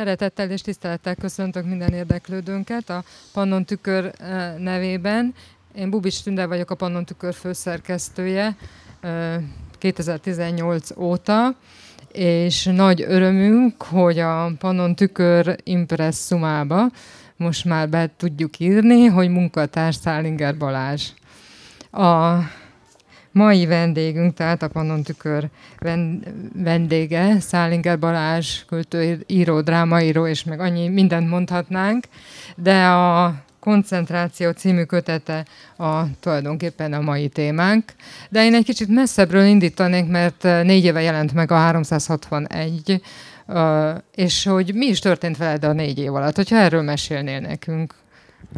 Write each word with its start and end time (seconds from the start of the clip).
Szeretettel 0.00 0.50
és 0.50 0.60
tisztelettel 0.60 1.14
köszöntök 1.14 1.64
minden 1.64 1.92
érdeklődőnket 1.92 2.90
a 2.90 3.04
Pannon 3.32 3.64
Tükör 3.64 4.12
nevében. 4.58 5.34
Én 5.74 5.90
Bubics 5.90 6.22
Tünde 6.22 6.46
vagyok 6.46 6.70
a 6.70 6.74
Pannon 6.74 7.04
Tükör 7.04 7.34
főszerkesztője 7.34 8.56
2018 9.78 10.96
óta, 10.96 11.56
és 12.12 12.64
nagy 12.64 13.02
örömünk, 13.02 13.82
hogy 13.82 14.18
a 14.18 14.52
Pannon 14.58 14.94
Tükör 14.94 15.56
impresszumába 15.62 16.86
most 17.36 17.64
már 17.64 17.88
be 17.88 18.10
tudjuk 18.16 18.58
írni, 18.58 19.04
hogy 19.04 19.28
munkatárs 19.28 19.96
Szálinger 19.96 20.56
Balázs. 20.56 21.08
A 21.90 22.38
mai 23.32 23.66
vendégünk, 23.66 24.34
tehát 24.34 24.62
a 24.62 24.68
Pannon 24.68 25.02
Tükör 25.02 25.48
vendége, 26.54 27.40
Szálinger 27.40 27.98
Balázs, 27.98 28.64
költő, 28.64 29.24
író, 29.26 29.60
drámaíró, 29.60 30.26
és 30.26 30.44
meg 30.44 30.60
annyi 30.60 30.88
mindent 30.88 31.28
mondhatnánk, 31.28 32.04
de 32.56 32.84
a 32.84 33.34
koncentráció 33.60 34.50
című 34.50 34.82
kötete 34.82 35.44
a, 35.76 36.02
tulajdonképpen 36.20 36.92
a 36.92 37.00
mai 37.00 37.28
témánk. 37.28 37.84
De 38.28 38.44
én 38.44 38.54
egy 38.54 38.64
kicsit 38.64 38.88
messzebbről 38.88 39.44
indítanék, 39.44 40.08
mert 40.08 40.42
négy 40.42 40.84
éve 40.84 41.00
jelent 41.00 41.32
meg 41.32 41.50
a 41.50 41.56
361, 41.56 43.02
és 44.14 44.44
hogy 44.44 44.74
mi 44.74 44.86
is 44.86 44.98
történt 44.98 45.36
veled 45.36 45.64
a 45.64 45.72
négy 45.72 45.98
év 45.98 46.14
alatt, 46.14 46.36
hogyha 46.36 46.56
erről 46.56 46.82
mesélnél 46.82 47.40
nekünk 47.40 47.94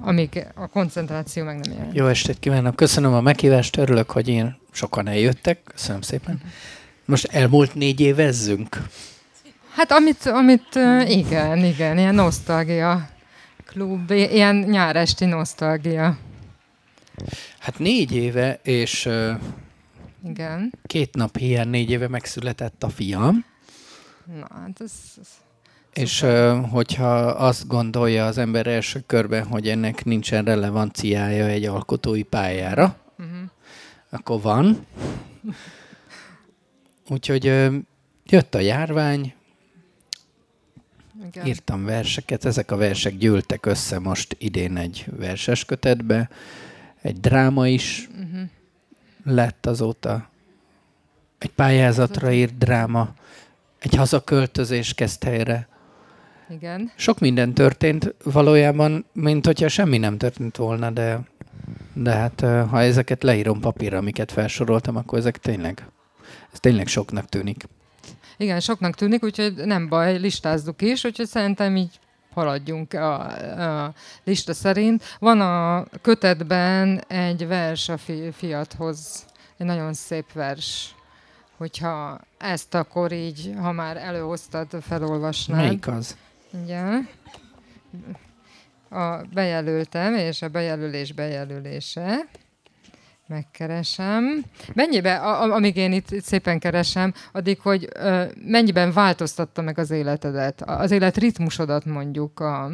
amíg 0.01 0.47
a 0.55 0.67
koncentráció 0.67 1.45
meg 1.45 1.59
nem 1.59 1.73
jelent. 1.73 1.95
Jó 1.95 2.07
estét 2.07 2.39
kívánok, 2.39 2.77
köszönöm 2.77 3.13
a 3.13 3.21
meghívást, 3.21 3.77
örülök, 3.77 4.11
hogy 4.11 4.29
én 4.29 4.57
sokan 4.71 5.09
eljöttek, 5.09 5.63
köszönöm 5.65 6.01
szépen. 6.01 6.41
Most 7.05 7.25
elmúlt 7.25 7.75
négy 7.75 8.01
évezzünk? 8.01 8.83
Hát 9.75 9.91
amit, 9.91 10.27
amit 10.27 10.75
igen, 11.07 11.59
igen, 11.59 11.99
ilyen 11.99 12.15
nosztalgia 12.15 13.09
klub, 13.67 14.11
ilyen 14.11 14.57
nyáresti 14.57 15.25
nosztalgia. 15.25 16.19
Hát 17.59 17.79
négy 17.79 18.17
éve, 18.17 18.61
és 18.63 19.09
igen. 20.25 20.73
két 20.87 21.15
nap 21.15 21.37
hiány 21.37 21.69
négy 21.69 21.91
éve 21.91 22.09
megszületett 22.09 22.83
a 22.83 22.89
fiam. 22.89 23.45
Na, 24.25 24.47
hát 24.61 24.81
ez, 24.81 24.93
ez 25.21 25.29
és 25.93 26.27
hogyha 26.71 27.17
azt 27.27 27.67
gondolja 27.67 28.27
az 28.27 28.39
ember 28.39 28.67
első 28.67 29.03
körben, 29.07 29.47
hogy 29.47 29.69
ennek 29.69 30.05
nincsen 30.05 30.45
relevanciája 30.45 31.47
egy 31.47 31.65
alkotói 31.65 32.23
pályára, 32.23 32.97
uh-huh. 33.19 33.37
akkor 34.11 34.41
van. 34.41 34.87
Úgyhogy 37.09 37.45
jött 38.27 38.55
a 38.55 38.59
járvány, 38.59 39.35
Igen. 41.27 41.47
írtam 41.47 41.85
verseket, 41.85 42.45
ezek 42.45 42.71
a 42.71 42.77
versek 42.77 43.17
gyűltek 43.17 43.67
össze 43.67 43.99
most 43.99 44.37
idén 44.39 44.77
egy 44.77 45.07
verses 45.17 45.65
kötetbe, 45.65 46.31
egy 47.03 47.21
dráma 47.21 47.69
is 47.69 48.09
uh-huh. 48.11 48.49
lett 49.25 49.67
azóta, 49.67 50.31
egy 51.39 51.51
pályázatra 51.51 52.33
írt 52.33 52.59
dráma, 52.59 53.15
egy 53.79 53.95
hazaköltözés 53.95 54.95
kezd 54.95 55.25
helyre, 55.25 55.71
igen. 56.49 56.93
Sok 56.97 57.19
minden 57.19 57.53
történt 57.55 58.15
valójában, 58.25 59.05
mint 59.13 59.47
hogyha 59.47 59.69
semmi 59.69 59.99
nem 59.99 60.19
történt 60.19 60.57
volna, 60.57 60.91
de, 60.91 61.21
de 61.93 62.13
hát 62.13 62.41
ha 62.41 62.81
ezeket 62.81 63.23
leírom 63.23 63.61
papírra, 63.61 63.99
amiket 63.99 64.33
felsoroltam, 64.33 64.97
akkor 64.97 65.19
ezek 65.19 65.39
tényleg, 65.39 65.87
ez 66.53 66.61
tényleg 66.61 66.87
soknak 66.87 67.29
tűnik. 67.29 67.69
Igen, 68.37 68.61
soknak 68.61 68.95
tűnik, 68.95 69.25
úgyhogy 69.25 69.55
nem 69.55 69.89
baj, 69.89 70.19
listázzuk 70.19 70.83
is, 70.83 71.05
úgyhogy 71.05 71.27
szerintem 71.27 71.77
így 71.77 71.99
haladjunk 72.35 72.93
a, 72.93 73.21
a 73.85 73.93
lista 74.25 74.55
szerint. 74.55 75.05
Van 75.19 75.41
a 75.41 75.85
kötetben 76.01 77.05
egy 77.09 77.47
vers 77.47 77.89
a 77.89 77.97
fi, 77.97 78.31
fiathoz, 78.33 79.25
egy 79.57 79.67
nagyon 79.67 79.93
szép 79.93 80.33
vers. 80.33 80.95
Hogyha 81.57 82.21
ezt 82.39 82.75
akkor 82.75 83.13
így, 83.13 83.53
ha 83.61 83.73
már 83.73 83.97
előhoztad, 83.97 84.67
felolvasnád. 84.81 85.65
Melyik 85.65 85.87
az? 85.89 86.17
Igen. 86.65 87.09
A 88.91 89.17
bejelöltem, 89.35 90.15
és 90.15 90.43
a 90.43 90.49
bejelölés 90.49 91.13
bejelölése. 91.13 92.27
Megkeresem. 93.27 94.45
Mennyiben, 94.75 95.21
amíg 95.51 95.77
én 95.77 95.93
itt, 95.93 96.11
itt 96.11 96.25
szépen 96.25 96.59
keresem, 96.59 97.15
addig, 97.33 97.61
hogy 97.61 97.89
ö, 97.95 98.25
mennyiben 98.45 98.93
változtatta 98.93 99.63
meg 99.63 99.79
az 99.79 99.91
életedet, 99.91 100.63
az 100.63 100.91
élet 100.91 101.17
ritmusodat 101.17 101.85
mondjuk 101.85 102.41
a, 102.41 102.65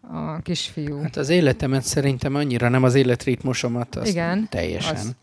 a 0.00 0.38
kisfiú? 0.42 1.02
Hát 1.02 1.16
az 1.16 1.28
életemet 1.28 1.82
szerintem 1.82 2.34
annyira 2.34 2.68
nem 2.68 2.82
az 2.82 2.94
életritmusomat, 2.94 3.96
azt 3.96 4.08
Igen, 4.08 4.48
teljesen. 4.48 4.94
Az, 4.94 5.14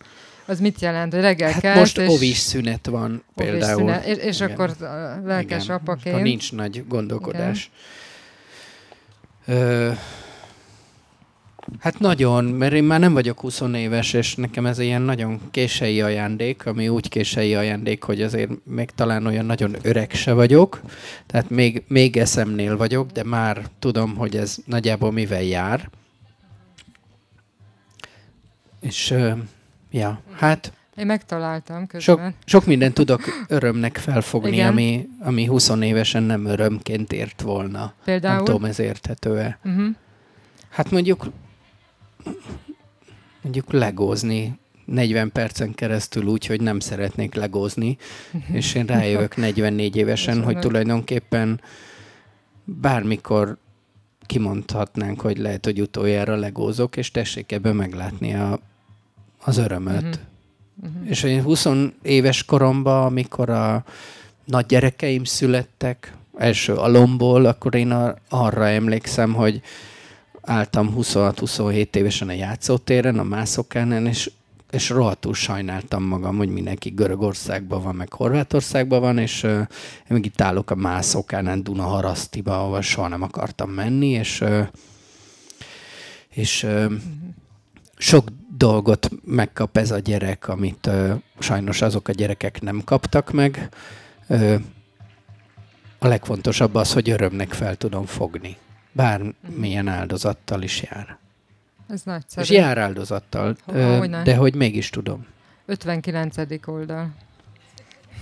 az 0.49 0.59
mit 0.59 0.81
jelent, 0.81 1.13
hogy 1.13 1.21
reggel 1.21 1.51
hát 1.51 1.75
most 1.75 1.97
és... 1.97 2.09
ovis 2.09 2.37
szünet 2.37 2.87
van 2.87 3.23
például. 3.35 3.79
Szünet, 3.79 4.05
és, 4.05 4.17
és 4.17 4.41
akkor 4.41 4.71
lelkes 5.25 5.63
Igen. 5.63 5.75
apaként. 5.75 6.15
Ha 6.15 6.21
nincs 6.21 6.51
nagy 6.51 6.83
gondolkodás. 6.87 7.71
Ö, 9.45 9.91
hát 11.79 11.99
nagyon, 11.99 12.45
mert 12.45 12.73
én 12.73 12.83
már 12.83 12.99
nem 12.99 13.13
vagyok 13.13 13.39
20 13.39 13.61
éves, 13.73 14.13
és 14.13 14.35
nekem 14.35 14.65
ez 14.65 14.79
ilyen 14.79 15.01
nagyon 15.01 15.41
késői 15.51 16.01
ajándék, 16.01 16.65
ami 16.65 16.87
úgy 16.87 17.09
késői 17.09 17.55
ajándék, 17.55 18.03
hogy 18.03 18.21
azért 18.21 18.51
még 18.63 18.89
talán 18.89 19.25
olyan 19.25 19.45
nagyon 19.45 19.75
öreg 19.81 20.11
se 20.11 20.33
vagyok, 20.33 20.81
tehát 21.25 21.49
még, 21.49 21.83
még 21.87 22.17
eszemnél 22.17 22.77
vagyok, 22.77 23.11
de 23.11 23.23
már 23.23 23.65
tudom, 23.79 24.15
hogy 24.15 24.37
ez 24.37 24.57
nagyjából 24.65 25.11
mivel 25.11 25.43
jár. 25.43 25.89
És 28.81 29.13
Ja, 29.91 30.21
hát... 30.35 30.73
Én 30.95 31.05
megtaláltam 31.05 31.87
közben. 31.87 32.01
Sok, 32.01 32.33
sok 32.45 32.65
mindent 32.65 32.93
tudok 32.93 33.21
örömnek 33.47 33.97
felfogni, 33.97 34.61
ami, 34.61 35.07
ami 35.19 35.45
20 35.45 35.69
évesen 35.69 36.23
nem 36.23 36.45
örömként 36.45 37.11
ért 37.11 37.41
volna. 37.41 37.93
Például? 38.03 38.35
Nem 38.35 38.45
tudom, 38.45 38.65
ez 38.65 38.79
érthető-e. 38.79 39.59
Uh-huh. 39.63 39.95
Hát 40.69 40.91
mondjuk 40.91 41.29
mondjuk 43.41 43.71
legózni 43.71 44.59
40 44.85 45.31
percen 45.31 45.73
keresztül 45.73 46.25
úgy, 46.25 46.45
hogy 46.45 46.61
nem 46.61 46.79
szeretnék 46.79 47.35
legózni, 47.35 47.97
uh-huh. 48.33 48.55
és 48.55 48.73
én 48.73 48.85
rájövök 48.85 49.35
44 49.45 49.95
évesen, 49.95 50.43
hogy 50.43 50.59
tulajdonképpen 50.59 51.61
bármikor 52.63 53.57
kimondhatnánk, 54.25 55.21
hogy 55.21 55.37
lehet, 55.37 55.65
hogy 55.65 55.81
utoljára 55.81 56.35
legózok, 56.35 56.97
és 56.97 57.11
tessék 57.11 57.51
ebbe 57.51 57.73
meglátni 57.73 58.35
a 58.35 58.59
az 59.43 59.57
örömöt. 59.57 60.03
Uh-huh. 60.03 60.13
Uh-huh. 60.83 61.09
És 61.09 61.23
én 61.23 61.43
20 61.43 61.67
éves 62.01 62.43
koromban, 62.43 63.05
amikor 63.05 63.49
a 63.49 63.83
nagy 64.45 64.65
gyerekeim 64.65 65.23
születtek, 65.23 66.13
első 66.37 66.73
alomból, 66.73 67.45
akkor 67.45 67.75
én 67.75 67.91
arra 68.29 68.67
emlékszem, 68.67 69.33
hogy 69.33 69.61
álltam 70.41 70.93
26-27 70.97 71.95
évesen 71.95 72.29
a 72.29 72.31
játszótéren, 72.31 73.19
a 73.19 73.23
mászokánál, 73.23 74.05
és, 74.05 74.31
és 74.71 74.89
rohadtul 74.89 75.33
sajnáltam 75.33 76.03
magam, 76.03 76.37
hogy 76.37 76.49
mindenki 76.49 76.89
Görögországban 76.89 77.83
van, 77.83 77.95
meg 77.95 78.13
Horvátországban 78.13 78.99
van, 78.99 79.17
és 79.17 79.43
uh, 79.43 79.51
én 79.51 79.67
meg 80.07 80.25
itt 80.25 80.41
állok 80.41 80.71
a 80.71 80.75
mászokánál 80.75 81.59
Dunaharasztiba, 81.59 82.63
ahol 82.63 82.81
soha 82.81 83.07
nem 83.07 83.21
akartam 83.21 83.69
menni, 83.69 84.07
és, 84.07 84.41
uh, 84.41 84.67
és 86.29 86.63
uh, 86.63 86.91
sok 87.97 88.27
dolgot 88.59 89.09
megkap 89.25 89.77
ez 89.77 89.91
a 89.91 89.99
gyerek, 89.99 90.47
amit 90.47 90.87
ö, 90.87 91.13
sajnos 91.39 91.81
azok 91.81 92.07
a 92.07 92.11
gyerekek 92.11 92.61
nem 92.61 92.81
kaptak 92.85 93.31
meg. 93.31 93.69
Ö, 94.27 94.55
a 95.99 96.07
legfontosabb 96.07 96.75
az, 96.75 96.93
hogy 96.93 97.09
örömnek 97.09 97.53
fel 97.53 97.75
tudom 97.75 98.05
fogni. 98.05 98.57
Bármilyen 98.91 99.87
áldozattal 99.87 100.61
is 100.61 100.81
jár. 100.81 101.17
Ez 101.87 102.01
nagyszerű. 102.03 102.43
És 102.45 102.49
jár 102.49 102.77
áldozattal, 102.77 103.55
ö, 103.65 104.05
de 104.23 104.35
hogy 104.35 104.55
mégis 104.55 104.89
tudom. 104.89 105.25
59. 105.65 106.35
oldal. 106.65 107.09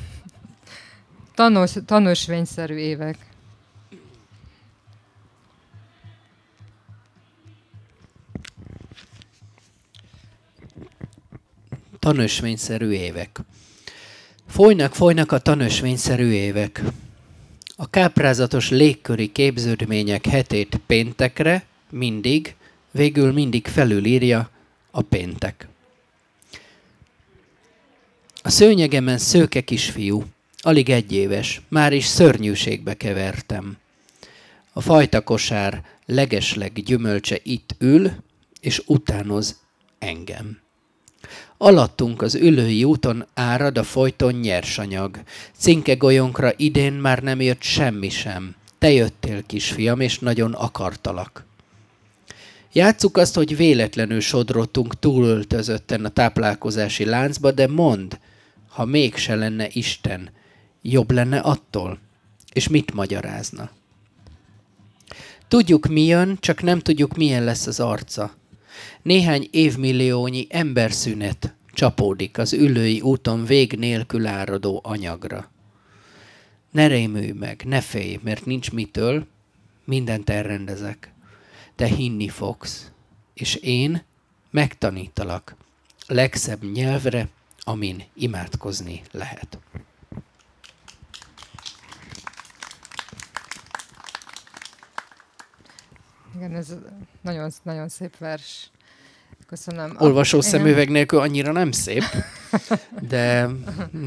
Tanús, 1.35 1.73
tanúsvényszerű 1.85 2.75
évek. 2.75 3.17
Tanösvényszerű 12.07 12.89
évek. 12.89 13.39
Folynak, 14.47 14.95
folynak 14.95 15.31
a 15.31 15.39
tanösvényszerű 15.39 16.31
évek. 16.31 16.83
A 17.75 17.89
káprázatos 17.89 18.69
légköri 18.69 19.31
képződmények 19.31 20.25
hetét 20.25 20.79
péntekre 20.85 21.65
mindig, 21.89 22.55
végül 22.91 23.33
mindig 23.33 23.67
felülírja 23.67 24.49
a 24.91 25.01
péntek. 25.01 25.67
A 28.41 28.49
szőnyegemen 28.49 29.17
szőke 29.17 29.61
kisfiú, 29.61 30.25
alig 30.57 30.89
egy 30.89 31.11
éves, 31.11 31.61
már 31.67 31.93
is 31.93 32.05
szörnyűségbe 32.05 32.93
kevertem. 32.93 33.77
A 34.73 34.81
fajta 34.81 35.21
kosár 35.21 35.83
legesleg 36.05 36.83
gyümölcse 36.83 37.39
itt 37.43 37.75
ül, 37.79 38.11
és 38.61 38.81
utánoz 38.85 39.59
engem. 39.99 40.65
Alattunk 41.57 42.21
az 42.21 42.35
ülői 42.35 42.83
úton 42.83 43.25
árad 43.33 43.77
a 43.77 43.83
folyton 43.83 44.33
nyersanyag. 44.33 45.19
Cinke 45.57 45.95
golyónkra 45.95 46.51
idén 46.55 46.93
már 46.93 47.23
nem 47.23 47.41
jött 47.41 47.61
semmi 47.61 48.09
sem. 48.09 48.55
Te 48.77 48.91
jöttél, 48.91 49.43
kisfiam, 49.45 49.99
és 49.99 50.19
nagyon 50.19 50.53
akartalak. 50.53 51.45
Játsszuk 52.73 53.17
azt, 53.17 53.35
hogy 53.35 53.57
véletlenül 53.57 54.19
sodrottunk 54.19 54.99
túlöltözötten 54.99 56.05
a 56.05 56.09
táplálkozási 56.09 57.05
láncba, 57.05 57.51
de 57.51 57.67
mond, 57.67 58.19
ha 58.69 58.85
mégse 58.85 59.35
lenne 59.35 59.67
Isten, 59.71 60.29
jobb 60.81 61.11
lenne 61.11 61.39
attól? 61.39 61.99
És 62.53 62.67
mit 62.67 62.93
magyarázna? 62.93 63.69
Tudjuk, 65.47 65.87
mi 65.87 66.05
jön, 66.05 66.37
csak 66.39 66.61
nem 66.61 66.79
tudjuk, 66.79 67.15
milyen 67.15 67.43
lesz 67.43 67.67
az 67.67 67.79
arca. 67.79 68.31
Néhány 69.01 69.47
évmilliónyi 69.51 70.47
emberszünet 70.49 71.55
csapódik 71.73 72.37
az 72.37 72.53
ülői 72.53 73.01
úton 73.01 73.45
vég 73.45 73.73
nélkül 73.73 74.27
áradó 74.27 74.81
anyagra. 74.83 75.51
Ne 76.71 76.87
rémülj 76.87 77.31
meg, 77.31 77.63
ne 77.65 77.81
félj, 77.81 78.19
mert 78.23 78.45
nincs 78.45 78.71
mitől, 78.71 79.27
mindent 79.83 80.29
elrendezek. 80.29 81.11
Te 81.75 81.85
hinni 81.85 82.29
fogsz, 82.29 82.91
és 83.33 83.55
én 83.55 84.03
megtanítalak 84.51 85.55
legszebb 86.07 86.63
nyelvre, 86.71 87.29
amin 87.59 88.03
imádkozni 88.13 89.01
lehet. 89.11 89.59
Igen, 96.37 96.55
ez 96.55 96.75
nagyon, 97.21 97.51
nagyon 97.63 97.89
szép 97.89 98.17
vers. 98.17 98.69
Köszönöm. 99.47 99.95
Olvasó 99.99 100.41
szemüveg 100.41 100.89
nélkül 100.89 101.19
annyira 101.19 101.51
nem 101.51 101.71
szép, 101.71 102.03
de 103.09 103.47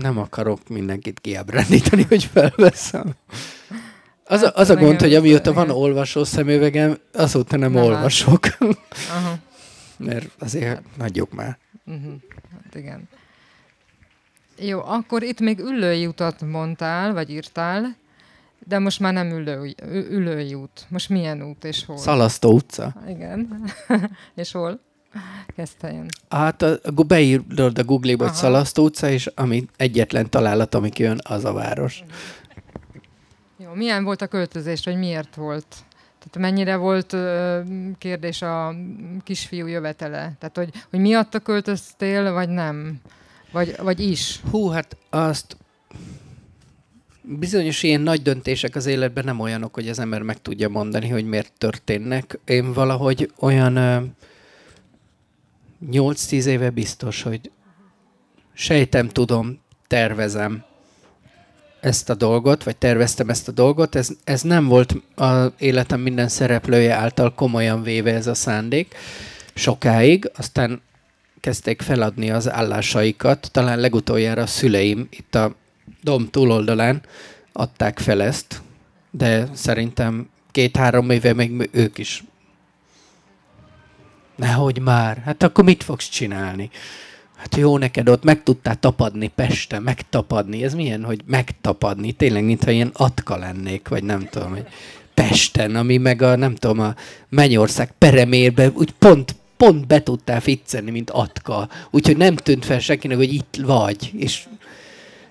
nem 0.01 0.19
akarok 0.19 0.69
mindenkit 0.69 1.21
kiábrándítani, 1.21 2.03
hogy 2.03 2.25
felveszem. 2.25 3.15
Az, 4.25 4.43
a, 4.43 4.53
az 4.55 4.71
a 4.71 4.77
gond, 4.77 5.01
hogy 5.01 5.15
amióta 5.15 5.53
van 5.53 5.71
olvasó 5.71 6.25
szemüvegem, 6.25 6.99
azóta 7.13 7.57
nem, 7.57 7.73
nem 7.73 7.83
olvasok. 7.83 8.47
Aha. 9.09 9.39
Mert 9.97 10.31
azért 10.39 10.67
hát. 10.67 10.83
nagyok 10.97 11.33
már. 11.33 11.59
Uh-huh. 11.87 12.13
Hát 12.65 12.75
igen. 12.75 13.09
Jó, 14.59 14.83
akkor 14.83 15.23
itt 15.23 15.41
még 15.41 15.59
ülői 15.59 16.07
utat 16.07 16.41
mondtál, 16.41 17.13
vagy 17.13 17.31
írtál, 17.31 17.97
de 18.67 18.79
most 18.79 19.01
már 19.01 19.13
nem 19.13 19.31
ülő, 19.31 19.75
ülői 20.11 20.55
út. 20.55 20.87
Most 20.89 21.09
milyen 21.09 21.43
út 21.43 21.65
és 21.65 21.85
hol? 21.85 21.97
Szalasztó 21.97 22.53
utca. 22.53 22.95
Igen. 23.09 23.65
és 24.35 24.53
hol? 24.53 24.81
Kezdte 25.57 26.05
Hát 26.29 26.63
a, 26.63 26.79
a, 26.83 27.03
beírod 27.03 27.79
a 27.79 27.85
Google-ba, 27.85 28.25
hogy 28.25 28.35
Szalasztó 28.35 28.85
utca, 28.85 29.11
és 29.11 29.27
ami 29.35 29.67
egyetlen 29.77 30.31
találat, 30.31 30.75
ami 30.75 30.91
jön, 30.97 31.19
az 31.23 31.45
a 31.45 31.53
város. 31.53 32.05
Jó, 33.57 33.73
milyen 33.75 34.05
volt 34.05 34.23
a 34.23 34.27
költözés, 34.27 34.85
vagy 34.85 34.97
miért 34.97 35.35
volt? 35.35 35.67
Tehát 36.19 36.51
mennyire 36.51 36.77
volt 36.77 37.17
kérdés 37.99 38.43
a 38.43 38.75
kisfiú 39.23 39.67
jövetele? 39.67 40.33
Tehát, 40.39 40.57
hogy, 40.57 40.71
hogy 40.91 41.01
miatta 41.01 41.39
költöztél, 41.39 42.33
vagy 42.33 42.49
nem? 42.49 43.01
Vagy, 43.53 43.77
vagy 43.83 44.01
is? 44.01 44.41
Hú, 44.51 44.69
hát 44.69 44.97
azt 45.11 45.57
bizonyos 47.39 47.83
ilyen 47.83 48.01
nagy 48.01 48.23
döntések 48.23 48.77
az 48.77 48.87
életben 48.87 49.25
nem 49.25 49.41
olyanok, 49.41 49.75
hogy 49.75 49.89
az 49.89 49.99
ember 49.99 50.23
meg 50.23 50.43
tudja 50.43 50.69
mondani, 50.69 51.09
hogy 51.09 51.25
miért 51.25 51.53
történnek. 51.59 52.39
Én 52.45 52.73
valahogy 52.73 53.33
olyan 53.39 53.77
ö, 53.77 54.01
8-10 55.91 56.45
éve 56.45 56.71
biztos, 56.71 57.23
hogy 57.23 57.51
sejtem, 58.53 59.09
tudom, 59.09 59.61
tervezem 59.87 60.65
ezt 61.81 62.11
a 62.11 62.15
dolgot, 62.15 62.65
vagy 62.65 62.77
terveztem 62.77 63.29
ezt 63.29 63.49
a 63.49 63.53
dolgot. 63.53 63.95
Ez, 63.95 64.11
ez 64.25 64.43
nem 64.43 64.67
volt 64.67 64.95
az 65.15 65.53
életem 65.59 66.01
minden 66.01 66.29
szereplője 66.29 66.95
által 66.95 67.35
komolyan 67.35 67.83
véve 67.83 68.15
ez 68.15 68.27
a 68.27 68.35
szándék 68.35 68.95
sokáig, 69.55 70.31
aztán 70.37 70.83
kezdték 71.41 71.83
feladni 71.83 72.31
az 72.31 72.51
állásaikat. 72.51 73.49
Talán 73.53 73.79
legutoljára 73.79 74.43
a 74.43 74.47
szüleim 74.47 75.09
itt 75.11 75.35
a 75.35 75.55
dom 76.03 76.31
túloldalán 76.31 77.03
adták 77.53 77.99
fel 77.99 78.23
ezt, 78.23 78.63
de 79.11 79.49
szerintem 79.53 80.29
két-három 80.51 81.11
éve 81.11 81.33
még 81.33 81.69
ők 81.73 81.99
is 81.99 82.25
Nehogy 84.41 84.79
már. 84.79 85.23
Hát 85.25 85.43
akkor 85.43 85.65
mit 85.65 85.83
fogsz 85.83 86.09
csinálni? 86.09 86.71
Hát 87.37 87.57
jó 87.57 87.79
neked 87.79 88.09
ott 88.09 88.25
meg 88.25 88.43
tudtál 88.43 88.81
tapadni 88.81 89.29
Pesten, 89.29 89.83
megtapadni. 89.83 90.65
Ez 90.65 90.75
milyen, 90.75 91.05
hogy 91.05 91.21
megtapadni? 91.27 92.13
Tényleg, 92.13 92.45
mintha 92.45 92.71
ilyen 92.71 92.91
atka 92.93 93.37
lennék, 93.37 93.89
vagy 93.89 94.05
nem 94.05 94.29
tudom, 94.31 94.51
hogy 94.51 94.67
Pesten, 95.15 95.77
ami 95.77 95.97
meg 95.97 96.23
a, 96.23 96.37
nem 96.37 96.55
tudom, 96.55 96.81
a 96.81 96.95
Mennyország 97.29 97.93
peremérbe, 97.99 98.71
úgy 98.75 98.91
pont, 98.99 99.35
pont 99.57 99.87
be 99.87 100.03
tudtál 100.03 100.41
ficcenni, 100.41 100.91
mint 100.91 101.11
atka. 101.11 101.69
Úgyhogy 101.91 102.17
nem 102.17 102.37
tűnt 102.37 102.65
fel 102.65 102.81
senkinek, 102.81 103.17
hogy 103.17 103.33
itt 103.33 103.59
vagy. 103.63 104.11
És 104.17 104.49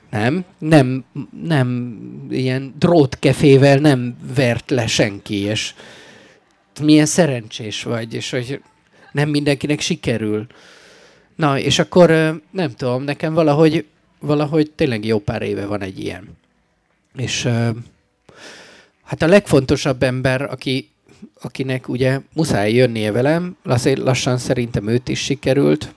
nem, 0.09 0.45
nem, 0.57 1.03
nem 1.43 1.97
ilyen 2.29 2.73
drótkefével 2.77 3.77
nem 3.77 4.17
vert 4.35 4.69
le 4.69 4.87
senki, 4.87 5.35
és 5.35 5.73
milyen 6.81 7.05
szerencsés 7.05 7.83
vagy, 7.83 8.13
és 8.13 8.29
hogy 8.29 8.61
nem 9.11 9.29
mindenkinek 9.29 9.79
sikerül. 9.79 10.47
Na, 11.35 11.59
és 11.59 11.79
akkor 11.79 12.09
nem 12.51 12.71
tudom, 12.75 13.03
nekem 13.03 13.33
valahogy, 13.33 13.85
valahogy 14.19 14.71
tényleg 14.71 15.05
jó 15.05 15.19
pár 15.19 15.41
éve 15.41 15.65
van 15.65 15.81
egy 15.81 15.99
ilyen. 15.99 16.37
És 17.15 17.43
hát 19.03 19.21
a 19.21 19.27
legfontosabb 19.27 20.03
ember, 20.03 20.41
aki, 20.41 20.89
akinek 21.41 21.89
ugye 21.89 22.19
muszáj 22.33 22.73
jönnie 22.73 23.11
velem, 23.11 23.57
lassan 23.83 24.37
szerintem 24.37 24.87
őt 24.87 25.07
is 25.07 25.19
sikerült, 25.19 25.93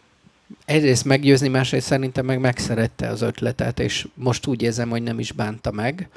egyrészt 0.64 1.04
meggyőzni, 1.04 1.48
másrészt 1.48 1.86
szerintem 1.86 2.24
meg 2.24 2.40
megszerette 2.40 3.08
az 3.08 3.22
ötletet, 3.22 3.80
és 3.80 4.08
most 4.14 4.46
úgy 4.46 4.62
érzem, 4.62 4.90
hogy 4.90 5.02
nem 5.02 5.18
is 5.18 5.32
bánta 5.32 5.70
meg. 5.70 6.08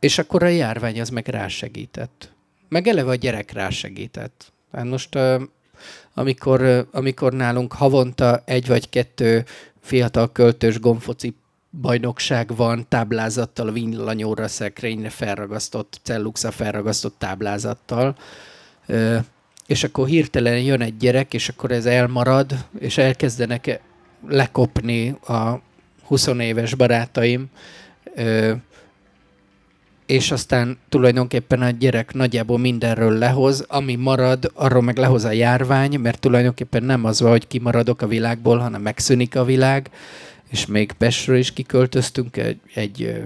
És 0.00 0.18
akkor 0.18 0.42
a 0.42 0.48
járvány 0.48 1.00
az 1.00 1.08
meg 1.08 1.28
rásegített. 1.28 2.32
Meg 2.68 2.86
eleve 2.86 3.10
a 3.10 3.14
gyerek 3.14 3.52
rásegített. 3.52 4.52
Hát 4.72 4.84
most 4.84 5.18
amikor, 6.14 6.88
amikor 6.92 7.32
nálunk 7.32 7.72
havonta 7.72 8.42
egy 8.44 8.66
vagy 8.66 8.88
kettő 8.88 9.44
fiatal 9.80 10.32
költős 10.32 10.80
gomfoci 10.80 11.34
bajnokság 11.80 12.56
van 12.56 12.86
táblázattal, 12.88 13.68
a 13.68 13.72
villanyóra 13.72 14.48
szekrényre 14.48 15.10
felragasztott, 15.10 16.00
celluxa 16.02 16.50
felragasztott 16.50 17.18
táblázattal, 17.18 18.16
és 19.66 19.84
akkor 19.84 20.06
hirtelen 20.06 20.60
jön 20.60 20.80
egy 20.80 20.96
gyerek, 20.96 21.34
és 21.34 21.48
akkor 21.48 21.70
ez 21.70 21.86
elmarad, 21.86 22.66
és 22.78 22.98
elkezdenek 22.98 23.80
lekopni 24.28 25.08
a 25.08 25.60
20 26.02 26.26
éves 26.26 26.74
barátaim, 26.74 27.46
és 30.06 30.30
aztán 30.30 30.78
tulajdonképpen 30.88 31.62
a 31.62 31.70
gyerek 31.70 32.14
nagyjából 32.14 32.58
mindenről 32.58 33.18
lehoz, 33.18 33.64
ami 33.68 33.94
marad, 33.94 34.50
arról 34.54 34.82
meg 34.82 34.96
lehoz 34.96 35.24
a 35.24 35.30
járvány, 35.30 35.98
mert 35.98 36.20
tulajdonképpen 36.20 36.82
nem 36.82 37.04
az 37.04 37.20
van, 37.20 37.30
hogy 37.30 37.46
kimaradok 37.46 38.02
a 38.02 38.06
világból, 38.06 38.58
hanem 38.58 38.82
megszűnik 38.82 39.36
a 39.36 39.44
világ, 39.44 39.90
és 40.50 40.66
még 40.66 40.92
Pestről 40.92 41.36
is 41.36 41.52
kiköltöztünk 41.52 42.36
egy, 42.36 42.60
egy 42.74 43.24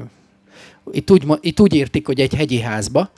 itt, 0.92 1.10
úgy, 1.10 1.24
itt 1.40 1.60
úgy 1.60 1.74
értik, 1.74 2.06
hogy 2.06 2.20
egy 2.20 2.34
hegyi 2.34 2.60
házba, 2.60 3.10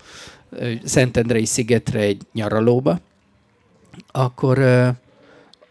Szentendrei 0.85 1.45
szigetre 1.45 1.99
egy 1.99 2.23
nyaralóba, 2.33 3.01
akkor, 4.07 4.61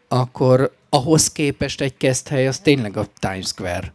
akkor 0.08 0.76
ahhoz 0.90 1.32
képest 1.32 1.82
egy 1.82 1.98
keszthely 1.98 2.48
az 2.48 2.60
tényleg 2.60 2.98
a 2.98 3.08
Times 3.20 3.46
Square 3.46 3.94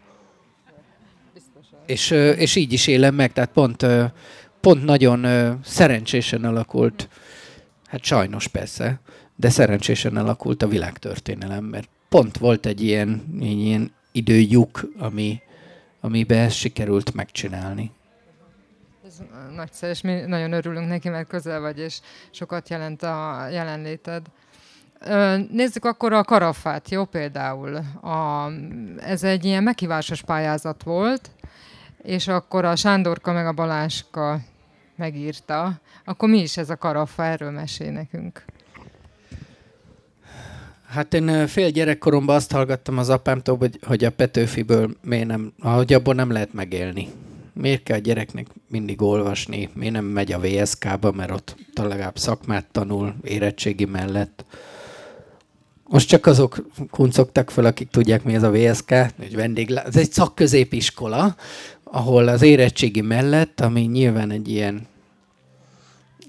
és, 1.87 2.11
és 2.37 2.57
így 2.57 2.73
is 2.73 2.87
élem 2.87 3.15
meg, 3.15 3.33
tehát 3.33 3.51
pont, 3.51 3.87
pont 4.61 4.85
nagyon 4.85 5.27
szerencsésen 5.65 6.45
alakult, 6.45 7.09
hát 7.87 8.05
sajnos 8.05 8.49
persze, 8.49 9.01
de 9.37 9.51
szerencsésen 9.51 10.17
alakult 10.17 10.63
a 10.63 10.69
világtörténelem, 10.69 11.65
mert 11.65 11.89
pont 12.09 12.39
volt 12.39 12.67
egy 12.67 12.83
ilyen, 12.83 13.37
ilyen 13.41 13.93
időlyuk, 14.13 14.91
ami, 14.99 15.41
amiben 16.01 16.39
ezt 16.39 16.57
sikerült 16.57 17.15
megcsinálni. 17.15 17.91
Nagyszerű, 19.55 19.93
és 19.93 20.01
mi 20.01 20.13
nagyon 20.15 20.53
örülünk 20.53 20.89
neki, 20.89 21.09
mert 21.09 21.29
közel 21.29 21.61
vagy, 21.61 21.79
és 21.79 22.01
sokat 22.31 22.69
jelent 22.69 23.03
a 23.03 23.47
jelenléted. 23.51 24.27
Nézzük 25.51 25.85
akkor 25.85 26.13
a 26.13 26.25
karafát, 26.25 26.91
jó 26.91 27.05
például. 27.05 27.77
A, 28.03 28.51
ez 28.99 29.23
egy 29.23 29.45
ilyen 29.45 29.63
meghívásos 29.63 30.23
pályázat 30.23 30.83
volt, 30.83 31.31
és 32.03 32.29
akkor 32.29 32.65
a 32.65 32.77
Sándorka 32.77 33.33
meg 33.33 33.47
a 33.47 33.53
Baláska 33.53 34.41
megírta. 34.97 35.81
Akkor 36.05 36.29
mi 36.29 36.39
is 36.39 36.57
ez 36.57 36.71
a 36.71 36.77
karafa? 36.77 37.25
Erről 37.25 37.51
mesél 37.51 37.93
nekünk. 37.93 38.45
Hát 40.89 41.15
én 41.15 41.47
fél 41.47 41.71
gyerekkoromban 41.71 42.37
azt 42.37 42.53
hallgattam 42.53 42.99
az 42.99 43.09
apámtól, 43.09 43.57
hogy, 43.57 43.79
hogy 43.83 44.05
a 44.05 44.11
Petőfiből 44.11 44.97
miért 45.03 45.27
nem, 45.27 45.53
hogy 45.61 45.93
abból 45.93 46.15
nem 46.15 46.31
lehet 46.31 46.53
megélni. 46.53 47.09
Miért 47.61 47.83
kell 47.83 47.97
a 47.97 48.01
gyereknek 48.01 48.47
mindig 48.69 49.03
olvasni? 49.03 49.69
Miért 49.73 49.93
nem 49.93 50.05
megy 50.05 50.33
a 50.33 50.41
VSK-ba, 50.41 51.13
mert 51.13 51.31
ott 51.31 51.57
legalább 51.75 52.19
szakmát 52.19 52.67
tanul 52.73 53.15
érettségi 53.23 53.85
mellett. 53.85 54.45
Most 55.89 56.09
csak 56.09 56.27
azok 56.27 56.67
kuncogtak 56.91 57.51
fel, 57.51 57.65
akik 57.65 57.91
tudják, 57.91 58.25
mi 58.25 58.35
ez 58.35 58.43
a 58.43 58.51
VSK, 58.51 58.91
hogy 59.17 59.35
vendéglá... 59.35 59.83
Ez 59.83 59.97
egy 59.97 60.13
szakközépiskola, 60.13 61.37
ahol 61.85 62.29
az 62.29 62.43
érettségi 62.43 63.01
mellett, 63.01 63.61
ami 63.61 63.81
nyilván 63.81 64.31
egy 64.31 64.49
ilyen 64.49 64.87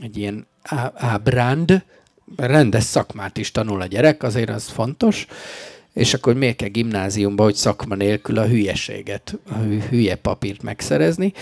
egy 0.01 0.17
ilyen 0.17 0.47
ábránd, 0.93 1.83
rendes 2.35 2.83
szakmát 2.83 3.37
is 3.37 3.51
tanul 3.51 3.81
a 3.81 3.85
gyerek, 3.85 4.23
azért 4.23 4.49
az 4.49 4.67
fontos, 4.67 5.27
és 5.97 6.13
akkor 6.13 6.33
miért 6.33 6.55
kell 6.55 6.69
gimnáziumba, 6.69 7.43
hogy 7.43 7.55
szakma 7.55 7.95
nélkül 7.95 8.37
a 8.37 8.45
hülyeséget, 8.45 9.37
a 9.49 9.57
hülye 9.89 10.15
papírt 10.15 10.63
megszerezni, 10.63 11.33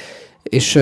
és, 0.43 0.79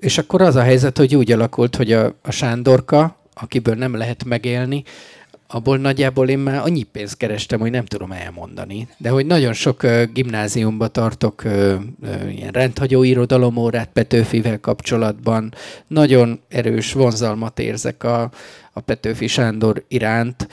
és 0.00 0.18
akkor 0.18 0.42
az 0.42 0.56
a 0.56 0.62
helyzet, 0.62 0.98
hogy 0.98 1.16
úgy 1.16 1.32
alakult, 1.32 1.76
hogy 1.76 1.92
a, 1.92 2.14
a 2.22 2.30
Sándorka, 2.30 3.16
akiből 3.34 3.74
nem 3.74 3.96
lehet 3.96 4.24
megélni, 4.24 4.82
abból 5.46 5.78
nagyjából 5.78 6.28
én 6.28 6.38
már 6.38 6.60
annyi 6.60 6.82
pénzt 6.82 7.16
kerestem, 7.16 7.60
hogy 7.60 7.70
nem 7.70 7.84
tudom 7.84 8.12
elmondani. 8.12 8.88
De 8.96 9.08
hogy 9.08 9.26
nagyon 9.26 9.52
sok 9.52 9.82
uh, 9.82 10.02
gimnáziumba 10.12 10.88
tartok 10.88 11.42
uh, 11.44 11.74
uh, 12.02 12.36
ilyen 12.36 12.50
rendhagyó 12.50 13.02
irodalomórát 13.02 13.90
Petőfivel 13.92 14.60
kapcsolatban. 14.60 15.54
Nagyon 15.86 16.40
erős 16.48 16.92
vonzalmat 16.92 17.58
érzek 17.58 18.04
a, 18.04 18.30
a 18.72 18.80
Petőfi 18.80 19.26
Sándor 19.26 19.84
iránt. 19.88 20.48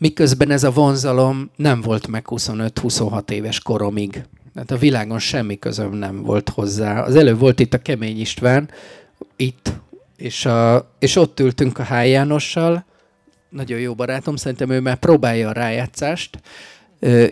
Miközben 0.00 0.50
ez 0.50 0.64
a 0.64 0.70
vonzalom 0.70 1.50
nem 1.56 1.80
volt 1.80 2.06
meg 2.06 2.24
25-26 2.28 3.30
éves 3.30 3.60
koromig. 3.60 4.24
Tehát 4.54 4.70
a 4.70 4.76
világon 4.76 5.18
semmi 5.18 5.58
közöm 5.58 5.92
nem 5.92 6.22
volt 6.22 6.48
hozzá. 6.48 7.02
Az 7.02 7.16
előbb 7.16 7.38
volt 7.38 7.60
itt 7.60 7.74
a 7.74 7.78
Kemény 7.78 8.20
István, 8.20 8.70
itt 9.36 9.72
és, 10.16 10.44
a, 10.44 10.90
és 10.98 11.16
ott 11.16 11.40
ültünk 11.40 11.78
a 11.78 11.82
Háj 11.82 12.10
Jánossal, 12.10 12.84
nagyon 13.48 13.78
jó 13.78 13.94
barátom, 13.94 14.36
szerintem 14.36 14.70
ő 14.70 14.80
már 14.80 14.96
próbálja 14.96 15.48
a 15.48 15.52
rájátszást, 15.52 16.40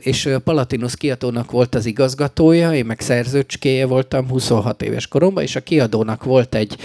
és 0.00 0.26
a 0.26 0.38
Palatinus 0.38 0.96
kiadónak 0.96 1.50
volt 1.50 1.75
az 1.75 1.87
igazgatója, 1.87 2.75
én 2.75 2.87
meg 2.87 3.00
szerzőcskéje 3.00 3.87
voltam 3.87 4.28
26 4.28 4.82
éves 4.82 5.06
koromban, 5.06 5.42
és 5.42 5.56
a 5.56 5.60
kiadónak 5.60 6.25
volt 6.25 6.54
egy 6.54 6.76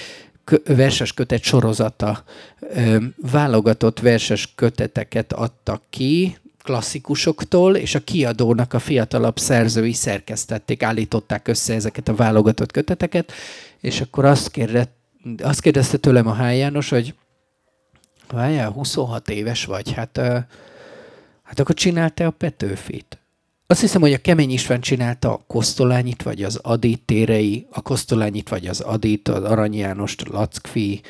verses 0.65 1.13
kötet 1.13 1.43
sorozata. 1.43 2.23
Válogatott 3.31 4.00
verses 4.00 4.53
köteteket 4.55 5.33
adtak 5.33 5.81
ki, 5.89 6.38
klasszikusoktól, 6.63 7.75
és 7.75 7.95
a 7.95 8.00
kiadónak 8.00 8.73
a 8.73 8.79
fiatalabb 8.79 9.39
szerzői 9.39 9.93
szerkesztették, 9.93 10.83
állították 10.83 11.47
össze 11.47 11.73
ezeket 11.73 12.07
a 12.07 12.15
válogatott 12.15 12.71
köteteket, 12.71 13.31
és 13.79 14.01
akkor 14.01 14.25
azt 14.25 14.51
kérdett, 14.51 14.95
azt 15.43 15.62
kérdezte 15.62 15.97
tőlem 15.97 16.27
a 16.27 16.35
H. 16.35 16.57
János, 16.57 16.89
hogy 16.89 17.13
várjál, 18.27 18.69
26 18.69 19.29
éves 19.29 19.65
vagy, 19.65 19.93
hát, 19.93 20.17
hát 21.43 21.59
akkor 21.59 21.75
csinálta 21.75 22.25
a 22.25 22.29
Petőfit. 22.29 23.22
Azt 23.73 23.81
hiszem, 23.81 24.01
hogy 24.01 24.13
a 24.13 24.17
Kemény 24.17 24.51
István 24.51 24.81
csinálta 24.81 25.33
a 25.33 25.43
Kosztolányit, 25.47 26.23
vagy 26.23 26.43
az 26.43 26.55
Adit 26.55 27.01
térei, 27.05 27.67
a 27.71 27.81
Kosztolányit, 27.81 28.49
vagy 28.49 28.67
az 28.67 28.79
Adit, 28.79 29.27
az 29.27 29.43
Arany 29.43 29.75
Jánost, 29.75 30.27
Lackfi, 30.27 31.01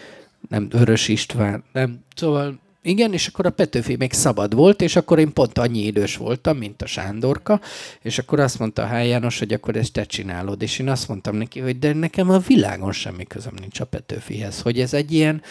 nem, 0.49 0.69
Vörös 0.69 1.07
István, 1.07 1.63
nem, 1.73 1.99
szóval 2.15 2.59
igen, 2.81 3.13
és 3.13 3.27
akkor 3.27 3.45
a 3.45 3.49
Petőfi 3.49 3.95
még 3.95 4.13
szabad 4.13 4.55
volt, 4.55 4.81
és 4.81 4.95
akkor 4.95 5.19
én 5.19 5.33
pont 5.33 5.57
annyi 5.57 5.79
idős 5.79 6.17
voltam, 6.17 6.57
mint 6.57 6.81
a 6.81 6.85
Sándorka, 6.85 7.61
és 8.01 8.17
akkor 8.17 8.39
azt 8.39 8.59
mondta 8.59 8.81
a 8.81 8.87
H. 8.87 9.07
János, 9.07 9.39
hogy 9.39 9.53
akkor 9.53 9.75
ezt 9.75 9.93
te 9.93 10.03
csinálod, 10.03 10.61
és 10.61 10.79
én 10.79 10.89
azt 10.89 11.07
mondtam 11.07 11.35
neki, 11.35 11.59
hogy 11.59 11.79
de 11.79 11.93
nekem 11.93 12.29
a 12.29 12.39
világon 12.39 12.91
semmi 12.91 13.23
közöm 13.23 13.53
nincs 13.59 13.79
a 13.79 13.85
Petőfihez, 13.85 14.61
hogy 14.61 14.79
ez 14.79 14.93
egy 14.93 15.11
ilyen 15.11 15.41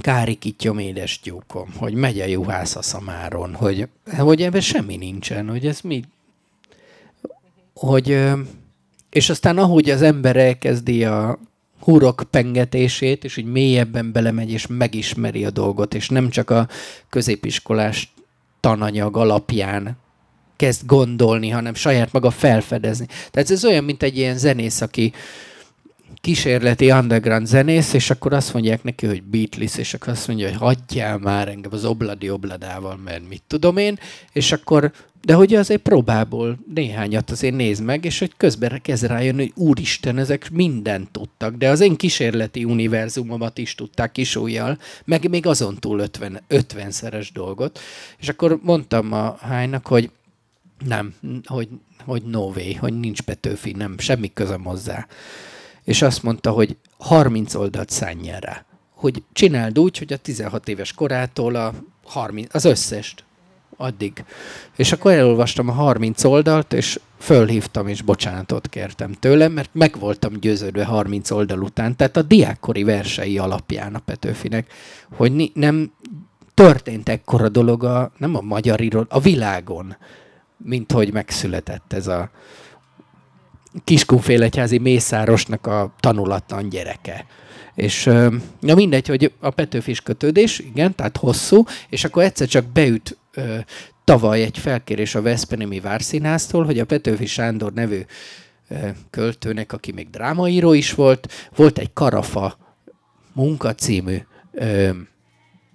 kárikítjom 0.00 0.78
édes 0.78 1.20
tyúkom, 1.20 1.72
hogy 1.76 1.94
megy 1.94 2.20
a 2.20 2.26
juhász 2.26 2.76
a 2.76 2.82
szamáron, 2.82 3.54
hogy, 3.54 3.88
hogy 4.18 4.42
ebben 4.42 4.60
semmi 4.60 4.96
nincsen, 4.96 5.48
hogy 5.48 5.66
ez 5.66 5.80
mi, 5.80 6.04
hogy, 7.74 8.18
és 9.10 9.30
aztán 9.30 9.58
ahogy 9.58 9.90
az 9.90 10.02
ember 10.02 10.36
elkezdi 10.36 11.04
a, 11.04 11.38
hurok 11.80 12.22
pengetését, 12.30 13.24
és 13.24 13.36
úgy 13.36 13.44
mélyebben 13.44 14.12
belemegy, 14.12 14.50
és 14.50 14.66
megismeri 14.66 15.44
a 15.44 15.50
dolgot, 15.50 15.94
és 15.94 16.08
nem 16.08 16.30
csak 16.30 16.50
a 16.50 16.68
középiskolás 17.08 18.12
tananyag 18.60 19.16
alapján 19.16 19.96
kezd 20.56 20.86
gondolni, 20.86 21.48
hanem 21.48 21.74
saját 21.74 22.12
maga 22.12 22.30
felfedezni. 22.30 23.06
Tehát 23.30 23.50
ez 23.50 23.64
olyan, 23.64 23.84
mint 23.84 24.02
egy 24.02 24.16
ilyen 24.16 24.38
zenész, 24.38 24.80
aki 24.80 25.12
kísérleti 26.20 26.90
underground 26.90 27.46
zenész, 27.46 27.92
és 27.92 28.10
akkor 28.10 28.32
azt 28.32 28.52
mondják 28.52 28.82
neki, 28.82 29.06
hogy 29.06 29.22
Beatles, 29.22 29.76
és 29.76 29.94
akkor 29.94 30.08
azt 30.08 30.28
mondja, 30.28 30.48
hogy 30.48 30.58
hagyjál 30.58 31.18
már 31.18 31.48
engem 31.48 31.72
az 31.72 31.84
obladi 31.84 32.30
obladával, 32.30 32.96
mert 33.04 33.28
mit 33.28 33.42
tudom 33.46 33.76
én, 33.76 33.98
és 34.32 34.52
akkor 34.52 34.92
de 35.24 35.34
hogy 35.34 35.54
azért 35.54 35.82
próbából 35.82 36.58
néhányat 36.74 37.30
azért 37.30 37.54
néz 37.54 37.80
meg, 37.80 38.04
és 38.04 38.18
hogy 38.18 38.32
közben 38.36 38.80
kezd 38.82 39.04
rájönni, 39.04 39.38
hogy 39.42 39.66
úristen, 39.66 40.18
ezek 40.18 40.50
mindent 40.50 41.10
tudtak, 41.10 41.54
de 41.54 41.68
az 41.68 41.80
én 41.80 41.96
kísérleti 41.96 42.64
univerzumomat 42.64 43.58
is 43.58 43.74
tudták 43.74 44.12
kisújjal, 44.12 44.78
meg 45.04 45.28
még 45.28 45.46
azon 45.46 45.76
túl 45.78 45.98
50, 45.98 46.40
50-szeres 46.50 47.28
dolgot. 47.32 47.80
És 48.18 48.28
akkor 48.28 48.58
mondtam 48.62 49.12
a 49.12 49.36
hánynak, 49.40 49.86
hogy 49.86 50.10
nem, 50.86 51.14
hogy, 51.44 51.68
hogy 52.04 52.22
no 52.22 52.40
way, 52.40 52.76
hogy 52.78 53.00
nincs 53.00 53.20
Petőfi, 53.20 53.72
nem, 53.72 53.98
semmi 53.98 54.32
közöm 54.32 54.64
hozzá. 54.64 55.06
És 55.90 56.02
azt 56.02 56.22
mondta, 56.22 56.50
hogy 56.50 56.76
30 56.98 57.54
oldalt 57.54 57.90
szánjál 57.90 58.40
rá. 58.40 58.64
Hogy 58.94 59.22
csináld 59.32 59.78
úgy, 59.78 59.98
hogy 59.98 60.12
a 60.12 60.16
16 60.16 60.68
éves 60.68 60.92
korától 60.92 61.54
a 61.54 61.72
30, 62.04 62.54
az 62.54 62.64
összest 62.64 63.24
addig. 63.76 64.24
És 64.76 64.92
akkor 64.92 65.12
elolvastam 65.12 65.68
a 65.68 65.72
30 65.72 66.24
oldalt, 66.24 66.72
és 66.72 67.00
fölhívtam, 67.18 67.88
és 67.88 68.02
bocsánatot 68.02 68.68
kértem 68.68 69.12
tőlem, 69.12 69.52
mert 69.52 69.70
meg 69.72 69.98
voltam 69.98 70.32
győződve 70.40 70.84
30 70.84 71.30
oldal 71.30 71.62
után, 71.62 71.96
tehát 71.96 72.16
a 72.16 72.22
diákkori 72.22 72.82
versei 72.82 73.38
alapján 73.38 73.94
a 73.94 73.98
Petőfinek, 73.98 74.72
hogy 75.16 75.50
nem 75.54 75.92
történt 76.54 77.08
ekkora 77.08 77.48
dolog 77.48 77.84
a, 77.84 78.12
nem 78.16 78.36
a 78.36 78.40
magyar 78.40 78.80
írod, 78.80 79.06
a 79.08 79.20
világon, 79.20 79.96
mint 80.56 80.92
hogy 80.92 81.12
megszületett 81.12 81.92
ez 81.92 82.06
a 82.06 82.30
kiskunfélegyházi 83.84 84.78
mészárosnak 84.78 85.66
a 85.66 85.94
tanulatlan 86.00 86.68
gyereke. 86.68 87.26
És 87.74 88.04
na 88.60 88.74
mindegy, 88.74 89.06
hogy 89.06 89.32
a 89.40 89.50
Petőfis 89.50 90.00
kötődés, 90.00 90.58
igen, 90.58 90.94
tehát 90.94 91.16
hosszú, 91.16 91.64
és 91.88 92.04
akkor 92.04 92.22
egyszer 92.22 92.48
csak 92.48 92.64
beüt 92.64 93.18
ö, 93.34 93.56
tavaly 94.04 94.42
egy 94.42 94.58
felkérés 94.58 95.14
a 95.14 95.22
Veszprémi 95.22 95.80
Várszínháztól, 95.80 96.64
hogy 96.64 96.78
a 96.78 96.84
Petőfi 96.84 97.26
Sándor 97.26 97.72
nevű 97.72 98.00
ö, 98.68 98.74
költőnek, 99.10 99.72
aki 99.72 99.92
még 99.92 100.10
drámaíró 100.10 100.72
is 100.72 100.94
volt, 100.94 101.50
volt 101.56 101.78
egy 101.78 101.92
Karafa 101.92 102.58
munkacímű 103.32 104.16
ö, 104.52 104.90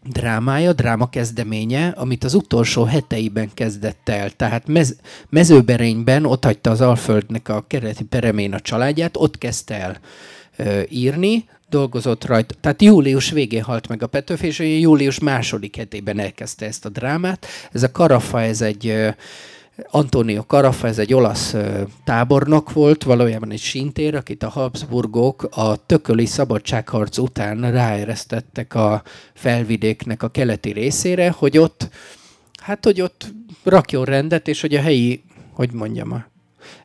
drámája, 0.10 0.74
dráma 0.74 1.10
kezdeménye, 1.10 1.88
amit 1.88 2.24
az 2.24 2.34
utolsó 2.34 2.84
heteiben 2.84 3.50
kezdett 3.54 4.10
el. 4.10 4.30
Tehát 4.30 4.68
mez, 4.68 4.96
mezőberényben 5.30 6.26
ott 6.26 6.44
hagyta 6.44 6.70
az 6.70 6.82
Alföldnek 6.82 7.50
a 7.50 7.66
kereti 7.68 8.04
peremén 8.04 8.54
a 8.54 8.60
családját, 8.60 9.18
ott 9.18 9.38
kezdte 9.38 9.80
el 9.80 10.00
ö, 10.58 10.82
írni, 10.90 11.46
dolgozott 11.70 12.26
rajta. 12.26 12.56
Tehát 12.62 12.82
július 12.82 13.32
végén 13.32 13.64
halt 13.64 13.88
meg 13.88 14.04
a 14.04 14.08
Petőfi, 14.08 14.46
és 14.46 14.60
július 14.60 15.20
második 15.20 15.76
hetében 15.76 16.20
elkezdte 16.20 16.66
ezt 16.66 16.86
a 16.86 16.90
drámát. 16.90 17.46
Ez 17.72 17.84
a 17.84 17.92
Karafa, 17.92 18.42
ez 18.42 18.62
egy 18.62 19.14
Antonio 19.84 20.44
Carafa, 20.44 20.88
ez 20.88 21.00
egy 21.00 21.14
olasz 21.14 21.56
tábornok 22.04 22.74
volt, 22.74 23.04
valójában 23.04 23.52
egy 23.52 23.60
sintér, 23.60 24.16
akit 24.16 24.44
a 24.44 24.50
Habsburgok 24.50 25.48
a 25.52 25.86
tököli 25.86 26.26
szabadságharc 26.26 27.18
után 27.18 27.72
ráeresztettek 27.72 28.76
a 28.76 29.04
felvidéknek 29.34 30.24
a 30.24 30.28
keleti 30.28 30.72
részére, 30.72 31.30
hogy 31.30 31.58
ott, 31.58 31.90
hát 32.62 32.84
hogy 32.86 33.02
ott 33.02 33.34
rakjon 33.64 34.06
rendet, 34.06 34.48
és 34.48 34.62
hogy 34.62 34.76
a 34.76 34.82
helyi, 34.82 35.24
hogy 35.52 35.72
mondjam, 35.72 36.26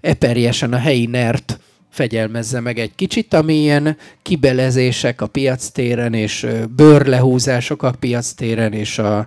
eperjesen 0.00 0.72
a 0.72 0.78
helyi 0.78 1.06
nert 1.06 1.58
fegyelmezze 1.90 2.60
meg 2.60 2.78
egy 2.78 2.94
kicsit, 2.94 3.34
ami 3.34 3.54
ilyen 3.54 3.96
kibelezések 4.22 5.20
a 5.20 5.26
piactéren, 5.26 6.14
és 6.14 6.46
bőrlehúzások 6.76 7.82
a 7.82 7.94
piactéren, 8.00 8.72
és 8.72 8.98
a 8.98 9.26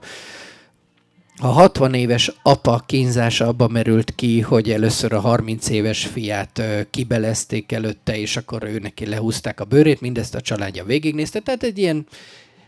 a 1.43 1.47
60 1.47 1.93
éves 1.93 2.31
apa 2.41 2.83
kínzása 2.85 3.47
abba 3.47 3.67
merült 3.67 4.15
ki, 4.15 4.41
hogy 4.41 4.71
először 4.71 5.13
a 5.13 5.19
30 5.19 5.69
éves 5.69 6.05
fiát 6.05 6.62
kibelezték 6.89 7.71
előtte, 7.71 8.17
és 8.17 8.38
akkor 8.38 8.63
ő 8.63 8.79
neki 8.79 9.05
lehúzták 9.05 9.59
a 9.59 9.65
bőrét, 9.65 10.01
mindezt 10.01 10.35
a 10.35 10.41
családja 10.41 10.83
végignézte, 10.83 11.39
tehát 11.39 11.63
egy 11.63 11.77
ilyen, 11.77 12.05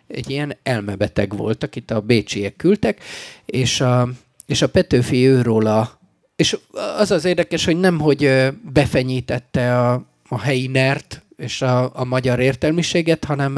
egy 0.08 0.30
ilyen 0.30 0.58
elmebeteg 0.64 1.38
volt, 1.38 1.64
akit 1.64 1.92
a 1.92 2.00
bécsiek 2.00 2.56
küldtek, 2.56 3.04
és 3.46 3.82
a, 3.82 4.10
és 4.46 4.62
a 4.62 4.70
Petőfi 4.70 5.28
őróla, 5.28 6.00
és 6.36 6.58
az 6.98 7.12
az 7.12 7.26
érdekes, 7.26 7.66
hogy 7.66 7.80
nem, 7.80 8.00
hogy 8.00 8.52
befenyítette 8.74 9.80
a, 9.80 10.06
a 10.30 10.40
helyi 10.40 10.68
nert, 10.68 11.24
és 11.38 11.62
a, 11.62 11.92
a 11.94 12.04
magyar 12.04 12.40
értelmiséget, 12.40 13.26
hanem 13.26 13.56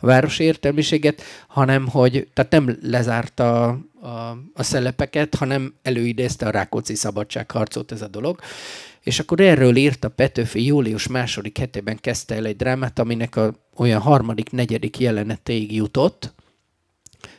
a 0.00 0.06
városi 0.06 0.44
értelmiséget, 0.44 1.22
hanem 1.46 1.88
hogy, 1.88 2.28
tehát 2.34 2.50
nem 2.50 2.78
lezárta 2.82 3.78
a, 4.00 4.36
a, 4.54 4.62
szelepeket, 4.62 5.34
hanem 5.34 5.74
előidézte 5.82 6.46
a 6.46 6.50
Rákóczi 6.50 6.94
szabadságharcot 6.94 7.92
ez 7.92 8.02
a 8.02 8.08
dolog. 8.08 8.40
És 9.00 9.18
akkor 9.18 9.40
erről 9.40 9.76
írt 9.76 10.04
a 10.04 10.08
Petőfi 10.08 10.64
július 10.64 11.06
második 11.06 11.58
hetében 11.58 11.98
kezdte 12.00 12.34
el 12.34 12.46
egy 12.46 12.56
drámát, 12.56 12.98
aminek 12.98 13.36
a, 13.36 13.54
olyan 13.76 14.00
harmadik, 14.00 14.50
negyedik 14.50 14.98
jelenetéig 14.98 15.74
jutott, 15.74 16.32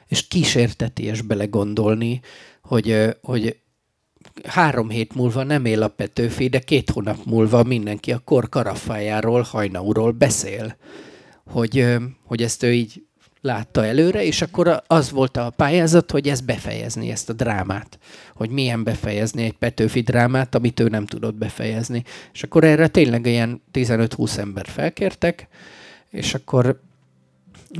és 0.07 0.27
kísérteties 0.27 1.21
belegondolni, 1.21 2.21
hogy, 2.61 3.15
hogy 3.21 3.59
három 4.43 4.89
hét 4.89 5.15
múlva 5.15 5.43
nem 5.43 5.65
él 5.65 5.83
a 5.83 5.87
Petőfi, 5.87 6.47
de 6.47 6.59
két 6.59 6.89
hónap 6.89 7.17
múlva 7.25 7.63
mindenki 7.63 8.11
a 8.11 8.21
kor 8.23 8.49
karafájáról, 8.49 9.41
hajnaúról 9.41 10.11
beszél, 10.11 10.75
hogy, 11.45 11.97
hogy 12.23 12.41
ezt 12.41 12.63
ő 12.63 12.73
így 12.73 13.05
látta 13.41 13.85
előre, 13.85 14.23
és 14.23 14.41
akkor 14.41 14.81
az 14.87 15.11
volt 15.11 15.37
a 15.37 15.49
pályázat, 15.49 16.11
hogy 16.11 16.27
ezt 16.27 16.45
befejezni, 16.45 17.11
ezt 17.11 17.29
a 17.29 17.33
drámát. 17.33 17.99
Hogy 18.35 18.49
milyen 18.49 18.83
befejezni 18.83 19.43
egy 19.43 19.57
Petőfi 19.57 20.01
drámát, 20.01 20.55
amit 20.55 20.79
ő 20.79 20.87
nem 20.87 21.05
tudott 21.05 21.35
befejezni. 21.35 22.03
És 22.33 22.43
akkor 22.43 22.63
erre 22.63 22.87
tényleg 22.87 23.25
ilyen 23.25 23.61
15-20 23.73 24.37
ember 24.37 24.65
felkértek, 24.67 25.47
és 26.09 26.33
akkor 26.33 26.79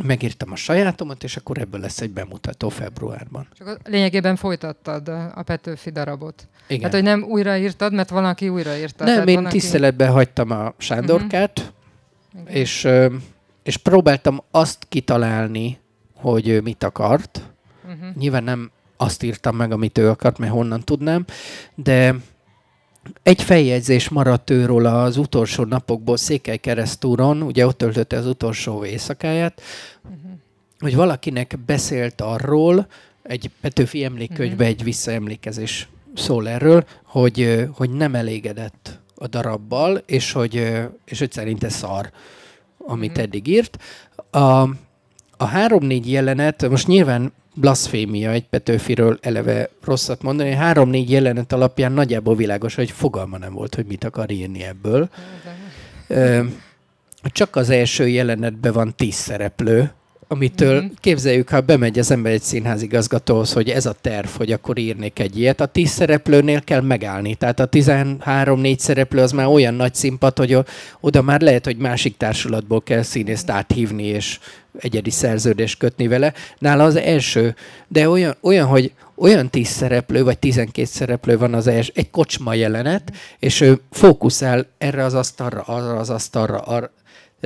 megírtam 0.03 0.51
a 0.51 0.56
sajátomat, 0.56 1.24
és 1.24 1.38
akkor 1.38 1.58
ebből 1.58 1.82
lesz 1.82 2.01
egy 2.01 2.12
bemutató 2.12 2.70
februárban. 2.70 3.48
Csak 3.58 3.68
a 3.68 3.77
lényegében 3.84 4.36
folytattad 4.36 5.08
a 5.36 5.44
Petőfi 5.46 5.89
darabot. 5.89 6.48
Igen. 6.68 6.84
Hát, 6.84 6.94
hogy 6.94 7.03
nem 7.03 7.24
újraírtad, 7.24 7.94
mert 7.94 8.10
valaki 8.10 8.50
újraírta. 8.50 9.03
Nem, 9.03 9.27
én 9.27 9.38
aki... 9.38 9.60
tiszteletben 9.60 10.12
hagytam 10.12 10.51
a 10.51 10.74
Sándorkát, 10.77 11.74
uh-huh. 12.34 12.56
és, 12.56 12.88
és 13.63 13.77
próbáltam 13.77 14.41
azt 14.51 14.86
kitalálni, 14.89 15.80
hogy 16.15 16.48
ő 16.48 16.62
mit 16.62 16.84
akart. 16.84 17.41
Uh-huh. 17.84 18.15
Nyilván 18.15 18.44
nem 18.44 18.72
azt 18.98 19.24
írtam 19.24 19.56
meg, 19.56 19.72
amit 19.72 19.98
ő 19.98 20.10
akart, 20.10 20.38
mert 20.38 20.51
honnan 20.51 20.80
tudnám, 20.80 21.25
de 21.75 22.15
egy 23.24 23.41
feljegyzés 23.41 24.10
maradt 24.10 24.50
őről 24.50 24.86
az 24.86 25.18
utolsó 25.18 25.63
napokból 25.63 26.18
Székely 26.18 26.58
keresztúron, 26.58 27.41
ugye 27.41 27.65
ott 27.65 27.77
töltötte 27.77 28.18
az 28.18 28.25
utolsó 28.27 28.86
éjszakáját, 28.86 29.62
uh-huh. 30.03 30.32
hogy 30.80 30.96
valakinek 30.96 31.60
beszélt 31.65 32.22
arról, 32.22 32.88
egy 33.22 33.50
Petőfi 33.62 34.03
emlékkönyvben 34.03 34.51
uh-huh. 34.51 34.68
egy 34.68 34.84
visszaemlékezés 34.84 35.89
szól 36.15 36.50
erről, 36.50 36.86
hogy, 37.03 37.68
hogy 37.74 37.89
nem 37.89 38.15
elégedett 38.15 39.00
a 39.15 39.27
darabbal, 39.27 40.03
és 40.06 40.32
hogy, 40.32 40.56
és 41.06 41.20
hogy 41.20 41.32
szerinte 41.32 41.70
szar, 41.70 42.12
amit 42.86 43.10
uh-huh. 43.10 43.24
eddig 43.24 43.48
írt. 43.48 43.78
A, 44.30 44.62
a 45.38 45.46
három-négy 45.46 46.12
jelenet, 46.12 46.70
most 46.70 46.88
nyilván 46.88 47.34
blaszfémia 47.56 48.32
egy 48.32 48.48
Petőfiről 48.48 49.17
eleve 49.22 49.70
rosszat 49.84 50.22
mondani. 50.22 50.52
Három-négy 50.52 51.12
jelenet 51.12 51.54
alapján 51.54 51.91
nagyjából 51.91 52.36
világos, 52.36 52.76
hogy 52.76 52.91
fogalma 52.91 53.38
nem 53.38 53.54
volt, 53.54 53.76
hogy 53.76 53.86
mit 53.86 54.04
akar 54.04 54.32
írni 54.32 54.63
ebből. 54.63 55.10
Csak 57.24 57.56
az 57.56 57.70
első 57.70 58.08
jelenetben 58.08 58.74
van 58.74 58.94
tíz 58.96 59.15
szereplő, 59.15 59.91
amitől 60.32 60.78
uh-huh. 60.78 60.91
képzeljük, 61.00 61.50
ha 61.50 61.62
bemegy 61.62 62.00
az 62.00 62.12
ember 62.12 62.32
egy 62.32 62.41
színházigazgatóhoz, 62.41 63.54
hogy 63.54 63.70
ez 63.70 63.86
a 63.86 63.96
terv, 64.02 64.28
hogy 64.28 64.52
akkor 64.52 64.78
írnék 64.78 65.20
egy 65.20 65.39
ilyet, 65.39 65.62
a 65.62 65.65
tíz 65.65 65.89
szereplőnél 65.89 66.62
kell 66.62 66.82
megállni. 66.82 67.36
Tehát 67.36 67.60
a 67.60 67.70
13-4 67.70 68.78
szereplő 68.78 69.22
az 69.22 69.32
már 69.32 69.46
olyan 69.46 69.74
nagy 69.74 69.94
színpad, 69.94 70.38
hogy 70.38 70.58
oda 71.00 71.22
már 71.22 71.41
lehet, 71.41 71.65
hogy 71.65 71.78
másik 71.78 72.17
társulatból 72.17 72.82
kell 72.82 73.02
színészt 73.02 73.50
áthívni, 73.50 74.04
és 74.04 74.39
egyedi 74.80 75.10
szerződést 75.10 75.78
kötni 75.78 76.08
vele. 76.08 76.34
Nála 76.58 76.84
az 76.84 76.96
első, 76.96 77.56
de 77.88 78.10
olyan, 78.10 78.36
olyan 78.41 78.67
hogy 78.67 78.91
olyan 79.15 79.50
tíz 79.50 79.67
szereplő, 79.67 80.24
vagy 80.24 80.39
tizenkét 80.39 80.88
szereplő 80.88 81.38
van 81.38 81.54
az 81.54 81.67
első, 81.67 81.91
egy 81.96 82.10
kocsma 82.10 82.54
jelenet, 82.54 83.12
és 83.39 83.62
ő 83.62 83.80
fókuszál 83.91 84.65
erre 84.78 85.04
az 85.04 85.13
asztalra, 85.13 85.62
arra 85.62 86.00
az 86.00 86.10
asztalra, 86.10 86.58
arra, 86.58 86.91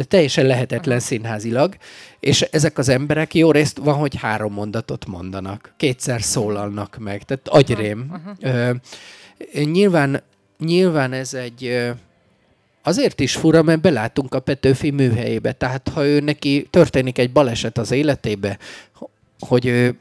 teljesen 0.03 0.45
lehetetlen 0.45 0.99
színházilag, 0.99 1.75
és 2.19 2.41
ezek 2.41 2.77
az 2.77 2.89
emberek 2.89 3.35
jó 3.35 3.51
részt 3.51 3.77
van, 3.77 3.95
hogy 3.95 4.15
három 4.15 4.53
mondatot 4.53 5.05
mondanak, 5.05 5.73
kétszer 5.77 6.21
szólalnak 6.21 6.97
meg, 6.99 7.23
tehát 7.23 7.47
agyrém. 7.47 8.21
Ö, 8.39 8.71
nyilván, 9.63 10.21
nyilván 10.59 11.13
ez 11.13 11.33
egy 11.33 11.93
azért 12.83 13.19
is 13.19 13.35
fura, 13.35 13.63
mert 13.63 13.81
belátunk 13.81 14.33
a 14.33 14.39
Petőfi 14.39 14.89
műhelyébe, 14.89 15.51
tehát 15.51 15.89
ha 15.89 16.05
ő 16.05 16.19
neki 16.19 16.67
történik 16.69 17.17
egy 17.17 17.31
baleset 17.31 17.77
az 17.77 17.91
életébe, 17.91 18.57
hogy 19.39 19.65
ő 19.65 19.97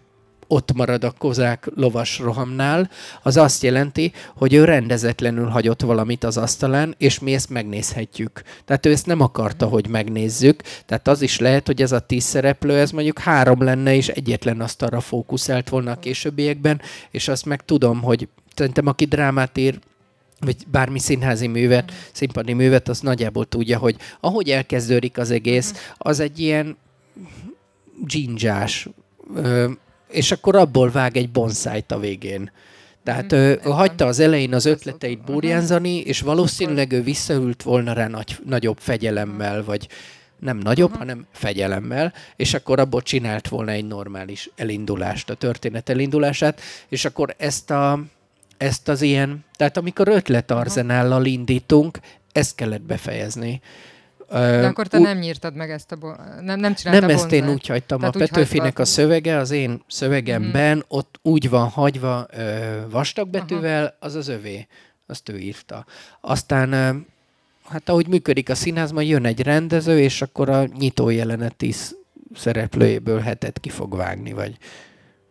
ott 0.48 0.72
marad 0.72 1.04
a 1.04 1.14
kozák 1.18 1.70
lovas 1.74 2.18
rohamnál, 2.18 2.90
az 3.22 3.36
azt 3.36 3.62
jelenti, 3.62 4.12
hogy 4.36 4.54
ő 4.54 4.64
rendezetlenül 4.64 5.46
hagyott 5.46 5.80
valamit 5.80 6.24
az 6.24 6.36
asztalán, 6.36 6.94
és 6.98 7.18
mi 7.18 7.34
ezt 7.34 7.50
megnézhetjük. 7.50 8.42
Tehát 8.64 8.86
ő 8.86 8.90
ezt 8.90 9.06
nem 9.06 9.20
akarta, 9.20 9.66
hogy 9.66 9.88
megnézzük, 9.88 10.62
tehát 10.86 11.08
az 11.08 11.22
is 11.22 11.38
lehet, 11.38 11.66
hogy 11.66 11.82
ez 11.82 11.92
a 11.92 12.00
tíz 12.00 12.24
szereplő, 12.24 12.78
ez 12.78 12.90
mondjuk 12.90 13.18
három 13.18 13.62
lenne, 13.62 13.94
és 13.94 14.08
egyetlen 14.08 14.60
asztalra 14.60 15.00
fókuszált 15.00 15.68
volna 15.68 15.90
a 15.90 15.98
későbbiekben, 15.98 16.80
és 17.10 17.28
azt 17.28 17.44
meg 17.44 17.64
tudom, 17.64 18.02
hogy 18.02 18.28
szerintem 18.54 18.86
aki 18.86 19.04
drámát 19.04 19.58
ír, 19.58 19.78
vagy 20.40 20.56
bármi 20.70 20.98
színházi 20.98 21.46
művet, 21.46 21.92
színpadi 22.12 22.52
művet, 22.52 22.88
az 22.88 23.00
nagyjából 23.00 23.44
tudja, 23.44 23.78
hogy 23.78 23.96
ahogy 24.20 24.50
elkezdődik 24.50 25.18
az 25.18 25.30
egész, 25.30 25.92
az 25.98 26.20
egy 26.20 26.38
ilyen 26.38 26.76
dzsindzsás, 28.04 28.88
és 30.14 30.32
akkor 30.32 30.56
abból 30.56 30.90
vág 30.90 31.16
egy 31.16 31.30
bonszájt 31.30 31.92
a 31.92 31.98
végén. 31.98 32.50
Tehát 33.04 33.34
mm, 33.34 33.38
ő 33.38 33.60
hagyta 33.62 34.06
az 34.06 34.18
elején 34.18 34.54
az 34.54 34.64
ötleteit 34.64 35.24
burjánzani, 35.24 35.96
és 35.96 36.20
valószínűleg 36.20 36.92
ő 36.92 37.02
visszaült 37.02 37.62
volna 37.62 37.92
rá 37.92 38.08
nagy, 38.08 38.36
nagyobb 38.44 38.78
fegyelemmel, 38.78 39.64
vagy 39.64 39.88
nem 40.38 40.58
nagyobb, 40.58 40.90
uh-huh. 40.90 41.06
hanem 41.06 41.26
fegyelemmel, 41.32 42.12
és 42.36 42.54
akkor 42.54 42.80
abból 42.80 43.02
csinált 43.02 43.48
volna 43.48 43.70
egy 43.70 43.86
normális 43.86 44.50
elindulást, 44.56 45.30
a 45.30 45.34
történet 45.34 45.88
elindulását, 45.88 46.60
és 46.88 47.04
akkor 47.04 47.34
ezt, 47.38 47.70
a, 47.70 48.00
ezt 48.56 48.88
az 48.88 49.02
ilyen, 49.02 49.44
tehát 49.56 49.76
amikor 49.76 50.08
ötletarzenállal 50.08 51.24
indítunk, 51.24 51.98
ezt 52.32 52.54
kellett 52.54 52.82
befejezni. 52.82 53.60
De 54.30 54.66
akkor 54.66 54.86
te 54.86 54.98
nem 54.98 55.18
nyírtad 55.18 55.54
meg 55.54 55.70
ezt 55.70 55.92
a 55.92 55.96
bo- 55.96 56.16
nem, 56.40 56.60
nem 56.60 56.74
csináltad 56.74 57.08
Nem 57.08 57.16
ezt 57.16 57.32
én 57.32 57.48
úgy 57.48 57.66
hagytam. 57.66 57.98
Tehát 57.98 58.14
a 58.14 58.18
Petőfinek 58.18 58.78
a 58.78 58.84
szövege, 58.84 59.36
az 59.36 59.50
én 59.50 59.82
szövegemben, 59.88 60.76
mm. 60.76 60.80
ott 60.88 61.18
úgy 61.22 61.48
van 61.48 61.68
hagyva 61.68 62.26
ö, 62.30 62.42
vastag 62.90 63.28
betűvel, 63.28 63.84
Aha. 63.84 63.94
az 63.98 64.14
az 64.14 64.28
övé. 64.28 64.66
Azt 65.06 65.28
ő 65.28 65.38
írta. 65.38 65.86
Aztán 66.20 66.72
ö, 66.72 66.90
hát 67.68 67.88
ahogy 67.88 68.08
működik 68.08 68.50
a 68.50 68.54
színházban, 68.54 69.04
jön 69.04 69.24
egy 69.24 69.40
rendező, 69.40 70.00
és 70.00 70.22
akkor 70.22 70.48
a 70.48 70.66
nyitó 70.78 71.10
jelenet 71.10 71.54
tíz 71.54 71.96
szereplőjéből 72.34 73.20
hetet 73.20 73.60
ki 73.60 73.68
fog 73.68 73.96
vágni, 73.96 74.32
vagy, 74.32 74.56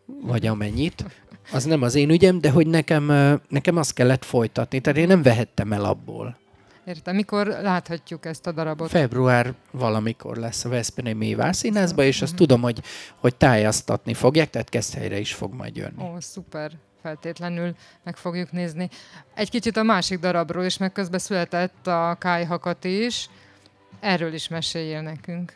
vagy 0.05 0.45
amennyit. 0.45 1.05
Az 1.51 1.63
nem 1.63 1.81
az 1.81 1.95
én 1.95 2.09
ügyem, 2.09 2.41
de 2.41 2.49
hogy 2.49 2.67
nekem, 2.67 3.03
nekem 3.49 3.77
azt 3.77 3.93
kellett 3.93 4.25
folytatni. 4.25 4.79
Tehát 4.79 4.99
én 4.99 5.07
nem 5.07 5.21
vehettem 5.21 5.73
el 5.73 5.85
abból. 5.85 6.41
Értem. 6.85 7.15
Mikor 7.15 7.47
láthatjuk 7.47 8.25
ezt 8.25 8.47
a 8.47 8.51
darabot? 8.51 8.89
Február 8.89 9.53
valamikor 9.71 10.37
lesz 10.37 10.65
a 10.65 10.69
Veszprémi 10.69 11.35
Vászínházba, 11.35 12.03
és 12.03 12.21
azt 12.21 12.33
uh-huh. 12.33 12.47
tudom, 12.47 12.61
hogy, 12.61 12.81
hogy 13.15 13.35
tájasztatni 13.35 14.13
fogják, 14.13 14.49
tehát 14.49 14.69
Keszthelyre 14.69 15.19
is 15.19 15.33
fog 15.33 15.53
majd 15.53 15.75
jönni. 15.75 16.03
Ó, 16.03 16.19
szuper 16.19 16.71
feltétlenül 17.01 17.75
meg 18.03 18.17
fogjuk 18.17 18.51
nézni. 18.51 18.89
Egy 19.35 19.49
kicsit 19.49 19.77
a 19.77 19.83
másik 19.83 20.19
darabról 20.19 20.63
is, 20.63 20.77
meg 20.77 20.91
közben 20.91 21.19
született 21.19 21.87
a 21.87 22.15
Kájhakat 22.19 22.83
is. 22.83 23.29
Erről 23.99 24.33
is 24.33 24.47
meséljél 24.47 25.01
nekünk. 25.01 25.53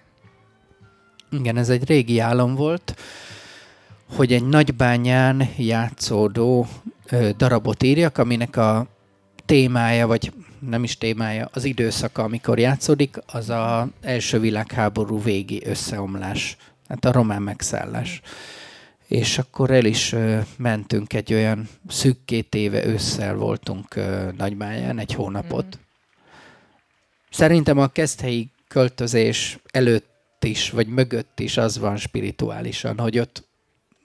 Igen, 1.29 1.57
ez 1.57 1.69
egy 1.69 1.87
régi 1.87 2.19
álom 2.19 2.55
volt, 2.55 2.95
hogy 4.15 4.33
egy 4.33 4.47
nagybányán 4.47 5.49
játszódó 5.57 6.67
ö, 7.09 7.29
darabot 7.37 7.83
írjak, 7.83 8.17
aminek 8.17 8.55
a 8.57 8.87
témája, 9.45 10.07
vagy 10.07 10.31
nem 10.59 10.83
is 10.83 10.97
témája, 10.97 11.49
az 11.53 11.63
időszaka, 11.63 12.23
amikor 12.23 12.59
játszódik, 12.59 13.17
az 13.25 13.49
a 13.49 13.89
első 14.01 14.39
világháború 14.39 15.21
végi 15.21 15.61
összeomlás, 15.65 16.57
hát 16.87 17.05
a 17.05 17.11
román 17.11 17.41
megszállás. 17.41 18.21
és 19.07 19.37
akkor 19.37 19.71
el 19.71 19.85
is 19.85 20.15
mentünk 20.57 21.13
egy 21.13 21.33
olyan 21.33 21.69
szűk 21.87 22.17
két 22.25 22.55
éve 22.55 22.85
ősszel 22.85 23.35
voltunk 23.35 23.95
ö, 23.95 24.29
Nagymáján, 24.37 24.99
egy 24.99 25.13
hónapot. 25.13 25.65
Mm. 25.65 25.79
Szerintem 27.29 27.77
a 27.77 27.87
keszthelyi 27.87 28.49
költözés 28.67 29.57
előtt 29.71 30.43
is, 30.43 30.69
vagy 30.69 30.87
mögött 30.87 31.39
is 31.39 31.57
az 31.57 31.77
van 31.77 31.97
spirituálisan, 31.97 32.99
hogy 32.99 33.19
ott 33.19 33.47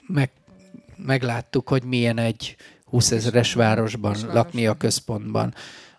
meg, 0.07 0.31
megláttuk, 0.97 1.69
hogy 1.69 1.83
milyen 1.83 2.19
egy 2.19 2.57
20 2.85 3.11
ezeres 3.11 3.55
városban 3.55 4.17
lakni 4.33 4.67
a 4.67 4.77
központban. 4.77 5.55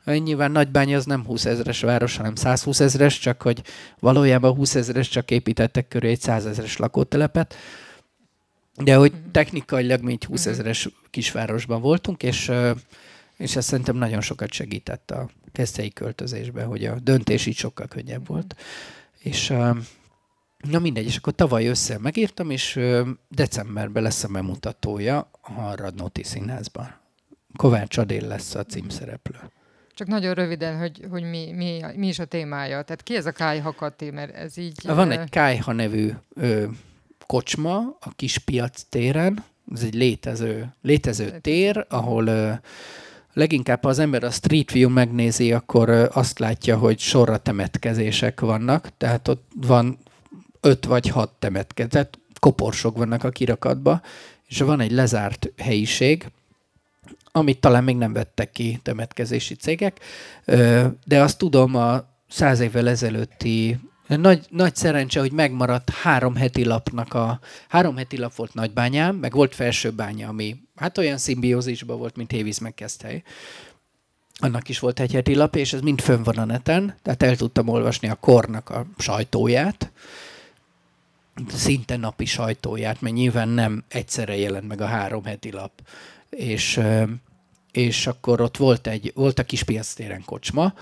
Nyilván 0.05 0.51
Nagybány 0.51 0.95
az 0.95 1.05
nem 1.05 1.25
20 1.25 1.45
ezeres 1.45 1.81
város, 1.81 2.17
hanem 2.17 2.35
120 2.35 2.79
ezeres, 2.79 3.19
csak 3.19 3.41
hogy 3.41 3.61
valójában 3.99 4.55
20 4.55 4.75
ezeres 4.75 5.09
csak 5.09 5.31
építettek 5.31 5.87
körül 5.87 6.09
egy 6.09 6.19
100 6.19 6.45
ezeres 6.45 6.77
lakótelepet. 6.77 7.55
De 8.75 8.95
hogy 8.95 9.11
mhm. 9.11 9.31
technikailag 9.31 10.01
mi 10.01 10.11
egy 10.11 10.25
20 10.25 10.41
mhm. 10.41 10.53
ezeres 10.53 10.89
kisvárosban 11.09 11.81
voltunk, 11.81 12.23
és, 12.23 12.51
és 13.37 13.55
ez 13.55 13.65
szerintem 13.65 13.95
nagyon 13.95 14.21
sokat 14.21 14.51
segített 14.51 15.11
a 15.11 15.29
kezdtei 15.51 15.89
költözésben, 15.89 16.65
hogy 16.65 16.85
a 16.85 16.99
döntés 16.99 17.45
így 17.45 17.57
sokkal 17.57 17.87
könnyebb 17.87 18.27
volt. 18.27 18.55
És 19.19 19.53
na 20.69 20.79
mindegy, 20.79 21.05
és 21.05 21.17
akkor 21.17 21.33
tavaly 21.33 21.65
össze 21.65 21.97
megírtam, 21.97 22.49
és 22.49 22.79
decemberben 23.29 24.03
lesz 24.03 24.23
a 24.23 24.27
bemutatója 24.27 25.29
a 25.41 25.75
Radnóti 25.75 26.23
Színházban. 26.23 27.01
Kovács 27.55 27.97
Adél 27.97 28.27
lesz 28.27 28.55
a 28.55 28.63
címszereplő. 28.63 29.39
Csak 29.95 30.07
nagyon 30.07 30.33
röviden, 30.33 30.77
hogy, 30.79 31.05
hogy 31.09 31.23
mi, 31.23 31.51
mi, 31.51 31.81
mi 31.95 32.07
is 32.07 32.19
a 32.19 32.25
témája. 32.25 32.81
Tehát 32.81 33.03
ki 33.03 33.15
ez 33.15 33.25
a 33.25 33.31
Kájha 33.31 33.71
Kati, 33.71 34.11
mert 34.11 34.35
ez 34.35 34.57
így... 34.57 34.79
Van 34.83 35.11
egy 35.11 35.29
Kájha 35.29 35.71
nevű 35.71 36.09
ö, 36.33 36.65
kocsma 37.27 37.77
a 37.99 38.09
Kispiac 38.15 38.81
téren, 38.89 39.43
ez 39.73 39.83
egy 39.83 39.93
létező, 39.93 40.73
létező 40.81 41.39
tér, 41.41 41.85
ahol 41.89 42.27
ö, 42.27 42.51
leginkább 43.33 43.83
ha 43.83 43.89
az 43.89 43.99
ember 43.99 44.23
a 44.23 44.29
Street 44.29 44.71
View 44.71 44.89
megnézi, 44.89 45.53
akkor 45.53 45.89
ö, 45.89 46.05
azt 46.11 46.39
látja, 46.39 46.77
hogy 46.77 46.99
sorra 46.99 47.37
temetkezések 47.37 48.39
vannak, 48.39 48.89
tehát 48.97 49.27
ott 49.27 49.51
van 49.55 49.97
öt 50.61 50.85
vagy 50.85 51.07
hat 51.07 51.31
temetkezés, 51.39 51.91
tehát 51.91 52.19
koporsok 52.39 52.97
vannak 52.97 53.23
a 53.23 53.29
kirakatba, 53.29 54.01
és 54.47 54.59
van 54.59 54.79
egy 54.79 54.91
lezárt 54.91 55.51
helyiség, 55.57 56.27
amit 57.35 57.59
talán 57.59 57.83
még 57.83 57.95
nem 57.95 58.13
vettek 58.13 58.51
ki 58.51 58.79
temetkezési 58.83 59.55
cégek, 59.55 59.99
de 61.05 61.21
azt 61.21 61.37
tudom 61.37 61.75
a 61.75 62.03
száz 62.29 62.59
évvel 62.59 62.89
ezelőtti 62.89 63.79
nagy, 64.07 64.45
nagy 64.49 64.75
szerencse, 64.75 65.19
hogy 65.19 65.31
megmaradt 65.31 65.89
három 65.89 66.35
heti 66.35 66.65
lapnak 66.65 67.13
a... 67.13 67.39
Három 67.67 67.97
heti 67.97 68.17
lap 68.17 68.35
volt 68.35 68.53
Nagybányám, 68.53 69.15
meg 69.15 69.33
volt 69.33 69.55
Felsőbánya, 69.55 70.27
ami 70.27 70.55
hát 70.75 70.97
olyan 70.97 71.17
szimbiózisban 71.17 71.97
volt, 71.97 72.15
mint 72.15 72.31
Hévíz 72.31 72.57
meg 72.57 72.73
Keszthely. 72.73 73.23
Annak 74.39 74.69
is 74.69 74.79
volt 74.79 74.99
egy 74.99 75.13
heti 75.13 75.35
lap, 75.35 75.55
és 75.55 75.73
ez 75.73 75.81
mind 75.81 76.01
fönn 76.01 76.23
van 76.23 76.37
a 76.37 76.45
neten, 76.45 76.95
tehát 77.01 77.23
el 77.23 77.35
tudtam 77.35 77.67
olvasni 77.67 78.09
a 78.09 78.15
kornak 78.15 78.69
a 78.69 78.85
sajtóját, 78.97 79.91
szinte 81.47 81.97
napi 81.97 82.25
sajtóját, 82.25 83.01
mert 83.01 83.15
nyilván 83.15 83.49
nem 83.49 83.83
egyszerre 83.87 84.37
jelent 84.37 84.67
meg 84.67 84.81
a 84.81 84.85
három 84.85 85.23
heti 85.23 85.51
lap 85.51 85.71
és, 86.35 86.79
és 87.71 88.07
akkor 88.07 88.41
ott 88.41 88.57
volt, 88.57 88.87
egy, 88.87 89.11
volt 89.15 89.39
a 89.39 89.43
Kispiactéren 89.43 90.23
kocsma, 90.25 90.73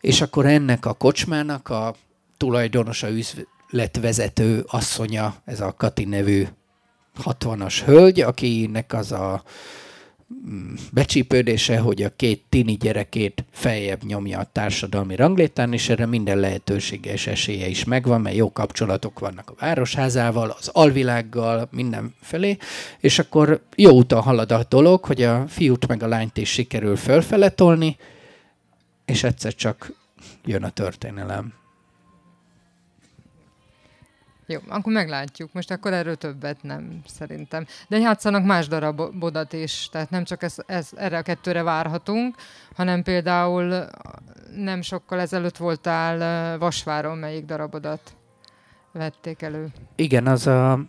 és 0.00 0.20
akkor 0.20 0.46
ennek 0.46 0.86
a 0.86 0.92
kocsmának 0.92 1.68
a 1.68 1.94
tulajdonosa, 2.36 3.08
üzletvezető 3.70 4.64
asszonya, 4.66 5.34
ez 5.44 5.60
a 5.60 5.74
Kati 5.76 6.04
nevű 6.04 6.46
60-as 7.24 7.82
hölgy, 7.84 8.20
akinek 8.20 8.92
az 8.92 9.12
a 9.12 9.42
becsípődése, 10.92 11.78
hogy 11.78 12.02
a 12.02 12.12
két 12.16 12.42
tini 12.48 12.72
gyerekét 12.72 13.44
feljebb 13.50 14.02
nyomja 14.02 14.38
a 14.38 14.48
társadalmi 14.52 15.16
ranglétán, 15.16 15.72
és 15.72 15.88
erre 15.88 16.06
minden 16.06 16.38
lehetősége 16.38 17.12
és 17.12 17.26
esélye 17.26 17.66
is 17.66 17.84
megvan, 17.84 18.20
mert 18.20 18.36
jó 18.36 18.52
kapcsolatok 18.52 19.18
vannak 19.18 19.50
a 19.50 19.54
városházával, 19.58 20.54
az 20.58 20.68
alvilággal, 20.68 21.68
mindenfelé, 21.70 22.56
és 23.00 23.18
akkor 23.18 23.62
jó 23.76 23.90
úton 23.90 24.20
halad 24.20 24.52
a 24.52 24.64
dolog, 24.68 25.04
hogy 25.04 25.22
a 25.22 25.44
fiút 25.48 25.86
meg 25.86 26.02
a 26.02 26.08
lányt 26.08 26.36
is 26.36 26.50
sikerül 26.50 26.96
fölfele 26.96 27.48
tolni, 27.48 27.96
és 29.04 29.22
egyszer 29.22 29.54
csak 29.54 29.92
jön 30.44 30.62
a 30.62 30.70
történelem. 30.70 31.63
Jó, 34.46 34.58
akkor 34.68 34.92
meglátjuk. 34.92 35.52
Most 35.52 35.70
akkor 35.70 35.92
erről 35.92 36.16
többet 36.16 36.62
nem, 36.62 37.00
szerintem. 37.06 37.66
De 37.88 37.98
játszanak 37.98 38.44
más 38.44 38.68
darabodat 38.68 39.52
is, 39.52 39.88
tehát 39.92 40.10
nem 40.10 40.24
csak 40.24 40.42
ez, 40.42 40.56
ez, 40.66 40.88
erre 40.96 41.18
a 41.18 41.22
kettőre 41.22 41.62
várhatunk, 41.62 42.36
hanem 42.74 43.02
például 43.02 43.86
nem 44.56 44.82
sokkal 44.82 45.20
ezelőtt 45.20 45.56
voltál 45.56 46.58
Vasváron, 46.58 47.18
melyik 47.18 47.44
darabodat 47.44 48.14
vették 48.92 49.42
elő. 49.42 49.66
Igen, 49.96 50.26
az 50.26 50.46
a, 50.46 50.80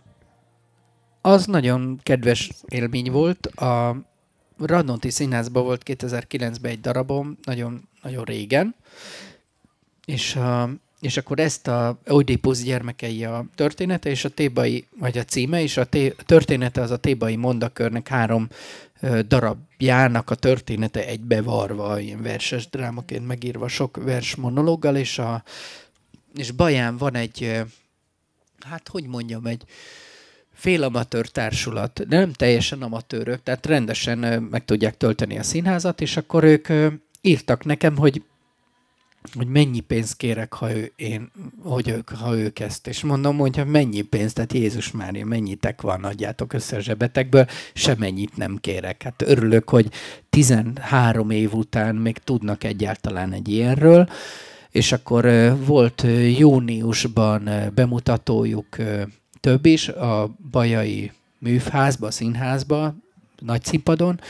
az 1.20 1.46
nagyon 1.46 2.00
kedves 2.02 2.50
élmény 2.66 3.10
volt. 3.10 3.46
A 3.46 3.96
Radnóti 4.58 5.10
Színházban 5.10 5.64
volt 5.64 5.82
2009-ben 5.84 6.70
egy 6.70 6.80
darabom, 6.80 7.38
nagyon, 7.42 7.88
nagyon 8.02 8.24
régen, 8.24 8.74
és 10.04 10.36
a, 10.36 10.70
és 11.00 11.16
akkor 11.16 11.38
ezt 11.38 11.68
a 11.68 11.98
Oedipus 12.06 12.62
gyermekei 12.62 13.24
a 13.24 13.46
története, 13.54 14.10
és 14.10 14.24
a 14.24 14.28
tébai, 14.28 14.86
vagy 14.98 15.18
a 15.18 15.24
címe, 15.24 15.62
és 15.62 15.76
a, 15.76 15.84
té, 15.84 16.14
története 16.26 16.80
az 16.80 16.90
a 16.90 16.96
tébai 16.96 17.36
mondakörnek 17.36 18.08
három 18.08 18.48
ö, 19.00 19.20
darabjának 19.22 20.30
a 20.30 20.34
története 20.34 21.06
egybevarva, 21.06 21.98
ilyen 22.00 22.22
verses 22.22 22.68
drámaként 22.68 23.26
megírva, 23.26 23.68
sok 23.68 23.96
vers 23.96 24.34
monológgal, 24.34 24.96
és, 24.96 25.18
a, 25.18 25.42
és 26.34 26.50
Baján 26.50 26.96
van 26.96 27.14
egy, 27.14 27.62
hát 28.60 28.88
hogy 28.88 29.06
mondjam, 29.06 29.46
egy 29.46 29.64
félamatőr 30.52 31.28
társulat, 31.28 32.08
de 32.08 32.18
nem 32.18 32.32
teljesen 32.32 32.82
amatőrök, 32.82 33.42
tehát 33.42 33.66
rendesen 33.66 34.42
meg 34.50 34.64
tudják 34.64 34.96
tölteni 34.96 35.38
a 35.38 35.42
színházat, 35.42 36.00
és 36.00 36.16
akkor 36.16 36.44
ők 36.44 36.68
írtak 37.20 37.64
nekem, 37.64 37.96
hogy 37.96 38.22
hogy 39.34 39.46
mennyi 39.46 39.80
pénzt 39.80 40.16
kérek, 40.16 40.52
ha 40.52 40.74
ő, 40.74 40.92
én, 40.96 41.30
hogy 41.62 41.88
ők, 41.88 42.10
ha 42.10 42.36
ők 42.36 42.58
ezt. 42.58 42.86
És 42.86 43.02
mondom, 43.02 43.36
hogy 43.36 43.62
mennyi 43.66 44.00
pénzt, 44.00 44.34
tehát 44.34 44.52
Jézus 44.52 44.90
Mária, 44.90 45.26
mennyitek 45.26 45.80
van, 45.80 46.04
adjátok 46.04 46.52
össze 46.52 46.76
a 46.76 46.80
zsebetekből, 46.80 47.46
semennyit 47.74 48.36
nem 48.36 48.58
kérek. 48.60 49.02
Hát 49.02 49.22
örülök, 49.22 49.68
hogy 49.68 49.90
13 50.30 51.30
év 51.30 51.54
után 51.54 51.94
még 51.94 52.18
tudnak 52.18 52.64
egyáltalán 52.64 53.32
egy 53.32 53.48
ilyenről, 53.48 54.08
és 54.70 54.92
akkor 54.92 55.26
volt 55.66 56.06
júniusban 56.38 57.50
bemutatójuk 57.74 58.76
több 59.40 59.66
is 59.66 59.88
a 59.88 60.36
Bajai 60.50 61.12
művházba, 61.38 62.10
színházba, 62.10 62.94
nagy 63.38 63.64
színpadon, 63.64 64.20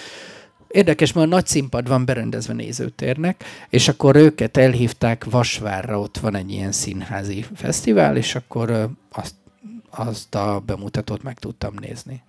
Érdekes, 0.76 1.12
mert 1.12 1.26
a 1.26 1.30
nagy 1.30 1.46
színpad 1.46 1.88
van 1.88 2.04
berendezve 2.04 2.52
nézőtérnek, 2.52 3.44
és 3.68 3.88
akkor 3.88 4.16
őket 4.16 4.56
elhívták 4.56 5.24
Vasvárra, 5.24 6.00
ott 6.00 6.18
van 6.18 6.34
egy 6.34 6.50
ilyen 6.50 6.72
színházi 6.72 7.44
fesztivál, 7.54 8.16
és 8.16 8.34
akkor 8.34 8.88
azt, 9.12 9.34
azt 9.90 10.34
a 10.34 10.62
bemutatót 10.66 11.22
meg 11.22 11.38
tudtam 11.38 11.74
nézni. 11.80 12.22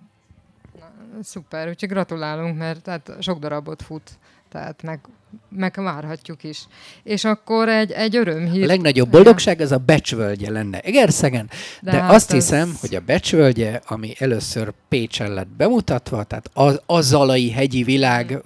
Szuper, 1.22 1.68
úgyhogy 1.68 1.88
gratulálunk, 1.88 2.58
mert 2.58 2.82
tehát 2.82 3.16
sok 3.20 3.38
darabot 3.38 3.82
fut 3.82 4.18
tehát 4.48 4.82
meg, 4.82 5.00
megvárhatjuk 5.48 6.44
is. 6.44 6.66
És 7.02 7.24
akkor 7.24 7.68
egy, 7.68 7.90
egy 7.90 8.16
örömhír. 8.16 8.62
A 8.62 8.66
legnagyobb 8.66 9.10
boldogság 9.10 9.60
az 9.60 9.72
a 9.72 9.78
becsvölgye 9.78 10.50
lenne 10.50 10.80
Egerszegen, 10.80 11.50
de, 11.80 11.90
de 11.90 12.00
hát 12.00 12.12
azt 12.12 12.28
az... 12.28 12.34
hiszem, 12.34 12.76
hogy 12.80 12.94
a 12.94 13.00
becsvölgye, 13.00 13.80
ami 13.86 14.14
először 14.18 14.72
Pécsen 14.88 15.32
lett 15.32 15.48
bemutatva, 15.48 16.24
tehát 16.24 16.50
az, 16.52 16.80
a 16.86 17.00
Zalai 17.00 17.50
hegyi 17.50 17.82
világ 17.82 18.38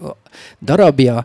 darabja, 0.60 1.24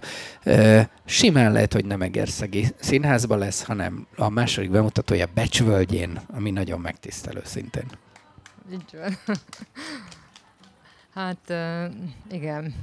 simán 1.05 1.51
lehet, 1.51 1.73
hogy 1.73 1.85
nem 1.85 2.01
Egerszegi 2.01 2.67
színházba 2.79 3.35
lesz, 3.35 3.63
hanem 3.63 4.07
a 4.15 4.29
második 4.29 4.71
bemutatója 4.71 5.27
Becsvölgyén, 5.33 6.21
ami 6.33 6.51
nagyon 6.51 6.79
megtisztelő 6.79 7.41
szintén. 7.45 7.85
Így 8.71 8.97
van. 9.01 9.17
Hát 11.13 11.53
igen 12.31 12.73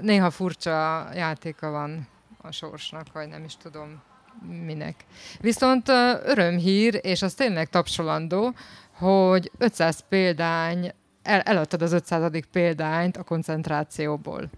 néha 0.00 0.30
furcsa 0.30 1.08
játéka 1.14 1.70
van 1.70 2.08
a 2.42 2.52
sorsnak, 2.52 3.12
vagy 3.12 3.28
nem 3.28 3.44
is 3.44 3.56
tudom 3.56 4.02
minek. 4.48 5.04
Viszont 5.40 5.88
örömhír, 6.24 7.00
és 7.02 7.22
az 7.22 7.34
tényleg 7.34 7.68
tapsolandó, 7.68 8.54
hogy 8.92 9.50
500 9.58 10.04
példány, 10.08 10.92
el, 11.22 11.40
eladtad 11.40 11.82
az 11.82 11.92
500. 11.92 12.30
példányt 12.52 13.16
a 13.16 13.22
koncentrációból. 13.22 14.50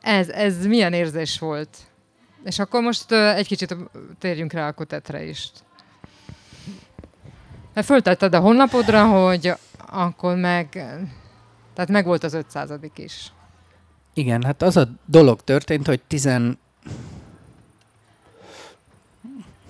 Ez, 0.00 0.28
ez 0.28 0.66
milyen 0.66 0.92
érzés 0.92 1.38
volt? 1.38 1.76
És 2.44 2.58
akkor 2.58 2.82
most 2.82 3.12
egy 3.12 3.46
kicsit 3.46 3.76
térjünk 4.18 4.52
rá 4.52 4.68
a 4.68 4.72
kutetre 4.72 5.24
is. 5.24 5.50
Mert 7.74 7.86
föltetted 7.86 8.34
a 8.34 8.40
honlapodra, 8.40 9.06
hogy 9.06 9.52
akkor 9.86 10.36
meg 10.36 10.68
Tehát 11.74 11.90
meg 11.90 12.04
volt 12.04 12.24
az 12.24 12.34
500 12.34 12.70
is. 12.94 13.32
Igen, 14.18 14.42
hát 14.42 14.62
az 14.62 14.76
a 14.76 14.88
dolog 15.06 15.40
történt, 15.44 15.86
hogy 15.86 16.00
10 16.06 16.28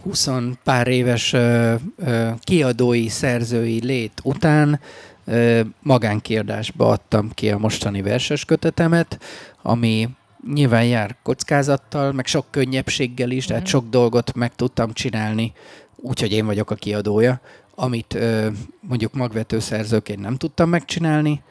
20 0.03 0.29
pár 0.65 0.87
éves 0.87 1.33
ö, 1.33 1.75
ö, 1.97 2.29
kiadói, 2.41 3.09
szerzői 3.09 3.85
lét 3.85 4.21
után 4.23 4.81
ö, 5.25 5.61
magánkiadásba 5.83 6.89
adtam 6.89 7.31
ki 7.35 7.51
a 7.51 7.59
mostani 7.59 8.03
verses 8.03 8.45
kötetemet, 8.45 9.19
ami 9.63 10.09
nyilván 10.53 10.85
jár 10.85 11.17
kockázattal, 11.23 12.13
meg 12.13 12.27
sok 12.27 12.47
könnyebbséggel 12.51 13.31
is, 13.31 13.45
tehát 13.45 13.63
mhm. 13.63 13.71
sok 13.71 13.89
dolgot 13.89 14.35
meg 14.35 14.55
tudtam 14.55 14.93
csinálni, 14.93 15.53
úgyhogy 15.97 16.33
én 16.33 16.47
vagyok 16.47 16.71
a 16.71 16.75
kiadója, 16.75 17.41
amit 17.75 18.15
ö, 18.15 18.49
mondjuk 18.81 19.15
magvető 19.15 19.59
szerzőként 19.59 20.21
nem 20.21 20.37
tudtam 20.37 20.69
megcsinálni. 20.69 21.43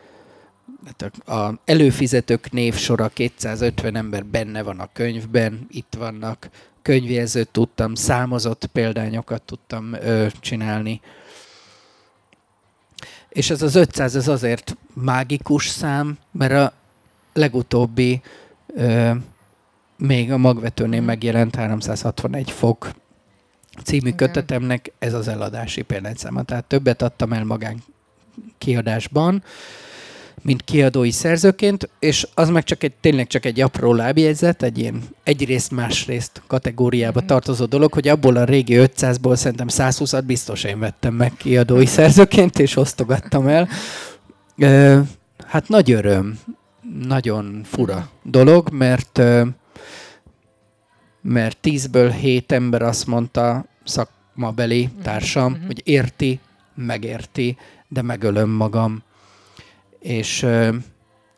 Hát 0.85 1.27
a 1.27 1.59
előfizetők 1.65 2.51
névsora 2.51 3.07
250 3.07 3.95
ember 3.95 4.25
benne 4.25 4.61
van 4.61 4.79
a 4.79 4.89
könyvben, 4.93 5.67
itt 5.69 5.95
vannak 5.97 6.49
könyvjelzőt 6.81 7.49
tudtam, 7.49 7.95
számozott 7.95 8.65
példányokat 8.65 9.41
tudtam 9.41 9.93
ö, 9.93 10.27
csinálni. 10.39 11.01
És 13.29 13.49
ez 13.49 13.61
az 13.61 13.75
500 13.75 14.15
ez 14.15 14.27
azért 14.27 14.77
mágikus 14.93 15.67
szám, 15.67 16.17
mert 16.31 16.53
a 16.53 16.73
legutóbbi 17.33 18.21
ö, 18.67 19.11
még 19.97 20.31
a 20.31 20.37
magvetőnél 20.37 21.01
megjelent 21.01 21.55
361 21.55 22.51
fok 22.51 22.91
című 23.83 24.07
Igen. 24.07 24.17
kötetemnek 24.17 24.91
ez 24.99 25.13
az 25.13 25.27
eladási 25.27 25.81
példányszáma. 25.81 26.43
Tehát 26.43 26.65
többet 26.65 27.01
adtam 27.01 27.33
el 27.33 27.43
magán 27.43 27.83
kiadásban, 28.57 29.43
mint 30.41 30.63
kiadói 30.63 31.11
szerzőként, 31.11 31.89
és 31.99 32.27
az 32.33 32.49
meg 32.49 32.63
csak 32.63 32.83
egy, 32.83 32.93
tényleg 33.01 33.27
csak 33.27 33.45
egy 33.45 33.61
apró 33.61 33.93
lábjegyzet, 33.93 34.63
egy 34.63 34.77
ilyen 34.77 35.03
egyrészt 35.23 35.71
másrészt 35.71 36.41
kategóriába 36.47 37.19
mm-hmm. 37.19 37.27
tartozó 37.27 37.65
dolog, 37.65 37.93
hogy 37.93 38.07
abból 38.07 38.35
a 38.35 38.43
régi 38.43 38.75
500-ból 38.77 39.35
szerintem 39.35 39.67
120-at 39.69 40.23
biztos 40.25 40.63
én 40.63 40.79
vettem 40.79 41.13
meg 41.13 41.33
kiadói 41.37 41.85
szerzőként, 41.85 42.59
és 42.59 42.75
osztogattam 42.75 43.47
el. 43.47 43.67
E, 44.57 45.01
hát 45.47 45.67
nagy 45.67 45.91
öröm, 45.91 46.39
nagyon 47.07 47.61
fura 47.63 48.09
dolog, 48.23 48.69
mert 48.71 49.21
mert 51.21 51.57
tízből 51.57 52.09
hét 52.09 52.51
ember 52.51 52.81
azt 52.81 53.07
mondta, 53.07 53.65
szakmabeli 53.83 54.89
társam, 55.03 55.51
mm-hmm. 55.51 55.65
hogy 55.65 55.81
érti, 55.85 56.39
megérti, 56.75 57.57
de 57.87 58.01
megölöm 58.01 58.49
magam 58.49 59.03
és, 59.99 60.45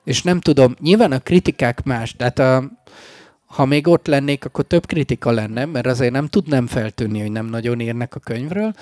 és 0.03 0.23
nem 0.23 0.39
tudom, 0.39 0.75
nyilván 0.79 1.11
a 1.11 1.19
kritikák 1.19 1.83
más, 1.83 2.15
tehát 2.15 2.39
a, 2.39 2.71
ha 3.45 3.65
még 3.65 3.87
ott 3.87 4.07
lennék, 4.07 4.45
akkor 4.45 4.65
több 4.65 4.85
kritika 4.85 5.31
lenne, 5.31 5.65
mert 5.65 5.85
azért 5.85 6.11
nem 6.11 6.27
tudnám 6.27 6.67
feltűnni, 6.67 7.19
hogy 7.19 7.31
nem 7.31 7.45
nagyon 7.45 7.79
írnak 7.79 8.15
a 8.15 8.19
könyvről, 8.19 8.73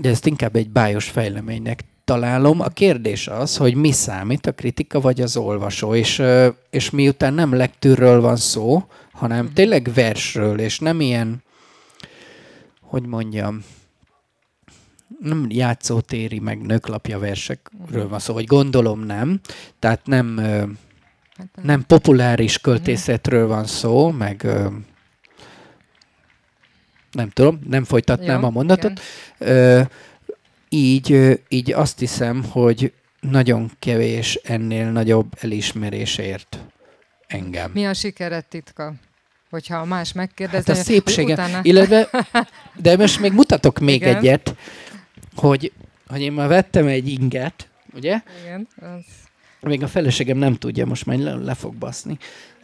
de 0.00 0.08
ezt 0.08 0.26
inkább 0.26 0.56
egy 0.56 0.70
bájos 0.70 1.08
fejleménynek 1.08 1.84
találom. 2.04 2.60
A 2.60 2.68
kérdés 2.68 3.28
az, 3.28 3.56
hogy 3.56 3.74
mi 3.74 3.92
számít, 3.92 4.46
a 4.46 4.52
kritika 4.52 5.00
vagy 5.00 5.20
az 5.20 5.36
olvasó, 5.36 5.94
és, 5.94 6.22
és 6.70 6.90
miután 6.90 7.34
nem 7.34 7.54
lektűrről 7.54 8.20
van 8.20 8.36
szó, 8.36 8.84
hanem 9.12 9.44
mhm. 9.44 9.54
tényleg 9.54 9.90
versről, 9.94 10.58
és 10.58 10.78
nem 10.78 11.00
ilyen, 11.00 11.42
hogy 12.80 13.06
mondjam, 13.06 13.64
nem 15.20 15.46
játszótéri, 15.48 16.38
meg 16.38 16.60
nőklapja 16.60 17.18
versekről 17.18 18.08
van 18.08 18.18
szó, 18.18 18.34
vagy 18.34 18.46
gondolom 18.46 19.00
nem. 19.00 19.40
Tehát 19.78 20.06
nem, 20.06 20.38
hát, 21.36 21.48
nem 21.62 21.84
populáris 21.86 22.58
költészetről 22.58 23.46
van 23.46 23.64
szó, 23.64 24.10
meg 24.10 24.46
nem 27.12 27.30
tudom, 27.30 27.60
nem 27.68 27.84
folytatnám 27.84 28.40
Jó, 28.40 28.46
a 28.46 28.50
mondatot. 28.50 29.00
Igen. 29.38 29.88
Így, 30.68 31.40
így 31.48 31.72
azt 31.72 31.98
hiszem, 31.98 32.44
hogy 32.44 32.92
nagyon 33.20 33.70
kevés 33.78 34.34
ennél 34.34 34.90
nagyobb 34.90 35.32
elismerésért 35.40 36.58
engem. 37.26 37.70
Mi 37.74 37.86
a 37.86 37.94
sikered 37.94 38.44
titka? 38.44 38.94
Hogyha 39.50 39.84
más 39.84 40.12
megkérdezi. 40.12 40.70
Hát 40.70 40.78
a 40.78 40.82
szépsége. 40.82 41.32
Utána... 41.32 41.60
Illetve, 41.62 42.08
de 42.82 42.96
most 42.96 43.20
még 43.20 43.32
mutatok 43.32 43.78
még 43.78 43.94
Igen. 44.00 44.16
egyet 44.16 44.56
hogy, 45.36 45.72
hogy 46.06 46.20
én 46.20 46.32
már 46.32 46.48
vettem 46.48 46.86
egy 46.86 47.08
inget, 47.08 47.68
ugye? 47.94 48.20
Igen. 48.42 48.68
Az... 48.80 49.04
Még 49.60 49.82
a 49.82 49.88
feleségem 49.88 50.38
nem 50.38 50.54
tudja, 50.54 50.86
most 50.86 51.06
már 51.06 51.18
le, 51.18 51.34
le 51.34 51.54
fog 51.54 51.74
baszni, 51.74 52.18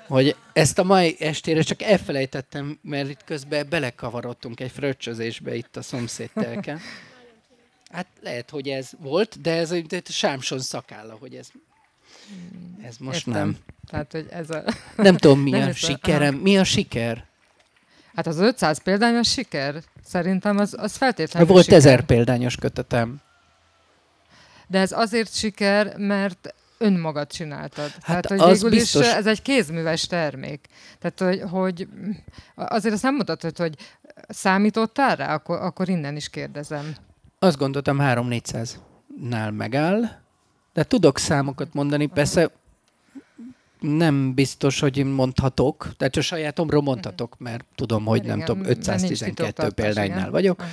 hogy 0.06 0.36
ezt 0.52 0.78
a 0.78 0.84
mai 0.84 1.16
estére 1.18 1.62
csak 1.62 1.82
elfelejtettem, 1.82 2.78
mert 2.82 3.08
itt 3.08 3.24
közben 3.24 3.66
belekavarodtunk 3.68 4.60
egy 4.60 4.70
fröccsözésbe 4.70 5.54
itt 5.54 5.76
a 5.76 5.82
szomszédtelken. 5.82 6.80
Hát 7.92 8.06
lehet, 8.20 8.50
hogy 8.50 8.68
ez 8.68 8.90
volt, 8.98 9.40
de 9.40 9.56
ez 9.56 9.70
a 9.70 9.80
sámson 10.04 10.58
szakálla, 10.58 11.16
hogy 11.20 11.34
ez, 11.34 11.48
ez 12.82 12.96
most 12.98 13.26
Értem. 13.26 13.42
nem. 13.42 13.56
Tehát, 13.86 14.12
hogy 14.12 14.26
ez 14.30 14.50
a... 14.50 14.64
Nem 14.96 15.16
tudom, 15.16 15.40
mi 15.40 15.50
nem 15.58 15.68
a 15.68 15.72
sikerem. 15.72 16.34
Mi 16.34 16.58
a 16.58 16.64
siker? 16.64 17.26
Hát 18.14 18.26
az 18.26 18.38
500 18.38 18.82
példányos 18.82 19.30
siker, 19.30 19.82
szerintem 20.12 20.58
az, 20.58 20.74
az 20.78 20.96
feltétlenül 20.96 21.48
Volt 21.48 21.64
siker. 21.64 21.78
ezer 21.78 22.02
példányos 22.04 22.56
kötetem. 22.56 23.20
De 24.66 24.78
ez 24.78 24.92
azért 24.92 25.34
siker, 25.34 25.96
mert 25.96 26.54
önmagad 26.78 27.26
csináltad. 27.32 27.90
Hát 27.90 28.02
Tehát, 28.02 28.26
hogy 28.26 28.40
az 28.40 28.62
végül 28.62 28.78
biztos... 28.78 29.06
is 29.06 29.12
ez 29.12 29.26
egy 29.26 29.42
kézműves 29.42 30.06
termék. 30.06 30.66
Tehát, 30.98 31.20
hogy, 31.20 31.50
hogy 31.50 31.88
azért 32.54 32.94
azt 32.94 33.02
nem 33.02 33.14
mutatod, 33.14 33.56
hogy 33.56 33.74
számítottál 34.28 35.16
rá, 35.16 35.34
akkor, 35.34 35.60
akkor 35.60 35.88
innen 35.88 36.16
is 36.16 36.28
kérdezem. 36.28 36.94
Azt 37.38 37.58
gondoltam 37.58 37.98
3-400-nál 38.00 39.56
megáll, 39.56 40.00
de 40.72 40.84
tudok 40.84 41.18
számokat 41.18 41.74
mondani, 41.74 42.06
persze 42.06 42.50
nem 43.82 44.34
biztos, 44.34 44.80
hogy 44.80 45.04
mondhatok, 45.04 45.88
tehát 45.96 46.16
a 46.16 46.20
sajátomról 46.20 46.82
mondhatok, 46.82 47.34
mert 47.38 47.64
tudom, 47.74 48.04
hogy 48.04 48.22
nem 48.24 48.44
tudom, 48.44 48.64
512 48.64 49.70
példánynál 49.70 50.30
vagyok. 50.30 50.64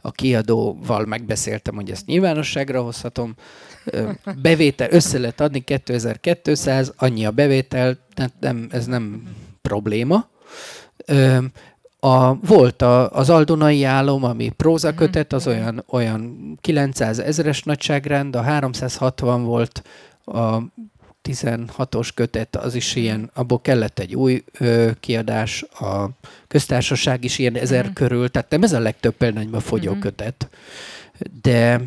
A 0.00 0.10
kiadóval 0.10 1.04
megbeszéltem, 1.04 1.74
hogy 1.74 1.90
ezt 1.90 2.06
nyilvánosságra 2.06 2.82
hozhatom. 2.82 3.34
Bevétel, 4.42 4.88
össze 4.90 5.18
lehet 5.18 5.40
adni 5.40 5.64
2200, 5.64 6.92
annyi 6.96 7.26
a 7.26 7.30
bevétel, 7.30 7.98
tehát 8.14 8.32
nem, 8.40 8.66
ez 8.70 8.86
nem 8.86 9.22
probléma. 9.62 10.28
A, 12.00 12.34
volt 12.34 12.82
a, 12.82 13.10
az 13.10 13.30
Aldonai 13.30 13.84
álom, 13.84 14.24
ami 14.24 14.48
prózakötet, 14.48 15.32
az 15.32 15.46
olyan, 15.46 15.84
olyan 15.88 16.36
900 16.60 17.18
ezeres 17.18 17.62
nagyságrend, 17.62 18.36
a 18.36 18.42
360 18.42 19.44
volt 19.44 19.82
a 20.24 20.58
16-os 21.26 22.08
kötet, 22.14 22.56
az 22.56 22.74
is 22.74 22.94
ilyen, 22.94 23.30
abból 23.34 23.60
kellett 23.60 23.98
egy 23.98 24.14
új 24.14 24.44
ö, 24.58 24.90
kiadás, 25.00 25.62
a 25.62 26.08
köztársaság 26.48 27.24
is 27.24 27.38
ilyen 27.38 27.56
ezer 27.56 27.86
mm. 27.86 27.92
körül, 27.92 28.30
tehát 28.30 28.50
nem 28.50 28.62
ez 28.62 28.72
a 28.72 28.78
legtöbb 28.78 29.14
példányban 29.14 29.60
fogyó 29.60 29.94
mm. 29.94 30.00
kötet, 30.00 30.48
de 31.42 31.80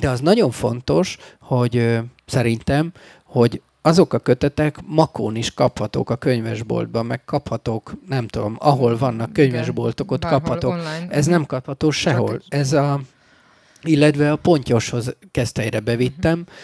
de 0.00 0.08
az 0.08 0.20
nagyon 0.20 0.50
fontos, 0.50 1.16
hogy 1.40 1.76
ö, 1.76 1.98
szerintem, 2.26 2.92
hogy 3.24 3.62
azok 3.82 4.12
a 4.12 4.18
kötetek 4.18 4.78
makón 4.86 5.36
is 5.36 5.54
kaphatók 5.54 6.10
a 6.10 6.16
könyvesboltban, 6.16 7.06
meg 7.06 7.24
kaphatók, 7.24 7.92
nem 8.08 8.26
tudom, 8.26 8.56
ahol 8.58 8.98
vannak 8.98 9.32
könyvesboltok, 9.32 10.10
ott 10.10 10.24
kaphatók. 10.24 10.72
Online. 10.72 11.06
Ez 11.08 11.26
nem 11.26 11.46
kapható 11.46 11.90
sehol. 11.90 12.42
Ez 12.48 12.72
a, 12.72 13.00
illetve 13.82 14.32
a 14.32 14.36
pontyoshoz 14.36 15.16
kezdteire 15.30 15.80
bevittem, 15.80 16.38
uh-huh 16.38 16.54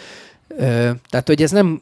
tehát, 1.09 1.23
hogy 1.25 1.41
ez 1.41 1.51
nem, 1.51 1.81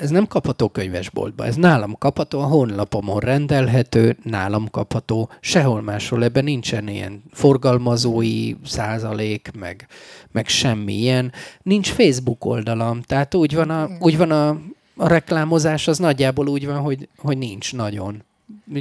ez 0.00 0.10
nem 0.10 0.26
kapható 0.26 0.68
könyvesboltba, 0.68 1.46
ez 1.46 1.56
nálam 1.56 1.98
kapható, 1.98 2.40
a 2.40 2.44
honlapomon 2.44 3.20
rendelhető, 3.20 4.16
nálam 4.22 4.70
kapható, 4.70 5.30
sehol 5.40 5.82
máshol 5.82 6.24
ebben 6.24 6.44
nincsen 6.44 6.88
ilyen 6.88 7.22
forgalmazói 7.32 8.54
százalék, 8.64 9.50
meg, 9.58 9.86
meg 10.32 10.48
semmi 10.48 10.92
ilyen. 10.92 11.32
Nincs 11.62 11.90
Facebook 11.90 12.44
oldalam, 12.44 13.02
tehát 13.02 13.34
úgy 13.34 13.54
van 13.54 13.70
a, 13.70 13.88
úgy 13.98 14.16
van 14.16 14.30
a, 14.30 14.48
a 14.96 15.08
reklámozás, 15.08 15.88
az 15.88 15.98
nagyjából 15.98 16.48
úgy 16.48 16.66
van, 16.66 16.78
hogy, 16.78 17.08
hogy 17.18 17.38
nincs 17.38 17.74
nagyon. 17.74 18.22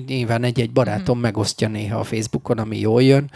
Nyilván 0.08 0.44
egy-egy 0.44 0.72
barátom 0.72 1.18
mm. 1.18 1.22
megosztja 1.22 1.68
néha 1.68 2.00
a 2.00 2.04
Facebookon, 2.04 2.58
ami 2.58 2.80
jól 2.80 3.04
jön. 3.04 3.32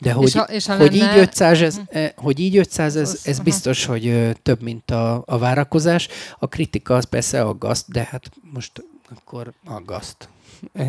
De 0.00 0.12
hogy, 0.12 0.26
és 0.26 0.34
ha, 0.34 0.42
és 0.42 0.66
ha 0.66 0.76
hogy, 0.76 0.96
lenne... 0.96 1.12
így 1.12 1.18
500, 1.18 1.62
ez, 1.62 1.76
uh-huh. 1.76 2.08
hogy 2.16 2.38
így 2.38 2.56
500, 2.56 2.96
ez, 2.96 3.20
ez 3.24 3.38
biztos, 3.38 3.84
hogy 3.84 4.36
több, 4.42 4.62
mint 4.62 4.90
a, 4.90 5.22
a 5.26 5.38
várakozás. 5.38 6.08
A 6.38 6.46
kritika 6.46 6.94
az 6.94 7.04
persze 7.04 7.42
aggaszt, 7.42 7.90
de 7.90 8.08
hát 8.10 8.30
most 8.52 8.84
akkor 9.16 9.52
aggaszt. 9.64 10.28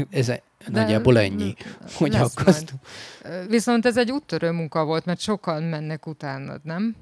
Ez 0.09 0.25
de 0.25 0.41
nagyjából 0.65 1.19
ennyi, 1.19 1.55
hogy 1.93 2.15
aggaszt. 2.15 2.73
Viszont 3.47 3.85
ez 3.85 3.97
egy 3.97 4.11
úttörő 4.11 4.51
munka 4.51 4.83
volt, 4.83 5.05
mert 5.05 5.19
sokan 5.19 5.63
mennek 5.63 6.07
utánad, 6.07 6.61
nem? 6.63 6.95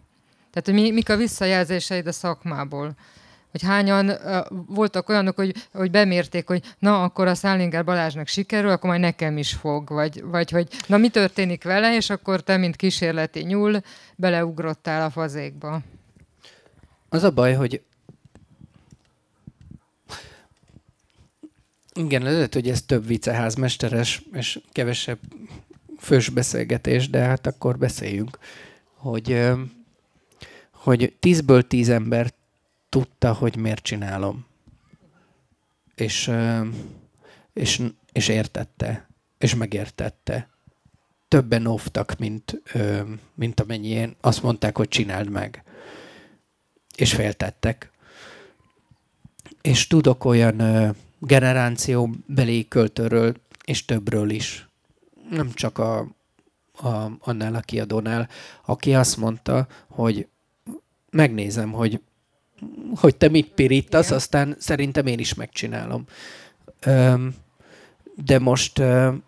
Tehát, 0.52 0.82
mi, 0.82 0.92
mik 0.92 1.10
a 1.10 1.16
visszajelzéseid 1.16 2.08
a 2.08 2.12
szakmából? 2.12 2.96
Hogy 3.52 3.64
hányan 3.64 4.10
uh, 4.10 4.46
voltak 4.68 5.10
olyanok, 5.10 5.36
hogy, 5.36 5.56
hogy 5.74 5.92
bemérték, 5.92 6.48
hogy 6.48 6.76
na, 6.80 7.04
akkor 7.04 7.28
a 7.28 7.36
Szálinger 7.36 7.84
Balázsnak 7.84 8.28
sikerül, 8.28 8.70
akkor 8.70 8.90
majd 8.90 9.02
nekem 9.02 9.38
is 9.38 9.54
fog, 9.54 9.90
vagy, 9.90 10.24
vagy 10.24 10.50
hogy 10.50 10.68
na, 10.88 10.98
mi 10.98 11.10
történik 11.10 11.64
vele, 11.64 11.96
és 11.96 12.10
akkor 12.10 12.42
te, 12.42 12.58
mint 12.58 12.76
kísérleti 12.76 13.40
nyúl, 13.40 13.82
beleugrottál 14.16 15.06
a 15.06 15.10
fazékba. 15.10 15.82
Az 17.10 17.24
a 17.24 17.32
baj, 17.32 17.54
hogy 17.54 17.82
igen, 21.94 22.22
lehet, 22.22 22.54
hogy 22.54 22.70
ez 22.70 22.82
több 22.82 23.08
viceházmesteres, 23.08 24.24
és 24.34 24.60
kevesebb 24.72 25.20
fős 26.00 26.30
beszélgetés, 26.30 27.10
de 27.10 27.20
hát 27.20 27.48
akkor 27.48 27.78
beszéljünk, 27.78 28.38
hogy, 28.96 29.48
hogy 30.72 31.14
tízből 31.20 31.68
tíz 31.68 31.90
ember 31.90 32.34
tudta, 32.90 33.34
hogy 33.34 33.56
miért 33.56 33.84
csinálom. 33.84 34.46
És, 35.96 36.32
és, 37.54 37.82
és 38.12 38.28
értette, 38.28 39.08
és 39.38 39.56
megértette. 39.56 40.50
Többen 41.28 41.66
óvtak, 41.66 42.18
mint, 42.18 42.62
mint 43.34 43.60
amennyien 43.60 44.16
azt 44.22 44.44
mondták, 44.44 44.78
hogy 44.78 44.88
csináld 44.88 45.30
meg. 45.30 45.64
És 46.96 47.14
féltettek. 47.14 47.92
És 49.62 49.88
tudok 49.88 50.26
olyan 50.26 50.96
generációbeli 51.20 52.68
költőről, 52.68 53.36
és 53.66 53.86
többről 53.86 54.30
is. 54.30 54.68
Nem 55.30 55.52
csak 55.54 55.78
a, 55.78 56.00
a, 56.74 57.12
annál 57.20 57.56
a 57.56 57.60
kiadónál, 57.60 58.30
aki 58.66 58.96
azt 58.96 59.18
mondta, 59.18 59.68
hogy 59.88 60.28
megnézem, 61.10 61.72
hogy 61.72 62.02
hogy 62.96 63.16
te 63.16 63.30
mit 63.30 63.52
pirítasz, 63.56 64.06
Igen. 64.06 64.18
aztán 64.18 64.56
szerintem 64.60 65.06
én 65.06 65.20
is 65.20 65.34
megcsinálom. 65.34 66.04
Öm, 66.86 67.34
de 68.26 68.40
most 68.40 68.80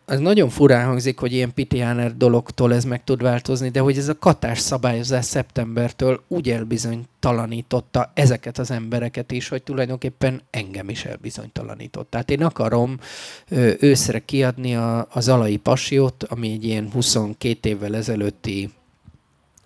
ez 0.05 0.19
nagyon 0.19 0.49
furán 0.49 0.85
hangzik, 0.85 1.19
hogy 1.19 1.33
ilyen 1.33 1.53
pitiáner 1.53 2.17
dologtól 2.17 2.73
ez 2.73 2.83
meg 2.83 3.03
tud 3.03 3.21
változni, 3.21 3.69
de 3.69 3.79
hogy 3.79 3.97
ez 3.97 4.07
a 4.07 4.17
katás 4.17 4.59
szabályozás 4.59 5.25
szeptembertől 5.25 6.23
úgy 6.27 6.49
elbizonytalanította 6.49 8.11
ezeket 8.13 8.57
az 8.57 8.71
embereket 8.71 9.31
is, 9.31 9.47
hogy 9.47 9.63
tulajdonképpen 9.63 10.41
engem 10.49 10.89
is 10.89 11.05
elbizonytalanított. 11.05 12.09
Tehát 12.09 12.29
én 12.29 12.43
akarom 12.43 12.99
őszre 13.79 14.19
kiadni 14.19 14.75
a, 14.75 15.07
az 15.09 15.27
alai 15.27 15.57
pasiót, 15.57 16.23
ami 16.23 16.51
egy 16.51 16.65
ilyen 16.65 16.91
22 16.91 17.69
évvel 17.69 17.95
ezelőtti 17.95 18.69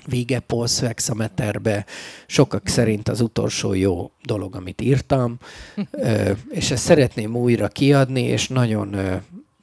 vége 0.07 0.41
Paul's 0.47 0.77
hexameterbe, 0.81 1.85
sokak 2.25 2.67
szerint 2.67 3.09
az 3.09 3.21
utolsó 3.21 3.73
jó 3.73 4.11
dolog, 4.23 4.55
amit 4.55 4.81
írtam, 4.81 5.37
és 6.59 6.71
ezt 6.71 6.83
szeretném 6.83 7.35
újra 7.35 7.67
kiadni, 7.67 8.21
és 8.21 8.47
nagyon 8.47 8.95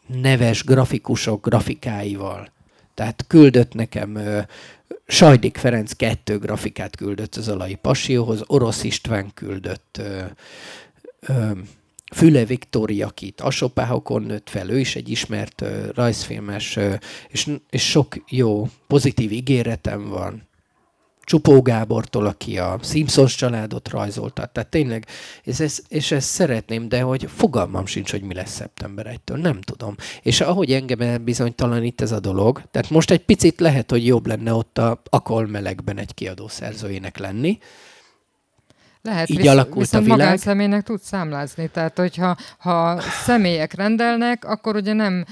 neves 0.07 0.65
grafikusok 0.65 1.47
grafikáival. 1.47 2.51
Tehát 2.95 3.25
küldött 3.27 3.75
nekem 3.75 4.19
Sajdik 5.07 5.57
Ferenc 5.57 5.93
kettő 5.93 6.39
grafikát 6.39 6.97
küldött 6.97 7.37
az 7.37 7.49
Alai 7.49 7.75
Pasióhoz, 7.75 8.43
Orosz 8.47 8.85
István 8.85 9.31
küldött 9.35 10.03
Füle 12.13 12.45
Viktória, 12.45 13.07
akit 13.07 13.41
Asopáhokon 13.41 14.23
nőtt 14.23 14.51
fel, 14.51 14.71
ő 14.71 14.79
is 14.79 14.97
egy 14.97 15.09
ismert 15.09 15.61
uh, 15.61 15.89
rajzfilmes, 15.95 16.77
uh, 16.77 16.95
és, 17.29 17.51
és 17.71 17.91
sok 17.91 18.25
jó, 18.29 18.69
pozitív 18.87 19.33
ígéretem 19.33 20.09
van. 20.09 20.51
Csupó 21.25 21.63
Gábortól, 21.63 22.27
aki 22.27 22.59
a 22.59 22.79
Simpsons 22.83 23.35
családot 23.35 23.89
rajzolta. 23.89 24.47
Tehát 24.47 24.71
tényleg, 24.71 25.07
és 25.43 25.61
ezt, 25.61 25.83
és 25.89 26.11
ezt 26.11 26.29
szeretném, 26.29 26.89
de 26.89 27.01
hogy 27.01 27.29
fogalmam 27.37 27.87
sincs, 27.87 28.11
hogy 28.11 28.23
mi 28.23 28.35
lesz 28.35 28.55
szeptember 28.55 29.19
1-től. 29.27 29.41
Nem 29.41 29.61
tudom. 29.61 29.95
És 30.23 30.41
ahogy 30.41 30.73
engem 30.73 31.25
bizonytalanít 31.25 32.01
ez 32.01 32.13
a 32.13 32.21
dolog, 32.21 32.63
tehát 32.71 32.91
most 32.91 33.11
egy 33.11 33.25
picit 33.25 33.61
lehet, 33.61 33.91
hogy 33.91 34.07
jobb 34.07 34.27
lenne 34.27 34.55
ott 34.55 34.79
a 34.79 35.03
akol 35.11 35.47
melegben 35.47 35.99
egy 35.99 36.15
kiadó 36.15 36.49
szerzőjének 36.49 37.19
lenni, 37.19 37.59
lehet, 39.03 39.29
így 39.29 39.37
visz, 39.37 39.49
alakult 39.49 39.79
viszont 39.79 40.03
a 40.03 40.05
világ. 40.05 40.19
magánszemélynek 40.19 40.83
tud 40.83 41.01
számlázni. 41.01 41.69
Tehát, 41.69 41.99
hogyha 41.99 42.37
ha 42.59 43.01
személyek 43.01 43.75
rendelnek, 43.75 44.45
akkor 44.45 44.77
ugye 44.77 44.93
nem 44.93 45.25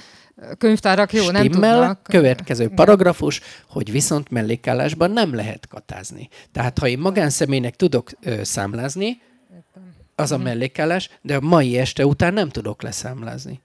könyvtárak 0.58 1.12
jó, 1.12 1.22
Stimmel, 1.22 1.50
nem 1.50 1.50
tudnak. 1.50 2.02
következő 2.02 2.68
paragrafus, 2.68 3.40
hogy 3.68 3.90
viszont 3.90 4.30
mellékállásban 4.30 5.10
nem 5.10 5.34
lehet 5.34 5.68
katázni. 5.68 6.28
Tehát, 6.52 6.78
ha 6.78 6.88
én 6.88 6.98
magánszemélynek 6.98 7.76
tudok 7.76 8.10
ö, 8.22 8.42
számlázni, 8.42 9.20
az 10.14 10.32
a 10.32 10.36
mhm. 10.36 10.44
mellékállás, 10.44 11.10
de 11.22 11.36
a 11.36 11.40
mai 11.40 11.78
este 11.78 12.06
után 12.06 12.32
nem 12.32 12.48
tudok 12.48 12.82
leszámlázni. 12.82 13.60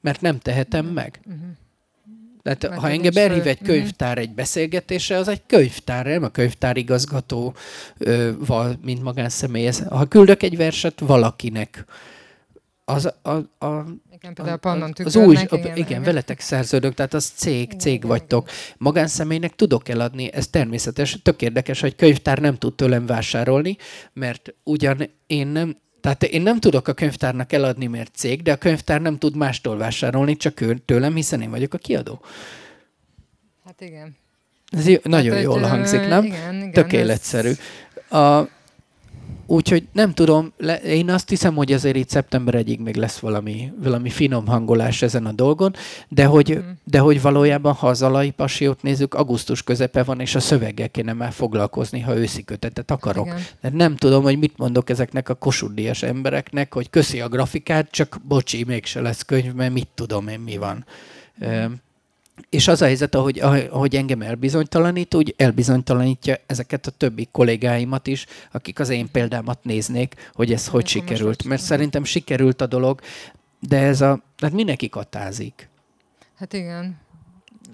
Mert 0.00 0.20
nem 0.20 0.38
tehetem 0.38 0.84
mhm. 0.84 0.94
meg. 0.94 1.20
Uh-huh. 1.26 1.42
Tehát 2.54 2.68
Meg 2.68 2.78
ha 2.78 2.90
engem 2.90 3.12
elhív 3.16 3.46
egy 3.46 3.62
könyvtár 3.62 4.18
egy 4.18 4.34
beszélgetésre, 4.34 5.16
az 5.16 5.28
egy 5.28 5.42
könyvtár, 5.46 6.06
nem 6.06 6.22
a 6.22 6.28
könyvtárigazgatóval, 6.28 7.54
mint 8.82 9.02
magánszemély. 9.02 9.70
Ha 9.88 10.04
küldök 10.04 10.42
egy 10.42 10.56
verset 10.56 11.00
valakinek, 11.00 11.84
az 12.88 13.12
a, 13.22 13.30
a, 13.30 13.66
a 13.66 13.84
igen, 14.12 14.34
például 14.34 14.82
a, 14.82 14.84
a, 14.84 15.04
az 15.04 15.16
új, 15.16 15.34
igen, 15.34 15.58
igen, 15.58 15.76
igen, 15.76 16.02
veletek 16.02 16.40
szerződök, 16.40 16.94
tehát 16.94 17.14
az 17.14 17.24
cég, 17.24 17.72
cég 17.78 18.04
vagytok. 18.04 18.48
Magánszemélynek 18.76 19.54
tudok 19.54 19.88
eladni, 19.88 20.32
ez 20.32 20.48
természetes, 20.48 21.18
tök 21.22 21.42
érdekes, 21.42 21.80
hogy 21.80 21.96
könyvtár 21.96 22.38
nem 22.38 22.56
tud 22.56 22.74
tőlem 22.74 23.06
vásárolni, 23.06 23.76
mert 24.12 24.54
ugyan 24.64 25.10
én 25.26 25.46
nem, 25.46 25.76
tehát 26.06 26.22
én 26.34 26.42
nem 26.42 26.60
tudok 26.60 26.88
a 26.88 26.92
könyvtárnak 26.92 27.52
eladni, 27.52 27.86
mert 27.86 28.14
cég, 28.14 28.42
de 28.42 28.52
a 28.52 28.56
könyvtár 28.56 29.00
nem 29.00 29.18
tud 29.18 29.36
mástól 29.36 29.76
vásárolni, 29.76 30.36
csak 30.36 30.60
ő, 30.60 30.76
tőlem, 30.84 31.14
hiszen 31.14 31.40
én 31.40 31.50
vagyok 31.50 31.74
a 31.74 31.78
kiadó. 31.78 32.20
Hát 33.64 33.80
igen. 33.80 34.16
Ez 34.70 34.88
jó, 34.88 34.96
nagyon 35.02 35.34
hát, 35.34 35.42
jól 35.42 35.60
hangzik, 35.60 36.00
nem? 36.00 36.24
Igen, 36.24 36.54
igen, 36.54 36.72
Tökéletszerű. 36.72 37.48
Ez... 37.48 38.18
A, 38.18 38.48
Úgyhogy 39.46 39.88
nem 39.92 40.14
tudom, 40.14 40.52
le, 40.56 40.76
én 40.76 41.10
azt 41.10 41.28
hiszem, 41.28 41.54
hogy 41.54 41.72
azért 41.72 41.96
itt 41.96 42.08
szeptember 42.08 42.54
egyig 42.54 42.80
még 42.80 42.96
lesz 42.96 43.18
valami, 43.18 43.72
valami 43.82 44.10
finom 44.10 44.46
hangolás 44.46 45.02
ezen 45.02 45.26
a 45.26 45.32
dolgon, 45.32 45.74
de 46.08 46.24
hogy, 46.24 46.56
mm. 46.56 46.70
de 46.84 46.98
hogy 46.98 47.22
valójában, 47.22 47.72
ha 47.72 47.88
az 47.88 48.02
alai 48.02 48.30
pasiót 48.30 48.82
nézzük, 48.82 49.14
augusztus 49.14 49.62
közepe 49.62 50.02
van, 50.02 50.20
és 50.20 50.34
a 50.34 50.40
szöveggel 50.40 50.88
kéne 50.88 51.12
már 51.12 51.32
foglalkozni, 51.32 52.00
ha 52.00 52.16
őszi 52.16 52.44
kötetet 52.44 52.90
akarok. 52.90 53.26
Igen. 53.26 53.40
De 53.60 53.70
nem 53.72 53.96
tudom, 53.96 54.22
hogy 54.22 54.38
mit 54.38 54.56
mondok 54.56 54.90
ezeknek 54.90 55.28
a 55.28 55.34
kosuddias 55.34 56.02
embereknek, 56.02 56.74
hogy 56.74 56.90
köszi 56.90 57.20
a 57.20 57.28
grafikát, 57.28 57.90
csak 57.90 58.20
bocsi, 58.28 58.64
mégse 58.64 59.00
lesz 59.00 59.22
könyv, 59.22 59.52
mert 59.52 59.72
mit 59.72 59.88
tudom 59.94 60.28
én, 60.28 60.40
mi 60.40 60.56
van. 60.56 60.84
Mm. 61.46 61.72
És 62.50 62.68
az 62.68 62.82
a 62.82 62.84
helyzet, 62.84 63.14
ahogy, 63.14 63.38
ahogy 63.70 63.96
engem 63.96 64.22
elbizonytalanít, 64.22 65.14
úgy 65.14 65.34
elbizonytalanítja 65.36 66.36
ezeket 66.46 66.86
a 66.86 66.90
többi 66.90 67.28
kollégáimat 67.32 68.06
is, 68.06 68.26
akik 68.52 68.80
az 68.80 68.88
én 68.88 69.10
példámat 69.10 69.64
néznék, 69.64 70.30
hogy 70.34 70.52
ez 70.52 70.66
hogy 70.66 70.86
sikerült. 70.86 71.44
Mert 71.44 71.62
szerintem 71.62 72.04
sikerült 72.04 72.60
a 72.60 72.66
dolog, 72.66 73.00
de 73.60 73.78
ez 73.78 74.00
a, 74.00 74.22
hát 74.38 74.52
mindenki 74.52 74.88
katázik. 74.88 75.68
Hát 76.38 76.52
igen. 76.52 76.96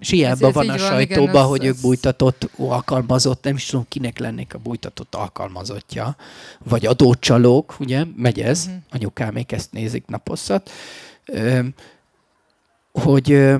És 0.00 0.10
hiába 0.10 0.50
van 0.50 0.68
a 0.68 0.78
sajtóban, 0.78 1.30
igen, 1.30 1.44
hogy 1.44 1.64
ők 1.64 1.80
bújtatott 1.80 2.50
alkalmazott, 2.56 3.44
nem 3.44 3.54
is 3.54 3.66
tudom, 3.66 3.84
kinek 3.88 4.18
lennék 4.18 4.54
a 4.54 4.58
bújtatott 4.58 5.14
alkalmazottja, 5.14 6.16
vagy 6.58 6.86
adócsalók, 6.86 7.76
ugye, 7.80 8.04
megy 8.16 8.40
ez, 8.40 8.64
uh-huh. 8.66 8.82
anyukámék 8.90 9.52
ezt 9.52 9.72
nézik 9.72 10.06
naposszat, 10.06 10.70
hogy 12.92 13.54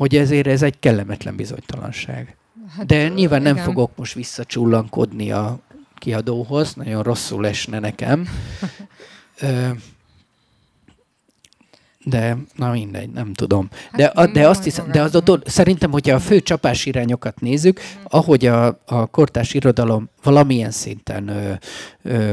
hogy 0.00 0.16
ezért 0.16 0.46
ez 0.46 0.62
egy 0.62 0.78
kellemetlen 0.78 1.36
bizonytalanság. 1.36 2.36
Hát, 2.76 2.86
De 2.86 3.08
nyilván 3.08 3.40
igen. 3.40 3.54
nem 3.54 3.64
fogok 3.64 3.96
most 3.96 4.14
visszacsullankodni 4.14 5.30
a 5.30 5.58
kiadóhoz, 5.94 6.74
nagyon 6.74 7.02
rosszul 7.02 7.46
esne 7.46 7.78
nekem. 7.78 8.28
De, 12.04 12.36
na 12.56 12.70
mindegy, 12.70 13.10
nem 13.10 13.32
tudom. 13.32 13.68
De, 13.96 14.12
hát, 14.14 14.32
de 14.32 14.48
azt 14.48 14.64
hiszem, 14.64 14.90
de 14.90 15.02
az 15.02 15.14
a 15.14 15.20
dolog, 15.20 15.42
szerintem, 15.46 15.90
hogyha 15.90 16.14
a 16.14 16.20
fő 16.20 16.40
csapás 16.40 16.86
irányokat 16.86 17.40
nézzük, 17.40 17.80
ahogy 18.04 18.46
a, 18.46 18.80
a 18.86 19.06
kortás 19.06 19.54
irodalom 19.54 20.10
valamilyen 20.22 20.70
szinten 20.70 21.28
ö, 21.28 21.52
ö, 22.02 22.32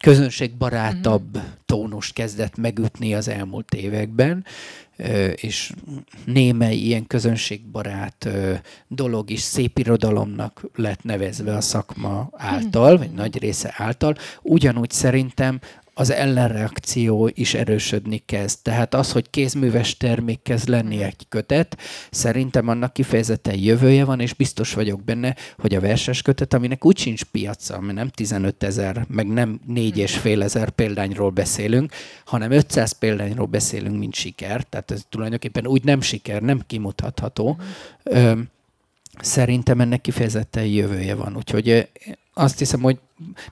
közönségbarátabb 0.00 1.38
tónust 1.66 2.12
kezdett 2.12 2.56
megütni 2.56 3.14
az 3.14 3.28
elmúlt 3.28 3.74
években, 3.74 4.44
és 5.34 5.72
némely 6.24 6.76
ilyen 6.76 7.06
közönségbarát 7.06 8.28
dolog 8.88 9.30
is 9.30 9.40
szép 9.40 9.78
irodalomnak 9.78 10.64
lett 10.74 11.02
nevezve 11.02 11.56
a 11.56 11.60
szakma 11.60 12.30
által, 12.32 12.98
vagy 12.98 13.10
nagy 13.10 13.38
része 13.38 13.74
által. 13.76 14.14
Ugyanúgy 14.42 14.90
szerintem 14.90 15.60
az 15.98 16.10
ellenreakció 16.10 17.30
is 17.34 17.54
erősödni 17.54 18.22
kezd. 18.26 18.58
Tehát 18.62 18.94
az, 18.94 19.12
hogy 19.12 19.30
kézműves 19.30 19.96
termék 19.96 20.42
kezd 20.42 20.68
lenni 20.68 21.02
egy 21.02 21.26
kötet, 21.28 21.78
szerintem 22.10 22.68
annak 22.68 22.92
kifejezetten 22.92 23.58
jövője 23.58 24.04
van, 24.04 24.20
és 24.20 24.32
biztos 24.32 24.74
vagyok 24.74 25.02
benne, 25.04 25.36
hogy 25.58 25.74
a 25.74 25.80
verses 25.80 26.22
kötet, 26.22 26.54
aminek 26.54 26.84
úgy 26.84 26.98
sincs 26.98 27.24
piaca, 27.24 27.80
mert 27.80 27.96
nem 27.96 28.08
15 28.08 28.62
ezer, 28.62 29.04
meg 29.08 29.26
nem 29.26 29.60
4 29.66 29.98
és 29.98 30.16
fél 30.16 30.42
ezer 30.42 30.70
példányról 30.70 31.30
beszélünk, 31.30 31.92
hanem 32.24 32.50
500 32.50 32.92
példányról 32.92 33.46
beszélünk, 33.46 33.98
mint 33.98 34.14
siker. 34.14 34.62
Tehát 34.62 34.90
ez 34.90 35.02
tulajdonképpen 35.08 35.66
úgy 35.66 35.84
nem 35.84 36.00
siker, 36.00 36.42
nem 36.42 36.62
kimutatható. 36.66 37.58
Ö, 38.02 38.32
szerintem 39.20 39.80
ennek 39.80 40.00
kifejezetten 40.00 40.64
jövője 40.64 41.14
van. 41.14 41.36
Úgyhogy 41.36 41.88
azt 42.38 42.58
hiszem, 42.58 42.80
hogy 42.80 42.98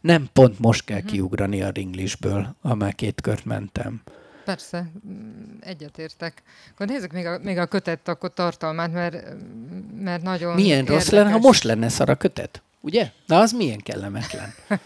nem 0.01 0.29
pont 0.33 0.59
most 0.59 0.85
kell 0.85 0.97
uh-huh. 0.97 1.13
kiugrani 1.13 1.63
a 1.63 1.71
ringlistből, 1.71 2.55
ha 2.63 2.75
már 2.75 2.95
két 2.95 3.21
kört 3.21 3.45
mentem. 3.45 4.03
Persze, 4.45 4.91
egyetértek. 5.61 6.43
Akkor 6.71 6.87
nézzük 6.87 7.13
még 7.13 7.27
a, 7.27 7.39
még 7.43 7.59
a 7.59 7.67
kötet 7.67 8.09
akkor 8.09 8.33
tartalmát, 8.33 8.93
mert, 8.93 9.25
mert 10.01 10.23
nagyon 10.23 10.55
Milyen 10.55 10.79
érdekes. 10.79 10.95
rossz 10.95 11.13
lenne, 11.13 11.31
ha 11.31 11.39
most 11.39 11.63
lenne 11.63 11.89
szar 11.89 12.09
a 12.09 12.15
kötet? 12.15 12.63
Ugye? 12.81 13.11
Na, 13.27 13.39
az 13.41 13.53
milyen 13.53 13.79
kellemetlen. 13.79 14.55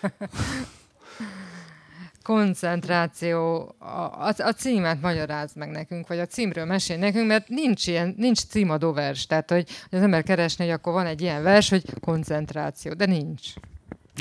koncentráció, 2.23 3.75
a, 3.79 3.87
a, 3.87 4.35
a 4.37 4.53
címet 4.53 5.01
magyaráz 5.01 5.51
meg 5.55 5.69
nekünk, 5.69 6.07
vagy 6.07 6.19
a 6.19 6.27
címről 6.27 6.65
mesél 6.65 6.97
nekünk, 6.97 7.27
mert 7.27 7.49
nincs 7.49 7.87
ilyen, 7.87 8.15
nincs 8.17 8.39
címadó 8.39 8.93
vers. 8.93 9.27
Tehát, 9.27 9.51
hogy, 9.51 9.69
hogy 9.89 9.99
az 9.99 10.05
ember 10.05 10.23
keresni, 10.23 10.65
hogy 10.65 10.75
akkor 10.75 10.93
van 10.93 11.07
egy 11.07 11.21
ilyen 11.21 11.43
vers, 11.43 11.69
hogy 11.69 11.85
koncentráció, 12.01 12.93
de 12.93 13.07
nincs. 13.07 13.53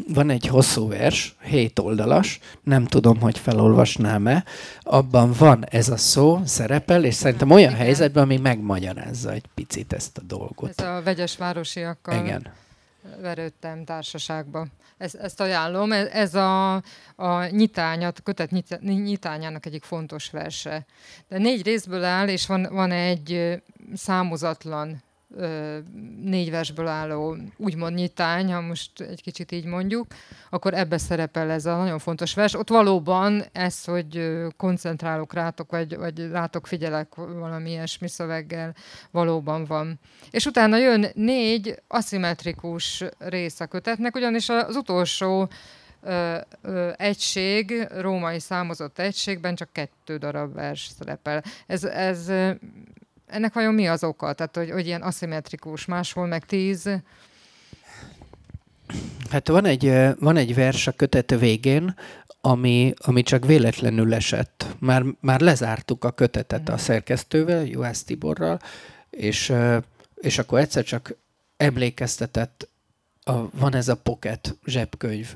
Van 0.07 0.29
egy 0.29 0.47
hosszú 0.47 0.87
vers, 0.87 1.35
hét 1.41 1.79
oldalas, 1.79 2.39
nem 2.63 2.85
tudom, 2.85 3.19
hogy 3.19 3.37
felolvasnám-e. 3.37 4.43
Abban 4.81 5.31
van 5.37 5.65
ez 5.65 5.89
a 5.89 5.97
szó, 5.97 6.41
szerepel, 6.45 7.03
és 7.03 7.15
szerintem 7.15 7.51
olyan 7.51 7.71
Igen. 7.71 7.83
helyzetben, 7.83 8.23
ami 8.23 8.37
megmagyarázza 8.37 9.31
egy 9.31 9.45
picit 9.53 9.93
ezt 9.93 10.17
a 10.17 10.21
dolgot. 10.21 10.81
Ez 10.81 10.85
a 10.85 11.01
vegyes 11.03 11.37
városiakkal 11.37 12.25
Igen. 12.25 12.47
verődtem 13.21 13.83
társaságba. 13.83 14.67
Ezt, 14.97 15.15
ezt 15.15 15.41
ajánlom. 15.41 15.91
Ez, 15.91 16.07
ez 16.07 16.35
a, 16.35 16.73
a 17.15 17.45
nyitányat, 17.49 18.17
a 18.17 18.21
kötet 18.21 18.51
nyitányának 18.81 19.65
egyik 19.65 19.83
fontos 19.83 20.29
verse. 20.29 20.85
De 21.27 21.37
négy 21.37 21.63
részből 21.63 22.03
áll, 22.03 22.27
és 22.27 22.47
van, 22.47 22.67
van 22.71 22.91
egy 22.91 23.61
számozatlan 23.95 25.03
négy 26.21 26.51
versből 26.51 26.87
álló 26.87 27.37
úgymond 27.57 27.95
nyitány, 27.95 28.53
ha 28.53 28.61
most 28.61 29.01
egy 29.01 29.21
kicsit 29.21 29.51
így 29.51 29.65
mondjuk, 29.65 30.07
akkor 30.49 30.73
ebbe 30.73 30.97
szerepel 30.97 31.49
ez 31.49 31.65
a 31.65 31.77
nagyon 31.77 31.99
fontos 31.99 32.33
vers. 32.33 32.53
Ott 32.53 32.69
valóban 32.69 33.43
ez, 33.51 33.83
hogy 33.83 34.37
koncentrálok 34.57 35.33
rátok, 35.33 35.71
vagy, 35.71 35.97
vagy 35.97 36.29
rátok 36.31 36.67
figyelek 36.67 37.15
valami 37.15 37.69
ilyesmi 37.69 38.07
szöveggel, 38.07 38.75
valóban 39.11 39.65
van. 39.65 39.99
És 40.31 40.45
utána 40.45 40.77
jön 40.77 41.05
négy 41.13 41.81
aszimmetrikus 41.87 43.03
rész 43.17 43.59
a 43.59 43.65
kötetnek, 43.65 44.15
ugyanis 44.15 44.49
az 44.49 44.75
utolsó 44.75 45.49
ö, 46.01 46.37
ö, 46.61 46.91
egység, 46.97 47.87
római 47.97 48.39
számozott 48.39 48.99
egységben 48.99 49.55
csak 49.55 49.69
kettő 49.71 50.17
darab 50.17 50.53
vers 50.53 50.89
szerepel. 50.97 51.43
Ez, 51.67 51.83
ez 51.83 52.31
ennek 53.27 53.53
vajon 53.53 53.73
mi 53.73 53.87
az 53.87 54.03
oka? 54.03 54.33
Tehát, 54.33 54.55
hogy, 54.55 54.71
hogy 54.71 54.85
ilyen 54.85 55.01
aszimmetrikus, 55.01 55.85
máshol 55.85 56.27
meg 56.27 56.45
tíz? 56.45 56.89
Hát 59.29 59.47
van 59.47 59.65
egy, 59.65 59.93
van 60.19 60.37
egy 60.37 60.55
vers 60.55 60.87
a 60.87 60.91
kötet 60.91 61.39
végén, 61.39 61.95
ami, 62.41 62.93
ami 62.97 63.21
csak 63.21 63.45
véletlenül 63.45 64.13
esett. 64.13 64.65
Már, 64.79 65.03
már 65.19 65.39
lezártuk 65.39 66.03
a 66.03 66.11
kötetet 66.11 66.69
a 66.69 66.71
mhm. 66.71 66.81
szerkesztővel, 66.81 67.65
Juhász 67.65 68.03
Tiborral, 68.03 68.59
és, 69.09 69.53
és 70.15 70.37
akkor 70.37 70.59
egyszer 70.59 70.83
csak 70.83 71.15
emlékeztetett, 71.57 72.69
a, 73.23 73.57
van 73.57 73.75
ez 73.75 73.87
a 73.87 73.95
pocket 73.95 74.57
zsebkönyv 74.65 75.35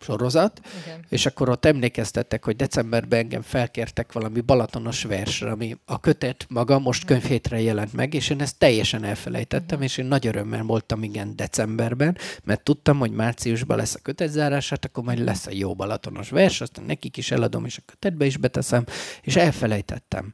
sorozat, 0.00 0.60
Igen. 0.84 1.04
és 1.08 1.26
akkor 1.26 1.48
ott 1.48 1.64
emlékeztettek, 1.64 2.44
hogy 2.44 2.56
decemberben 2.56 3.18
engem 3.18 3.42
felkértek 3.42 4.12
valami 4.12 4.40
balatonos 4.40 5.02
versre, 5.02 5.50
ami 5.50 5.76
a 5.84 6.00
kötet 6.00 6.46
maga 6.48 6.78
most 6.78 7.04
könyvhétre 7.04 7.60
jelent 7.60 7.92
meg, 7.92 8.14
és 8.14 8.30
én 8.30 8.40
ezt 8.40 8.58
teljesen 8.58 9.04
elfelejtettem, 9.04 9.82
és 9.82 9.96
én 9.96 10.06
nagy 10.06 10.26
örömmel 10.26 10.62
voltam 10.62 11.02
igen 11.02 11.36
decemberben, 11.36 12.16
mert 12.44 12.62
tudtam, 12.62 12.98
hogy 12.98 13.10
márciusban 13.10 13.76
lesz 13.76 13.94
a 13.94 14.02
kötetzárás, 14.02 14.68
hát 14.68 14.84
akkor 14.84 15.04
majd 15.04 15.18
lesz 15.18 15.46
a 15.46 15.52
jó 15.52 15.74
balatonos 15.74 16.30
vers, 16.30 16.60
aztán 16.60 16.84
nekik 16.84 17.16
is 17.16 17.30
eladom, 17.30 17.64
és 17.64 17.78
a 17.78 17.82
kötetbe 17.86 18.26
is 18.26 18.36
beteszem, 18.36 18.84
és 19.22 19.36
elfelejtettem 19.36 20.32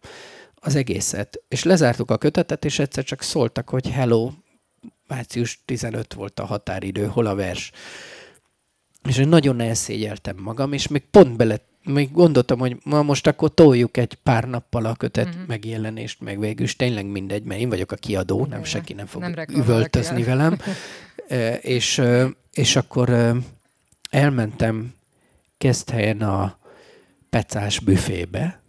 az 0.54 0.74
egészet. 0.74 1.42
És 1.48 1.62
lezártuk 1.62 2.10
a 2.10 2.18
kötetet, 2.18 2.64
és 2.64 2.78
egyszer 2.78 3.04
csak 3.04 3.22
szóltak, 3.22 3.68
hogy 3.68 3.90
hello, 3.90 4.30
március 5.06 5.60
15 5.64 6.14
volt 6.14 6.40
a 6.40 6.44
határidő, 6.44 7.06
hol 7.06 7.26
a 7.26 7.34
vers 7.34 7.70
és 9.08 9.18
én 9.18 9.28
nagyon 9.28 9.60
elszégyeltem 9.60 10.36
magam, 10.36 10.72
és 10.72 10.88
még 10.88 11.02
pont 11.10 11.36
bele, 11.36 11.60
még 11.84 12.12
gondoltam, 12.12 12.58
hogy 12.58 12.76
ma 12.84 13.02
most 13.02 13.26
akkor 13.26 13.54
toljuk 13.54 13.96
egy 13.96 14.14
pár 14.14 14.48
nappal 14.48 14.84
a 14.84 14.94
kötet 14.94 15.26
uh-huh. 15.26 15.46
megjelenést, 15.46 16.20
meg 16.20 16.38
végül 16.38 16.64
is 16.64 16.76
tényleg 16.76 17.06
mindegy, 17.06 17.42
mert 17.42 17.60
én 17.60 17.68
vagyok 17.68 17.92
a 17.92 17.96
kiadó, 17.96 18.46
nem 18.46 18.64
senki 18.64 18.92
nem 18.92 19.06
fog 19.06 19.22
nem 19.22 19.34
üvöltözni 19.48 20.22
velem. 20.22 20.58
és, 21.60 22.02
és 22.52 22.76
akkor 22.76 23.36
elmentem 24.10 24.94
helyen 25.92 26.20
a 26.20 26.58
pecás 27.30 27.80
büfébe, 27.80 28.62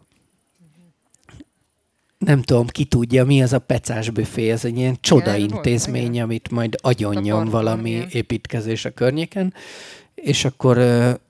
nem 2.18 2.42
tudom, 2.42 2.68
ki 2.68 2.86
tudja, 2.86 3.26
mi 3.26 3.42
az 3.42 3.54
a 3.54 3.60
pecás 3.60 4.10
büfé, 4.10 4.50
ez 4.50 4.66
egy 4.66 4.78
ilyen 4.78 4.98
csoda 5.02 5.36
intézmény, 5.36 6.22
amit 6.22 6.52
majd 6.52 6.76
agyonnyom 6.82 7.50
valami 7.50 8.06
építkezés 8.12 8.86
a 8.86 8.90
környéken, 8.90 9.54
és 10.24 10.46
akkor, 10.46 10.78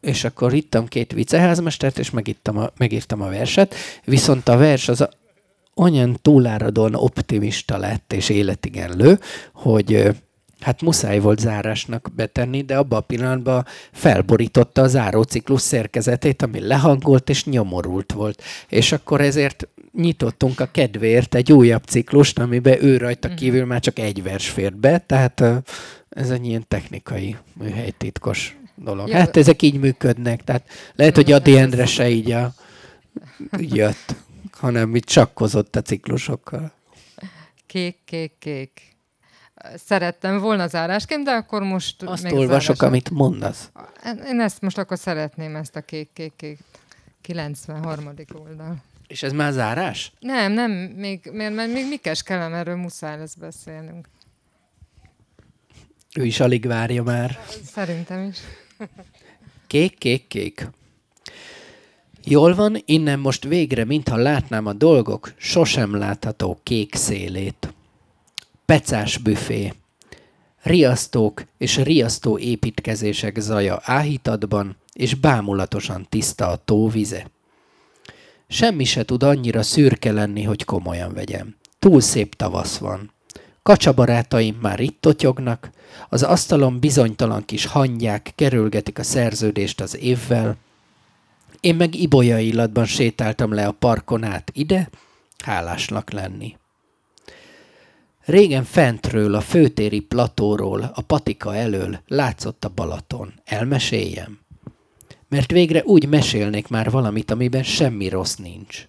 és 0.02 0.24
akkor 0.24 0.54
ittam 0.54 0.88
két 0.88 1.14
viceházmestert, 1.14 2.00
és 2.00 2.10
megittam 2.10 2.58
a, 2.58 2.70
megírtam 2.78 3.22
a 3.22 3.30
verset, 3.30 3.76
viszont 4.06 4.48
a 4.48 4.58
vers 4.58 4.90
az 4.90 5.02
a, 5.02 5.10
olyan 5.76 6.18
túláradóan 6.22 6.96
optimista 6.96 7.78
lett 7.78 8.14
és 8.14 8.30
életigenlő, 8.30 9.20
hogy 9.54 10.10
hát 10.60 10.82
muszáj 10.82 11.20
volt 11.20 11.40
zárásnak 11.40 12.12
betenni, 12.16 12.62
de 12.62 12.78
abban 12.78 13.00
a 13.00 13.02
pillanatban 13.02 13.66
felborította 13.92 14.82
a 14.82 14.88
záróciklus 14.88 15.62
szerkezetét, 15.62 16.42
ami 16.42 16.60
lehangolt 16.60 17.30
és 17.30 17.46
nyomorult 17.46 18.12
volt. 18.12 18.42
És 18.70 18.92
akkor 18.92 19.22
ezért 19.22 19.68
nyitottunk 19.94 20.60
a 20.60 20.70
kedvéért 20.72 21.36
egy 21.36 21.52
újabb 21.52 21.84
ciklust, 21.84 22.40
amiben 22.40 22.84
ő 22.84 22.98
rajta 22.98 23.28
mhm. 23.28 23.38
kívül 23.38 23.66
már 23.66 23.80
csak 23.80 24.00
egy 24.00 24.24
vers 24.24 24.50
fért 24.50 24.78
be, 24.78 24.98
tehát 24.98 25.44
ez 26.10 26.30
egy 26.30 26.46
ilyen 26.46 26.66
technikai 26.68 27.36
műhelytitkos 27.54 28.58
dolog. 28.76 29.08
Ja. 29.08 29.18
Hát 29.18 29.38
ezek 29.38 29.62
így 29.62 29.80
működnek, 29.80 30.44
tehát 30.44 30.70
lehet, 30.96 31.16
hogy 31.16 31.32
Adi 31.32 31.58
Endre 31.58 31.86
se 31.86 32.10
így, 32.10 32.32
a, 32.32 32.54
így 33.60 33.76
jött, 33.76 34.16
hanem 34.52 34.96
itt 34.96 35.06
csakkozott 35.06 35.76
a 35.76 35.82
ciklusokkal. 35.82 36.74
Kék, 37.66 37.98
kék, 38.06 38.34
kék. 38.40 38.82
Szerettem 39.76 40.38
volna 40.38 40.68
zárásként, 40.68 41.24
de 41.24 41.32
akkor 41.32 41.62
most... 41.62 42.04
Azt 42.04 42.32
olvasok, 42.32 42.76
zárás. 42.76 42.80
amit 42.80 43.10
mondasz. 43.10 43.72
Én 44.26 44.40
ezt 44.40 44.62
most 44.62 44.78
akkor 44.78 44.98
szeretném, 44.98 45.56
ezt 45.56 45.76
a 45.76 45.82
kék, 45.82 46.10
kék, 46.14 46.34
kék. 46.36 46.60
93. 47.22 48.14
oldal. 48.34 48.76
És 49.08 49.24
ez 49.24 49.32
már 49.32 49.52
zárás? 49.52 50.12
Nem, 50.20 50.52
nem, 50.52 50.72
még, 50.72 51.30
mert, 51.34 51.56
mert 51.56 51.74
még 51.74 51.88
Mikes 51.88 52.24
kellem, 52.24 52.54
erről 52.54 52.76
muszáj 52.76 53.18
lesz 53.18 53.36
beszélnünk. 53.36 54.08
Ő 56.16 56.26
is 56.26 56.40
alig 56.40 56.68
várja 56.68 57.04
már. 57.04 57.40
Szerintem 57.64 58.24
is. 58.24 58.38
Kék, 59.68 59.98
kék, 59.98 60.28
kék. 60.28 60.70
Jól 62.26 62.56
van, 62.56 62.82
innen 62.86 63.20
most 63.20 63.44
végre, 63.44 63.86
mintha 63.86 64.16
látnám 64.16 64.66
a 64.66 64.74
dolgok 64.74 65.34
sosem 65.38 65.96
látható 65.96 66.60
kék 66.64 66.96
szélét. 66.96 67.74
Pecás 68.66 69.18
büfé. 69.18 69.74
Riasztók 70.62 71.44
és 71.58 71.78
riasztó 71.78 72.38
építkezések 72.38 73.40
zaja 73.40 73.80
áhítatban, 73.84 74.78
és 74.94 75.14
bámulatosan 75.16 76.06
tiszta 76.10 76.48
a 76.48 76.56
tó 76.66 76.90
vize. 76.90 77.28
Semmi 78.48 78.84
se 78.84 79.06
tud 79.06 79.24
annyira 79.24 79.64
szürke 79.64 80.12
lenni, 80.12 80.44
hogy 80.44 80.64
komolyan 80.66 81.14
vegyem. 81.14 81.56
Túl 81.80 82.02
szép 82.02 82.36
tavasz 82.36 82.78
van. 82.78 83.12
Kacsabarátaim 83.64 84.58
már 84.62 84.80
itt 84.80 85.02
totyognak, 85.02 85.70
az 86.10 86.24
asztalon 86.24 86.80
bizonytalan 86.80 87.46
kis 87.46 87.66
hangyák 87.66 88.32
kerülgetik 88.36 89.00
a 89.00 89.04
szerződést 89.04 89.82
az 89.82 89.98
évvel, 89.98 90.58
én 91.60 91.76
meg 91.76 91.96
ibolya 91.96 92.40
illatban 92.40 92.86
sétáltam 92.86 93.54
le 93.54 93.68
a 93.68 93.72
parkon 93.72 94.24
át 94.24 94.52
ide, 94.54 94.90
hálásnak 95.44 96.12
lenni. 96.12 96.58
Régen 98.26 98.64
fentről, 98.64 99.36
a 99.36 99.42
főtéri 99.42 100.00
platóról, 100.00 100.92
a 100.94 101.02
patika 101.02 101.56
elől 101.56 102.00
látszott 102.08 102.66
a 102.66 102.72
Balaton. 102.76 103.34
Elmeséljem? 103.46 104.44
mert 105.34 105.52
végre 105.52 105.84
úgy 105.84 106.08
mesélnék 106.08 106.68
már 106.68 106.90
valamit, 106.90 107.32
amiben 107.32 107.64
semmi 107.64 108.10
rossz 108.10 108.36
nincs. 108.36 108.88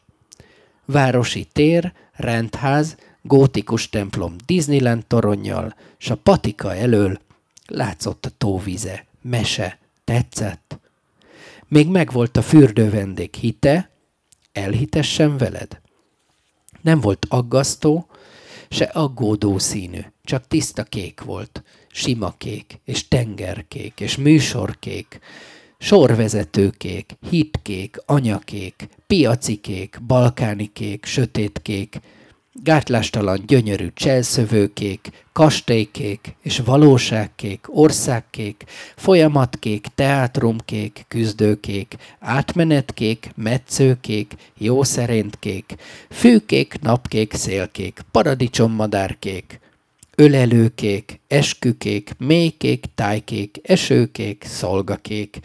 Városi 0.85 1.47
tér, 1.53 1.93
rendház, 2.13 2.97
gótikus 3.27 3.89
templom 3.89 4.37
Disneyland 4.47 5.07
toronnyal, 5.07 5.75
s 5.99 6.11
a 6.11 6.17
patika 6.17 6.75
elől 6.75 7.19
látszott 7.67 8.27
a 8.27 8.31
tóvize, 8.39 9.07
mese, 9.23 9.79
tetszett. 10.05 10.79
Még 11.69 11.89
megvolt 11.89 12.37
a 12.37 12.43
fürdő 12.43 12.91
vendég 12.91 13.35
hite, 13.35 13.91
elhitessen 14.53 15.37
veled. 15.37 15.81
Nem 16.81 17.01
volt 17.01 17.27
aggasztó, 17.29 18.07
se 18.69 18.85
aggódó 18.85 19.59
színű, 19.59 20.01
csak 20.23 20.47
tiszta 20.47 20.83
kék 20.83 21.21
volt, 21.21 21.63
sima 21.91 22.35
kék, 22.39 22.81
és 22.85 23.09
tengerkék, 23.09 24.01
és 24.01 24.17
műsorkék, 24.17 25.21
sorvezetőkék, 25.79 27.17
hitkék, 27.31 27.97
anyakék, 28.07 28.89
piacikék, 29.07 29.99
balkánikék, 30.07 31.05
sötétkék, 31.05 32.01
gátlástalan 32.63 33.43
gyönyörű 33.47 33.89
cselszövőkék, 33.95 35.25
kastélykék 35.33 36.35
és 36.43 36.59
valóságkék, 36.59 37.67
országkék, 37.69 38.65
folyamatkék, 38.97 39.87
teátrumkék, 39.95 41.05
küzdőkék, 41.09 41.97
átmenetkék, 42.21 43.31
metszőkék, 43.37 44.33
jószeréntkék, 44.59 45.75
fűkék, 46.11 46.81
napkék, 46.81 47.33
szélkék, 47.33 48.01
paradicsommadárkék, 48.11 49.61
ölelőkék, 50.15 51.21
eskükék, 51.29 52.11
mélykék, 52.19 52.85
tájkék, 52.95 53.61
esőkék, 53.63 54.45
szolgakék, 54.49 55.39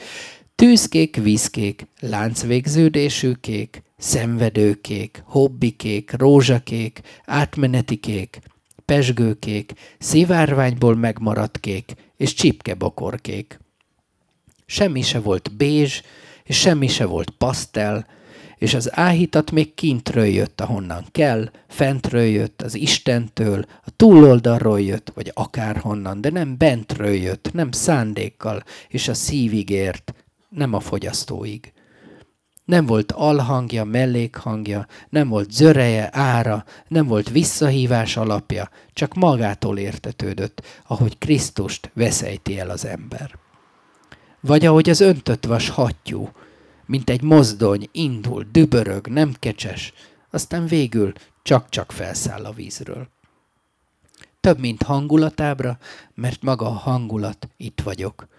tűzkék, 0.56 1.16
vízkék, 1.16 1.88
láncvégződésű 2.00 3.32
kék, 3.42 3.82
szenvedőkék, 4.00 5.24
hobbikék, 5.26 6.12
rózsakék, 6.18 7.02
átmenetikék, 7.26 8.40
pesgőkék, 8.86 9.74
szivárványból 10.00 10.96
megmaradt 10.96 11.60
kék 11.60 11.94
és 12.18 12.34
csipkebokorkék. 12.34 13.60
Semmi 14.66 15.02
se 15.02 15.20
volt 15.20 15.56
bézs, 15.58 16.02
és 16.44 16.60
semmi 16.60 16.88
se 16.88 17.06
volt 17.06 17.30
pasztel, 17.30 18.08
és 18.58 18.74
az 18.74 18.98
áhítat 18.98 19.52
még 19.52 19.74
kintről 19.74 20.26
jött, 20.26 20.62
ahonnan 20.62 21.06
kell, 21.12 21.52
fentről 21.68 22.24
jött, 22.24 22.62
az 22.62 22.76
Istentől, 22.76 23.66
a 23.86 23.90
túloldalról 23.96 24.82
jött, 24.82 25.12
vagy 25.16 25.32
akárhonnan, 25.34 26.22
de 26.22 26.30
nem 26.30 26.58
bentről 26.58 27.14
jött, 27.14 27.50
nem 27.54 27.72
szándékkal, 27.72 28.64
és 28.88 29.08
a 29.08 29.14
szívig 29.14 29.70
ért, 29.70 30.14
nem 30.50 30.74
a 30.74 30.80
fogyasztóig. 30.80 31.74
Nem 32.70 32.86
volt 32.86 33.12
alhangja, 33.12 33.84
mellékhangja, 33.84 34.88
nem 35.10 35.28
volt 35.28 35.52
zöreje, 35.52 36.10
ára, 36.12 36.66
nem 36.88 37.08
volt 37.08 37.30
visszahívás 37.30 38.18
alapja, 38.18 38.70
csak 38.94 39.14
magától 39.14 39.78
értetődött, 39.78 40.62
ahogy 40.88 41.18
Krisztust 41.18 41.92
veszejti 41.94 42.60
el 42.60 42.70
az 42.70 42.86
ember. 42.86 43.38
Vagy 44.40 44.66
ahogy 44.66 44.90
az 44.90 45.00
öntött 45.00 45.46
vas 45.46 45.70
hattyú, 45.70 46.30
mint 46.86 47.10
egy 47.10 47.22
mozdony, 47.22 47.90
indul, 47.92 48.46
dübörög, 48.52 49.08
nem 49.08 49.34
kecses, 49.40 49.94
aztán 50.32 50.66
végül 50.66 51.14
csak-csak 51.44 51.92
felszáll 51.92 52.46
a 52.46 52.52
vízről. 52.52 53.08
Több, 54.40 54.60
mint 54.60 54.84
hangulatábra, 54.84 55.78
mert 56.14 56.42
maga 56.42 56.66
a 56.66 56.70
hangulat 56.70 57.48
itt 57.58 57.82
vagyok– 57.82 58.28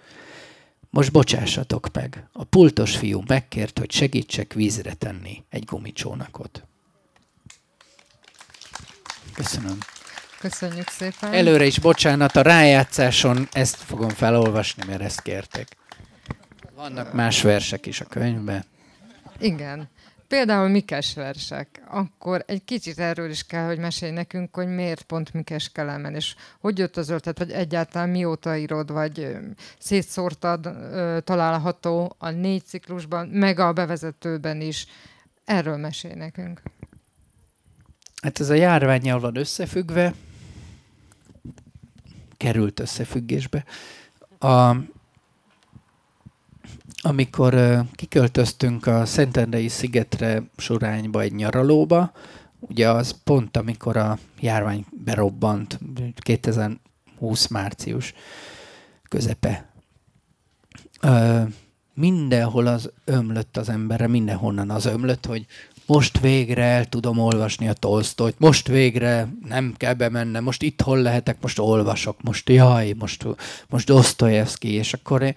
most 0.91 1.13
bocsássatok 1.13 1.89
meg. 1.93 2.29
A 2.33 2.45
pultos 2.45 2.97
fiú 2.97 3.23
megkért, 3.27 3.79
hogy 3.79 3.91
segítsek 3.91 4.53
vízre 4.53 4.93
tenni 4.93 5.45
egy 5.51 5.65
gumicsónakot. 5.65 6.65
Köszönöm. 9.35 9.79
Köszönjük 10.39 10.89
szépen. 10.89 11.33
Előre 11.33 11.65
is 11.65 11.79
bocsánat, 11.79 12.37
a 12.37 12.43
rájátszáson 12.43 13.49
ezt 13.53 13.77
fogom 13.77 14.09
felolvasni, 14.09 14.83
mert 14.87 15.01
ezt 15.01 15.23
kérték. 15.23 15.69
Vannak 16.75 17.13
más 17.13 17.43
versek 17.43 17.87
is 17.87 18.01
a 18.01 18.05
könyvben. 18.05 18.65
Igen. 19.39 19.89
Például 20.31 20.69
Mikes 20.69 21.15
versek, 21.15 21.83
akkor 21.89 22.45
egy 22.47 22.65
kicsit 22.65 22.99
erről 22.99 23.31
is 23.31 23.47
kell, 23.47 23.67
hogy 23.67 23.79
mesélj 23.79 24.13
nekünk, 24.13 24.55
hogy 24.55 24.67
miért 24.67 25.03
pont 25.03 25.33
Mikes 25.33 25.73
Kelemen, 25.73 26.15
és 26.15 26.35
hogy 26.61 26.79
jött 26.79 26.97
az 26.97 27.09
ötlet, 27.09 27.39
vagy 27.39 27.51
egyáltalán 27.51 28.09
mióta 28.09 28.57
írod, 28.57 28.93
vagy 28.93 29.37
szétszórtad, 29.79 30.69
található 31.25 32.15
a 32.19 32.31
négy 32.31 32.65
ciklusban, 32.65 33.29
meg 33.29 33.59
a 33.59 33.73
bevezetőben 33.73 34.61
is. 34.61 34.87
Erről 35.45 35.77
mesélj 35.77 36.15
nekünk. 36.15 36.63
Hát 38.23 38.41
ez 38.41 38.51
a 38.51 38.55
járványjal 38.55 39.21
van 39.21 39.37
összefüggve, 39.37 40.15
került 42.37 42.81
összefüggésbe. 42.81 43.65
A, 44.39 44.77
amikor 47.01 47.83
kiköltöztünk 47.93 48.87
a 48.87 49.07
Szentendrei 49.07 49.69
szigetre 49.69 50.43
Surányba 50.57 51.21
egy 51.21 51.35
nyaralóba, 51.35 52.13
ugye 52.61 52.91
az 52.91 53.15
pont 53.25 53.57
amikor 53.57 53.97
a 53.97 54.19
járvány 54.41 54.85
berobbant, 55.05 55.79
2020 56.17 57.47
március 57.47 58.15
közepe. 59.09 59.69
mindenhol 61.95 62.67
az 62.67 62.91
ömlött 63.05 63.57
az 63.57 63.69
emberre, 63.69 64.07
mindenhonnan 64.07 64.71
az 64.71 64.87
ömlött, 64.87 65.27
hogy 65.27 65.47
most 65.87 66.21
végre 66.21 66.63
el 66.63 66.85
tudom 66.85 67.19
olvasni 67.19 67.69
a 67.69 67.73
Tolstoyt, 67.73 68.39
most 68.39 68.69
végre 68.69 69.29
nem 69.49 69.75
kell 69.77 69.95
bemennem, 69.95 70.45
most 70.45 70.63
itt 70.63 70.81
hol 70.81 70.99
lehetek, 70.99 71.37
most 71.41 71.59
olvasok, 71.59 72.23
most 72.23 72.49
jaj, 72.49 72.93
most, 72.99 73.27
most 73.69 73.87
Dostoyevsky, 73.87 74.69
és 74.69 74.93
akkor 74.93 75.23
én, 75.23 75.35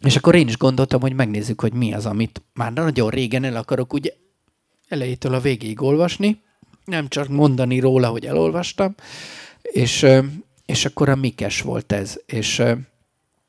és 0.00 0.16
akkor 0.16 0.34
én 0.34 0.48
is 0.48 0.56
gondoltam, 0.56 1.00
hogy 1.00 1.12
megnézzük, 1.12 1.60
hogy 1.60 1.72
mi 1.72 1.92
az, 1.92 2.06
amit 2.06 2.42
már 2.54 2.72
nagyon 2.72 3.10
régen 3.10 3.44
el 3.44 3.56
akarok 3.56 3.92
ugye 3.92 4.12
elejétől 4.88 5.34
a 5.34 5.40
végéig 5.40 5.82
olvasni, 5.82 6.40
nem 6.84 7.08
csak 7.08 7.28
mondani 7.28 7.78
róla, 7.78 8.08
hogy 8.08 8.26
elolvastam, 8.26 8.94
és, 9.62 10.06
és 10.66 10.84
akkor 10.84 11.08
a 11.08 11.16
Mikes 11.16 11.60
volt 11.60 11.92
ez, 11.92 12.20
és 12.26 12.62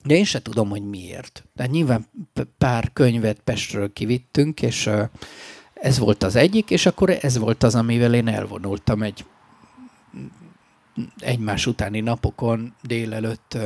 de 0.04 0.16
én 0.16 0.24
se 0.24 0.42
tudom, 0.42 0.70
hogy 0.70 0.90
miért. 0.90 1.44
De 1.54 1.66
nyilván 1.66 2.08
pár 2.58 2.90
könyvet 2.94 3.40
Pestről 3.40 3.94
kivittünk, 3.94 4.62
és 4.62 4.90
ez 5.74 5.98
volt 5.98 6.24
az 6.24 6.36
egyik, 6.36 6.70
és 6.70 6.86
akkor 6.86 7.18
ez 7.22 7.38
volt 7.38 7.64
az, 7.64 7.76
amivel 7.76 8.14
én 8.14 8.28
elvonultam 8.28 9.04
egy 9.04 9.26
egymás 11.20 11.66
utáni 11.66 12.00
napokon 12.00 12.74
délelőtt 12.82 13.58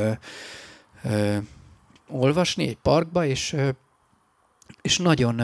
olvasni 2.08 2.68
egy 2.68 2.78
parkba, 2.82 3.24
és, 3.26 3.56
és 4.82 4.98
nagyon 4.98 5.42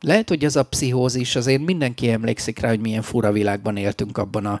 lehet, 0.00 0.28
hogy 0.28 0.44
ez 0.44 0.56
a 0.56 0.62
pszichózis, 0.62 1.36
azért 1.36 1.62
mindenki 1.62 2.10
emlékszik 2.10 2.58
rá, 2.58 2.68
hogy 2.68 2.80
milyen 2.80 3.02
fura 3.02 3.32
világban 3.32 3.76
éltünk 3.76 4.18
abban 4.18 4.46
a 4.46 4.60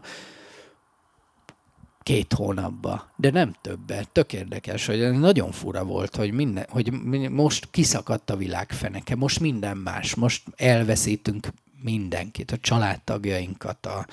két 2.02 2.32
hónapban, 2.32 3.02
de 3.16 3.30
nem 3.30 3.54
többet. 3.60 4.08
Tök 4.08 4.32
érdekes, 4.32 4.86
hogy 4.86 5.10
nagyon 5.10 5.52
fura 5.52 5.84
volt, 5.84 6.16
hogy, 6.16 6.32
minden, 6.32 6.66
hogy 6.68 6.92
most 7.30 7.68
kiszakadt 7.70 8.30
a 8.30 8.36
világ 8.36 8.72
feneke, 8.72 9.16
most 9.16 9.40
minden 9.40 9.76
más, 9.76 10.14
most 10.14 10.42
elveszítünk 10.56 11.48
mindenkit, 11.82 12.50
a 12.50 12.56
családtagjainkat, 12.56 13.86
a, 13.86 14.06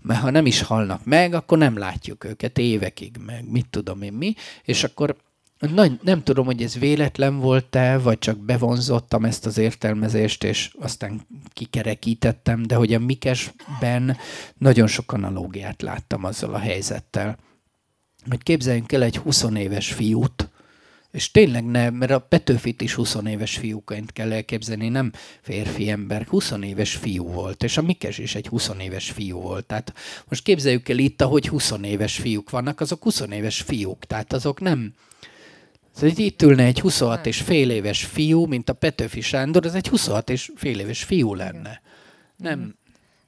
mert 0.00 0.20
ha 0.20 0.30
nem 0.30 0.46
is 0.46 0.62
halnak 0.62 1.04
meg, 1.04 1.34
akkor 1.34 1.58
nem 1.58 1.78
látjuk 1.78 2.24
őket 2.24 2.58
évekig, 2.58 3.16
meg. 3.26 3.50
Mit 3.50 3.68
tudom 3.68 4.02
én 4.02 4.12
mi, 4.12 4.34
és 4.64 4.84
akkor 4.84 5.16
nagy, 5.58 5.98
nem 6.02 6.22
tudom, 6.22 6.46
hogy 6.46 6.62
ez 6.62 6.78
véletlen 6.78 7.38
volt-e, 7.38 7.98
vagy 7.98 8.18
csak 8.18 8.38
bevonzottam 8.38 9.24
ezt 9.24 9.46
az 9.46 9.58
értelmezést, 9.58 10.44
és 10.44 10.70
aztán 10.80 11.26
kikerekítettem, 11.52 12.62
de 12.62 12.74
hogy 12.74 12.94
a 12.94 12.98
Mikesben 12.98 14.16
nagyon 14.58 14.86
sok 14.86 15.12
analógiát 15.12 15.82
láttam 15.82 16.24
azzal 16.24 16.54
a 16.54 16.58
helyzettel. 16.58 17.38
Hogy 18.28 18.42
képzeljünk 18.42 18.92
el 18.92 19.02
egy 19.02 19.16
20 19.16 19.44
éves 19.54 19.92
fiút, 19.92 20.48
és 21.16 21.30
tényleg 21.30 21.64
nem, 21.64 21.94
mert 21.94 22.10
a 22.10 22.18
Petőfit 22.18 22.82
is 22.82 22.94
20 22.94 23.16
éves 23.26 23.56
fiúként 23.56 24.12
kell 24.12 24.32
elképzelni, 24.32 24.88
nem 24.88 25.12
férfi 25.40 25.90
ember, 25.90 26.26
20 26.28 26.52
éves 26.62 26.94
fiú 26.94 27.24
volt, 27.24 27.62
és 27.62 27.76
a 27.76 27.82
Mikes 27.82 28.18
is 28.18 28.34
egy 28.34 28.46
20 28.46 28.70
éves 28.80 29.10
fiú 29.10 29.40
volt. 29.40 29.66
Tehát 29.66 29.94
most 30.28 30.42
képzeljük 30.42 30.88
el 30.88 30.98
itt, 30.98 31.22
ahogy 31.22 31.48
20 31.48 31.72
éves 31.82 32.16
fiúk 32.16 32.50
vannak, 32.50 32.80
azok 32.80 33.02
20 33.02 33.20
éves 33.20 33.60
fiúk, 33.60 34.04
tehát 34.04 34.32
azok 34.32 34.60
nem, 34.60 34.94
Szóval 35.96 36.16
itt 36.16 36.42
ülne 36.42 36.64
egy 36.64 36.80
26 36.80 37.26
és 37.26 37.40
fél 37.40 37.70
éves 37.70 38.04
fiú, 38.04 38.46
mint 38.46 38.68
a 38.68 38.72
Petőfi 38.72 39.20
Sándor, 39.20 39.66
ez 39.66 39.74
egy 39.74 39.88
26 39.88 40.30
és 40.30 40.50
fél 40.54 40.80
éves 40.80 41.02
fiú 41.04 41.34
lenne. 41.34 41.80
Nem. 42.36 42.74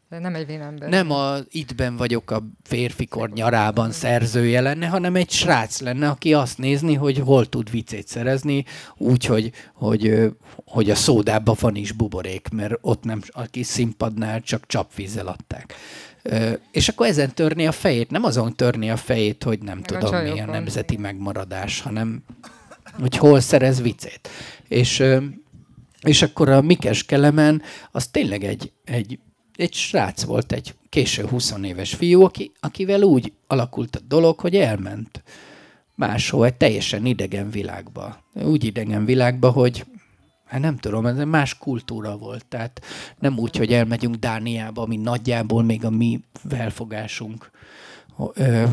De 0.09 0.19
nem 0.19 0.35
egy 0.35 0.47
vénember. 0.47 0.89
Nem 0.89 1.11
a 1.11 1.37
ittben 1.49 1.97
vagyok 1.97 2.31
a 2.31 2.43
férfikor 2.63 3.31
nyarában 3.31 3.93
szerzője 3.93 4.61
lenne, 4.61 4.87
hanem 4.87 5.15
egy 5.15 5.31
srác 5.31 5.81
lenne, 5.81 6.09
aki 6.09 6.35
azt 6.35 6.59
nézni, 6.59 6.95
hogy 6.95 7.19
hol 7.19 7.47
tud 7.47 7.71
vicét 7.71 8.09
szerezni, 8.09 8.65
úgy, 8.97 9.25
hogy, 9.25 9.53
hogy, 9.75 10.33
hogy 10.65 10.91
a 10.91 10.95
szódában 10.95 11.57
van 11.61 11.75
is 11.75 11.93
buborék, 11.93 12.49
mert 12.49 12.75
ott 12.81 13.05
nem, 13.05 13.21
a 13.27 13.43
kis 13.43 13.67
színpadnál 13.67 14.41
csak 14.41 14.67
csapvízzel 14.67 15.27
adták. 15.27 15.75
És 16.71 16.89
akkor 16.89 17.07
ezen 17.07 17.35
törni 17.35 17.67
a 17.67 17.73
fejét, 17.73 18.11
nem 18.11 18.25
azon 18.25 18.57
törni 18.57 18.91
a 18.91 18.97
fejét, 18.97 19.43
hogy 19.43 19.59
nem 19.63 19.79
Meg 19.79 20.01
tudom 20.01 20.23
milyen 20.23 20.49
nemzeti 20.49 20.97
megmaradás, 20.97 21.81
hanem 21.81 22.23
hogy 23.01 23.17
hol 23.17 23.41
szerez 23.41 23.83
vicét. 23.83 24.29
És, 24.69 25.05
és 26.03 26.23
akkor 26.23 26.49
a 26.49 26.61
Mikes 26.61 27.05
Kelemen 27.05 27.63
az 27.91 28.07
tényleg 28.07 28.45
egy, 28.45 28.73
egy, 28.85 29.19
egy 29.57 29.73
srác 29.73 30.23
volt, 30.23 30.53
egy 30.53 30.75
késő 30.89 31.27
20 31.27 31.55
éves 31.63 31.95
fiú, 31.95 32.23
aki, 32.23 32.53
akivel 32.61 33.03
úgy 33.03 33.33
alakult 33.47 33.97
a 33.97 34.01
dolog, 34.09 34.41
hogy 34.41 34.57
elment 34.57 35.23
máshol, 35.95 36.47
egy 36.47 36.55
teljesen 36.55 37.07
idegen 37.07 37.51
világba. 37.51 38.25
Úgy 38.35 38.65
idegen 38.65 39.05
világba, 39.05 39.51
hogy 39.51 39.87
hát 40.45 40.61
nem 40.61 40.77
tudom, 40.77 41.07
ez 41.07 41.19
egy 41.19 41.27
más 41.27 41.59
kultúra 41.59 42.17
volt. 42.17 42.47
Tehát 42.47 42.81
nem 43.19 43.39
úgy, 43.39 43.57
hogy 43.57 43.73
elmegyünk 43.73 44.15
Dániába, 44.15 44.83
ami 44.83 44.97
nagyjából 44.97 45.63
még 45.63 45.85
a 45.85 45.91
mi 45.91 46.21
felfogásunk 46.49 47.51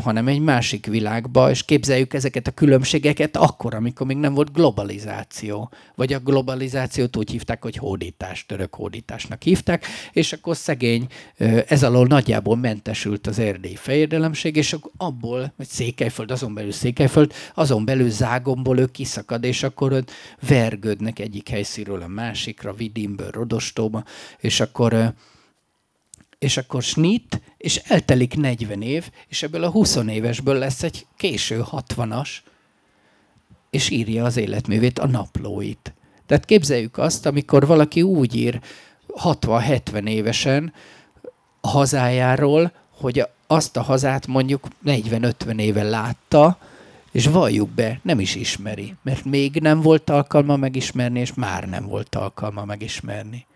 hanem 0.02 0.28
egy 0.28 0.40
másik 0.40 0.86
világba, 0.86 1.50
és 1.50 1.64
képzeljük 1.64 2.14
ezeket 2.14 2.46
a 2.46 2.50
különbségeket 2.50 3.36
akkor, 3.36 3.74
amikor 3.74 4.06
még 4.06 4.16
nem 4.16 4.34
volt 4.34 4.52
globalizáció. 4.52 5.70
Vagy 5.94 6.12
a 6.12 6.18
globalizációt 6.18 7.16
úgy 7.16 7.30
hívták, 7.30 7.62
hogy 7.62 7.76
hódítás, 7.76 8.46
török 8.46 8.74
hódításnak 8.74 9.42
hívták, 9.42 9.84
és 10.12 10.32
akkor 10.32 10.56
szegény 10.56 11.06
ez 11.66 11.82
alól 11.82 12.06
nagyjából 12.06 12.56
mentesült 12.56 13.26
az 13.26 13.38
erdélyi 13.38 13.76
fejedelemség, 13.76 14.56
és 14.56 14.76
abból, 14.96 15.52
vagy 15.56 15.66
Székelyföld, 15.66 16.30
azon 16.30 16.54
belül 16.54 16.72
Székelyföld, 16.72 17.32
azon 17.54 17.84
belül 17.84 18.10
Zágomból 18.10 18.78
ő 18.78 18.86
kiszakad, 18.86 19.44
és 19.44 19.62
akkor 19.62 20.04
vergődnek 20.48 21.18
egyik 21.18 21.48
helyszínről 21.48 22.02
a 22.02 22.06
másikra, 22.06 22.72
Vidimből, 22.72 23.30
Rodostóba, 23.30 24.04
és 24.38 24.60
akkor 24.60 25.14
és 26.38 26.56
akkor 26.56 26.82
snit, 26.82 27.40
és 27.56 27.76
eltelik 27.76 28.36
40 28.36 28.82
év, 28.82 29.10
és 29.28 29.42
ebből 29.42 29.64
a 29.64 29.70
20 29.70 29.96
évesből 29.96 30.58
lesz 30.58 30.82
egy 30.82 31.06
késő 31.16 31.64
60-as, 31.70 32.28
és 33.70 33.90
írja 33.90 34.24
az 34.24 34.36
életművét, 34.36 34.98
a 34.98 35.06
naplóit. 35.06 35.94
Tehát 36.26 36.44
képzeljük 36.44 36.98
azt, 36.98 37.26
amikor 37.26 37.66
valaki 37.66 38.02
úgy 38.02 38.34
ír 38.34 38.60
60-70 39.22 40.08
évesen 40.08 40.72
a 41.60 41.68
hazájáról, 41.68 42.72
hogy 42.90 43.26
azt 43.46 43.76
a 43.76 43.82
hazát 43.82 44.26
mondjuk 44.26 44.68
40-50 44.86 45.60
éve 45.60 45.82
látta, 45.82 46.58
és 47.12 47.26
valljuk 47.26 47.68
be, 47.68 48.00
nem 48.02 48.20
is 48.20 48.34
ismeri, 48.34 48.94
mert 49.02 49.24
még 49.24 49.54
nem 49.54 49.80
volt 49.80 50.10
alkalma 50.10 50.56
megismerni, 50.56 51.20
és 51.20 51.34
már 51.34 51.68
nem 51.68 51.86
volt 51.86 52.14
alkalma 52.14 52.64
megismerni. 52.64 53.46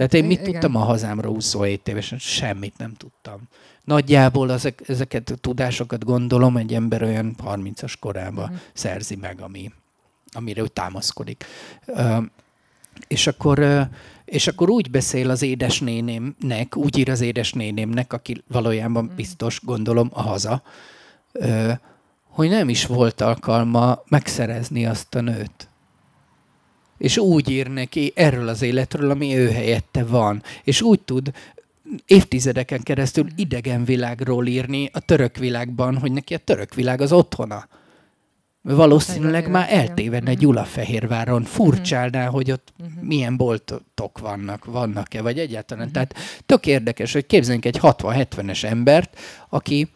Tehát 0.00 0.14
én 0.14 0.24
mit 0.24 0.40
Igen. 0.40 0.52
tudtam 0.52 0.76
a 0.76 0.84
hazámra 0.84 1.28
27 1.28 1.88
évesen? 1.88 2.18
Semmit 2.18 2.78
nem 2.78 2.94
tudtam. 2.94 3.40
Nagyjából 3.84 4.52
ezek, 4.52 4.82
ezeket 4.88 5.30
a 5.30 5.34
tudásokat 5.34 6.04
gondolom 6.04 6.56
egy 6.56 6.74
ember 6.74 7.02
olyan 7.02 7.36
30-as 7.44 7.94
korában 8.00 8.44
uh-huh. 8.44 8.58
szerzi 8.72 9.16
meg, 9.16 9.40
ami, 9.40 9.72
amire 10.32 10.62
ő 10.62 10.66
támaszkodik. 10.66 11.44
Uh, 11.86 12.24
és 13.08 13.26
akkor, 13.26 13.88
és 14.24 14.46
akkor 14.46 14.70
úgy 14.70 14.90
beszél 14.90 15.30
az 15.30 15.42
édesnénémnek, 15.42 16.76
úgy 16.76 16.98
ír 16.98 17.10
az 17.10 17.20
édesnénémnek, 17.20 18.12
aki 18.12 18.42
valójában 18.48 19.02
uh-huh. 19.02 19.16
biztos, 19.16 19.60
gondolom, 19.62 20.10
a 20.12 20.22
haza, 20.22 20.62
hogy 22.28 22.48
nem 22.48 22.68
is 22.68 22.86
volt 22.86 23.20
alkalma 23.20 24.02
megszerezni 24.08 24.86
azt 24.86 25.14
a 25.14 25.20
nőt 25.20 25.69
és 27.00 27.18
úgy 27.18 27.50
ír 27.50 27.66
neki 27.66 28.12
erről 28.14 28.48
az 28.48 28.62
életről, 28.62 29.10
ami 29.10 29.36
ő 29.36 29.50
helyette 29.50 30.04
van. 30.04 30.42
És 30.64 30.82
úgy 30.82 31.00
tud 31.00 31.30
évtizedeken 32.06 32.82
keresztül 32.82 33.26
idegen 33.36 33.84
világról 33.84 34.46
írni 34.46 34.90
a 34.92 35.00
török 35.00 35.36
világban, 35.36 35.98
hogy 35.98 36.12
neki 36.12 36.34
a 36.34 36.38
török 36.38 36.74
világ 36.74 37.00
az 37.00 37.12
otthona. 37.12 37.68
Valószínűleg 38.62 39.50
már 39.50 39.72
eltévedne 39.72 40.30
mhm. 40.30 40.40
Gyulafehérváron, 40.40 41.42
furcsálná, 41.42 42.26
hogy 42.26 42.50
ott 42.50 42.72
mhm. 42.76 43.06
milyen 43.06 43.36
boltok 43.36 44.18
vannak, 44.20 44.64
vannak-e, 44.64 45.22
vagy 45.22 45.38
egyáltalán. 45.38 45.84
Mhm. 45.84 45.92
Tehát 45.92 46.14
tök 46.46 46.66
érdekes, 46.66 47.12
hogy 47.12 47.26
képzeljünk 47.26 47.64
egy 47.64 47.78
60-70-es 47.82 48.64
embert, 48.64 49.18
aki 49.48 49.88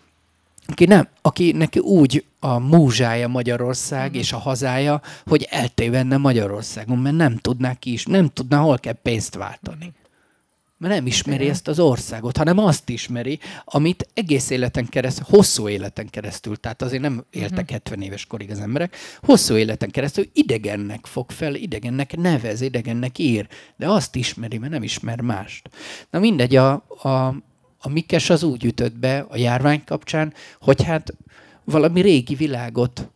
aki 0.67 0.85
nem, 0.85 1.09
aki 1.23 1.53
neki 1.53 1.79
úgy 1.79 2.25
a 2.41 2.59
múzsája 2.59 3.29
Magyarország 3.29 4.11
mm. 4.11 4.19
és 4.19 4.33
a 4.33 4.39
hazája, 4.39 5.01
hogy 5.27 5.47
eltévenne 5.51 6.17
Magyarországon, 6.17 6.99
mert 6.99 7.17
nem 7.17 7.37
tudná 7.37 7.75
ki 7.75 7.93
is, 7.93 8.05
nem 8.05 8.29
tudná, 8.29 8.59
hol 8.59 8.79
kell 8.79 8.97
pénzt 9.03 9.35
váltani. 9.35 9.93
Mert 10.79 10.95
nem 10.95 11.07
ismeri 11.07 11.49
ezt 11.49 11.69
az 11.69 11.79
országot, 11.79 12.37
hanem 12.37 12.59
azt 12.59 12.89
ismeri, 12.89 13.39
amit 13.65 14.09
egész 14.15 14.51
életen 14.51 14.89
keresztül, 14.89 15.25
hosszú 15.29 15.69
életen 15.69 16.11
keresztül, 16.11 16.57
tehát 16.57 16.83
azért 16.83 17.03
nem 17.03 17.25
éltek 17.31 17.71
70 17.71 17.99
mhm. 17.99 18.07
éves 18.07 18.27
korig 18.27 18.51
az 18.51 18.59
emberek, 18.59 18.97
hosszú 19.23 19.55
életen 19.57 19.91
keresztül 19.91 20.29
idegennek 20.33 21.07
fog 21.07 21.31
fel, 21.31 21.55
idegennek 21.55 22.17
nevez, 22.17 22.61
idegennek 22.61 23.19
ír, 23.19 23.49
de 23.77 23.89
azt 23.89 24.17
ismeri, 24.17 24.59
mert 24.59 24.73
nem 24.73 24.83
ismer 24.83 25.21
mást. 25.21 25.71
Na 26.11 26.19
mindegy, 26.19 26.57
a, 26.57 26.73
a, 27.03 27.35
a 27.85 27.89
Mikes 27.89 28.31
az 28.31 28.43
úgy 28.43 28.65
ütött 28.65 28.99
be 28.99 29.27
a 29.29 29.37
járvány 29.37 29.85
kapcsán, 29.85 30.35
hogy 30.61 30.83
hát 30.83 31.15
valami 31.65 32.01
régi 32.01 32.35
világot, 32.35 33.09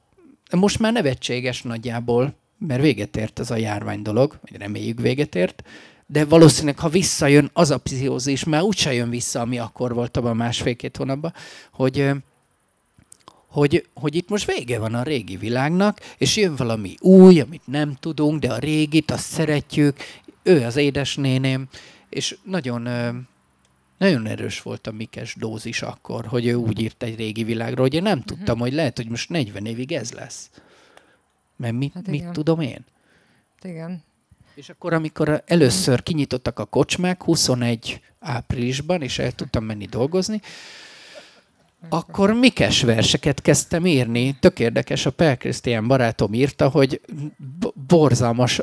most 0.56 0.78
már 0.78 0.92
nevetséges 0.92 1.62
nagyjából, 1.62 2.34
mert 2.58 2.80
véget 2.80 3.16
ért 3.16 3.38
ez 3.38 3.50
a 3.50 3.56
járvány 3.56 4.02
dolog, 4.02 4.38
vagy 4.42 4.60
reméljük 4.60 5.00
véget 5.00 5.34
ért, 5.34 5.62
de 6.06 6.24
valószínűleg, 6.24 6.78
ha 6.78 6.88
visszajön 6.88 7.50
az 7.52 7.70
a 7.70 7.78
pszichózis, 7.78 8.44
már 8.44 8.62
úgyse 8.62 8.92
jön 8.92 9.10
vissza, 9.10 9.40
ami 9.40 9.58
akkor 9.58 9.94
volt 9.94 10.16
abban 10.16 10.36
másfél-két 10.36 10.96
hónapban, 10.96 11.34
hogy, 11.72 12.10
hogy, 13.46 13.86
hogy 13.94 14.14
itt 14.14 14.28
most 14.28 14.52
vége 14.54 14.78
van 14.78 14.94
a 14.94 15.02
régi 15.02 15.36
világnak, 15.36 16.00
és 16.18 16.36
jön 16.36 16.56
valami 16.56 16.94
új, 17.00 17.40
amit 17.40 17.66
nem 17.66 17.96
tudunk, 18.00 18.40
de 18.40 18.52
a 18.52 18.58
régit, 18.58 19.10
azt 19.10 19.26
szeretjük, 19.32 19.96
ő 20.42 20.64
az 20.64 20.76
édesnéném, 20.76 21.68
és 22.08 22.36
nagyon 22.42 22.88
nagyon 23.98 24.26
erős 24.26 24.62
volt 24.62 24.86
a 24.86 24.92
Mikes 24.92 25.34
dózis 25.34 25.82
akkor, 25.82 26.26
hogy 26.26 26.46
ő 26.46 26.54
úgy 26.54 26.80
írt 26.80 27.02
egy 27.02 27.16
régi 27.16 27.44
világról, 27.44 27.84
hogy 27.84 27.94
én 27.94 28.02
nem 28.02 28.22
tudtam, 28.22 28.44
uh-huh. 28.44 28.60
hogy 28.60 28.72
lehet, 28.72 28.96
hogy 28.96 29.08
most 29.08 29.28
40 29.28 29.66
évig 29.66 29.92
ez 29.92 30.12
lesz. 30.12 30.50
Mert 31.56 31.74
mit, 31.74 31.92
hát 31.94 32.06
mit 32.06 32.30
tudom 32.30 32.60
én? 32.60 32.84
Igen. 33.62 34.02
És 34.54 34.68
akkor, 34.68 34.92
amikor 34.92 35.42
először 35.46 36.02
kinyitottak 36.02 36.58
a 36.58 36.64
kocsmák 36.64 37.22
21 37.22 38.00
áprilisban, 38.20 39.02
és 39.02 39.18
el 39.18 39.32
tudtam 39.32 39.64
menni 39.64 39.86
dolgozni, 39.86 40.40
akkor 41.88 42.32
Mikes 42.32 42.82
verseket 42.82 43.42
kezdtem 43.42 43.86
írni. 43.86 44.36
Tök 44.40 44.58
érdekes, 44.58 45.06
a 45.06 45.10
Per 45.10 45.36
Krisztián 45.36 45.86
barátom 45.86 46.34
írta, 46.34 46.68
hogy 46.68 47.00
borzalmas 47.86 48.62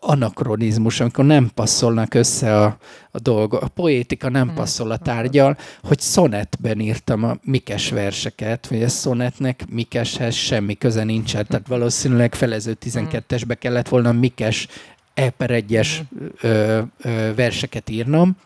anakronizmus, 0.00 1.00
amikor 1.00 1.24
nem 1.24 1.50
passzolnak 1.54 2.14
össze 2.14 2.58
a, 2.58 2.76
a 3.10 3.18
dolgok. 3.18 3.62
A 3.62 3.68
poétika 3.68 4.28
nem 4.28 4.46
hmm. 4.46 4.54
passzol 4.54 4.90
a 4.90 4.96
tárgyal, 4.96 5.56
hogy 5.82 6.00
szonetben 6.00 6.80
írtam 6.80 7.24
a 7.24 7.36
Mikes 7.42 7.90
verseket, 7.90 8.66
hogy 8.66 8.82
a 8.82 8.88
szonetnek 8.88 9.64
Mikeshez 9.68 10.34
semmi 10.34 10.74
köze 10.74 11.04
nincsen, 11.04 11.46
tehát 11.46 11.66
valószínűleg 11.66 12.34
felező 12.34 12.76
12-esbe 12.84 13.56
kellett 13.58 13.88
volna 13.88 14.12
Mikes 14.12 14.68
E 15.14 15.30
per 15.30 15.50
egyes 15.50 16.02
hmm. 16.40 16.92
verseket 17.34 17.90
írnom, 17.90 18.36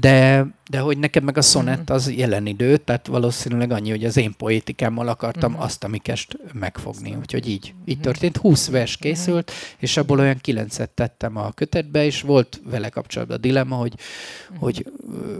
de, 0.00 0.46
de 0.70 0.78
hogy 0.78 0.98
nekem 0.98 1.24
meg 1.24 1.38
a 1.38 1.42
szonett 1.42 1.84
mhm. 1.84 1.92
az 1.92 2.12
jelen 2.12 2.46
idő, 2.46 2.76
tehát 2.76 3.06
valószínűleg 3.06 3.70
annyi, 3.70 3.90
hogy 3.90 4.04
az 4.04 4.16
én 4.16 4.34
poétikámmal 4.36 5.08
akartam 5.08 5.50
uh-huh. 5.50 5.66
azt 5.66 5.84
a 5.84 5.88
Mikest 5.88 6.38
megfogni. 6.52 7.14
Úgyhogy 7.14 7.48
így, 7.48 7.74
így 7.84 7.94
mhm. 7.94 8.04
történt. 8.04 8.36
20 8.36 8.68
vers 8.68 8.96
készült, 8.96 9.50
uh-huh. 9.50 9.66
és 9.78 9.96
abból 9.96 10.18
olyan 10.18 10.38
kilencet 10.40 10.90
tettem 10.90 11.36
a 11.36 11.50
kötetbe, 11.50 12.04
és 12.04 12.20
volt 12.20 12.60
vele 12.64 12.88
kapcsolatban 12.88 13.36
a 13.36 13.40
dilemma, 13.40 13.76
hogy, 13.76 13.94
uh-huh. 13.94 14.58
hogy 14.58 14.86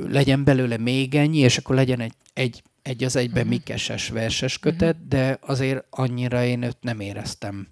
legyen 0.09 0.45
belőle 0.45 0.77
még 0.77 1.15
ennyi, 1.15 1.39
és 1.39 1.59
akkor 1.59 1.75
legyen 1.75 2.01
egy, 2.01 2.15
egy, 2.33 2.63
egy 2.83 3.05
az 3.05 3.17
egyben 3.17 3.43
uh-huh. 3.43 3.59
Mikeses 3.59 4.09
verses 4.09 4.59
kötet, 4.59 5.09
de 5.09 5.39
azért 5.41 5.85
annyira 5.91 6.45
én 6.45 6.63
őt 6.63 6.79
nem 6.81 7.01
éreztem 7.01 7.69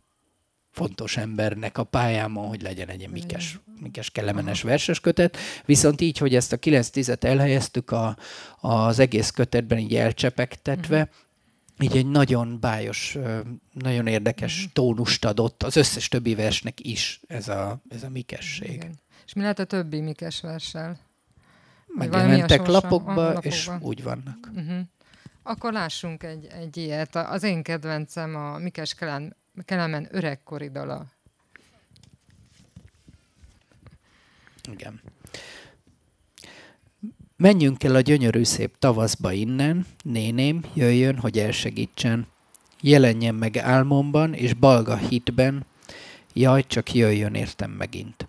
fontos 0.70 1.16
embernek 1.16 1.78
a 1.78 1.84
pályámon, 1.84 2.48
hogy 2.48 2.62
legyen 2.62 2.88
egy 2.88 3.08
Mikes, 3.08 3.58
Mikes 3.80 4.10
kellemenes 4.10 4.62
verses 4.62 5.00
kötet. 5.00 5.36
Viszont 5.64 6.00
így, 6.00 6.18
hogy 6.18 6.34
ezt 6.34 6.52
a 6.52 6.56
9-10-et 6.56 7.24
elhelyeztük 7.24 7.90
a, 7.90 8.16
az 8.60 8.98
egész 8.98 9.30
kötetben 9.30 9.78
így 9.78 9.96
elcsepegtetve, 9.96 11.00
uh-huh. 11.00 11.84
így 11.84 11.96
egy 11.96 12.06
nagyon 12.06 12.60
bájos, 12.60 13.18
nagyon 13.72 14.06
érdekes 14.06 14.56
uh-huh. 14.56 14.72
tónust 14.72 15.24
adott 15.24 15.62
az 15.62 15.76
összes 15.76 16.08
többi 16.08 16.34
versnek 16.34 16.86
is 16.86 17.20
ez 17.26 17.48
a, 17.48 17.80
ez 17.88 18.02
a 18.02 18.08
Mikesség. 18.08 18.72
Igen. 18.72 18.98
És 19.26 19.32
mi 19.32 19.40
lehet 19.40 19.58
a 19.58 19.64
többi 19.64 20.00
Mikes 20.00 20.40
verssel? 20.40 20.98
megjelentek 21.94 22.66
lapokba, 22.66 23.14
lapokba, 23.14 23.48
és 23.48 23.70
úgy 23.80 24.02
vannak. 24.02 24.50
Uh-huh. 24.54 24.80
Akkor 25.42 25.72
lássunk 25.72 26.22
egy, 26.22 26.46
egy 26.60 26.76
ilyet. 26.76 27.16
Az 27.16 27.42
én 27.42 27.62
kedvencem 27.62 28.36
a 28.36 28.58
Mikes 28.58 28.94
Kelemen, 28.94 29.36
Kelemen 29.64 30.08
öregkori 30.10 30.68
dala. 30.68 31.06
Igen. 34.72 35.00
Menjünk 37.36 37.84
el 37.84 37.94
a 37.94 38.00
gyönyörű 38.00 38.44
szép 38.44 38.78
tavaszba 38.78 39.32
innen, 39.32 39.86
néném, 40.02 40.64
jöjjön, 40.74 41.18
hogy 41.18 41.38
elsegítsen. 41.38 42.26
Jelenjen 42.80 43.34
meg 43.34 43.56
álmomban 43.56 44.34
és 44.34 44.54
balga 44.54 44.96
hitben, 44.96 45.66
jaj, 46.32 46.66
csak 46.66 46.94
jöjjön 46.94 47.34
értem 47.34 47.70
megint. 47.70 48.28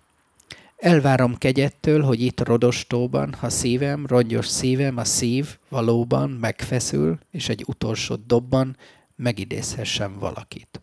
Elvárom 0.76 1.38
kegyettől, 1.38 2.02
hogy 2.02 2.20
itt 2.20 2.40
rodostóban, 2.40 3.34
ha 3.34 3.48
szívem, 3.48 4.06
rongyos 4.06 4.46
szívem, 4.46 4.96
a 4.96 5.04
szív 5.04 5.58
valóban 5.68 6.30
megfeszül, 6.30 7.18
és 7.30 7.48
egy 7.48 7.64
utolsó 7.66 8.14
dobban 8.14 8.76
megidézhessem 9.16 10.18
valakit. 10.18 10.82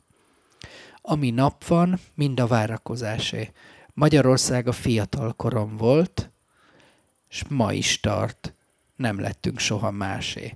Ami 1.12 1.30
nap 1.30 1.66
van, 1.66 1.99
mind 2.14 2.39
a 2.39 2.47
várakozásé. 2.47 3.51
Magyarország 3.93 4.68
a 4.68 4.72
fiatal 4.72 5.34
korom 5.34 5.78
volt, 5.78 6.30
és 7.30 7.43
ma 7.47 7.74
is 7.74 7.99
tart. 7.99 8.53
Nem 8.95 9.20
lettünk 9.20 9.60
soha 9.60 9.91
másé. 9.91 10.55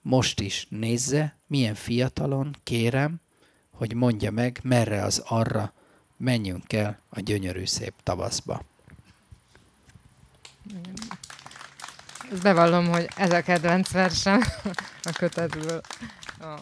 Most 0.00 0.40
is 0.40 0.66
nézze, 0.70 1.36
milyen 1.46 1.74
fiatalon, 1.74 2.56
kérem, 2.62 3.20
hogy 3.70 3.94
mondja 3.94 4.30
meg, 4.30 4.60
merre 4.62 5.02
az 5.02 5.22
arra, 5.26 5.72
menjünk 6.16 6.72
el 6.72 6.98
a 7.08 7.20
gyönyörű 7.20 7.66
szép 7.66 7.94
tavaszba. 8.02 8.62
Bevallom, 12.42 12.88
hogy 12.88 13.08
ez 13.16 13.32
a 13.32 13.42
kedvenc 13.42 13.90
versem 13.90 14.40
a 15.02 15.12
kötetből. 15.12 15.80
Oh, 16.40 16.60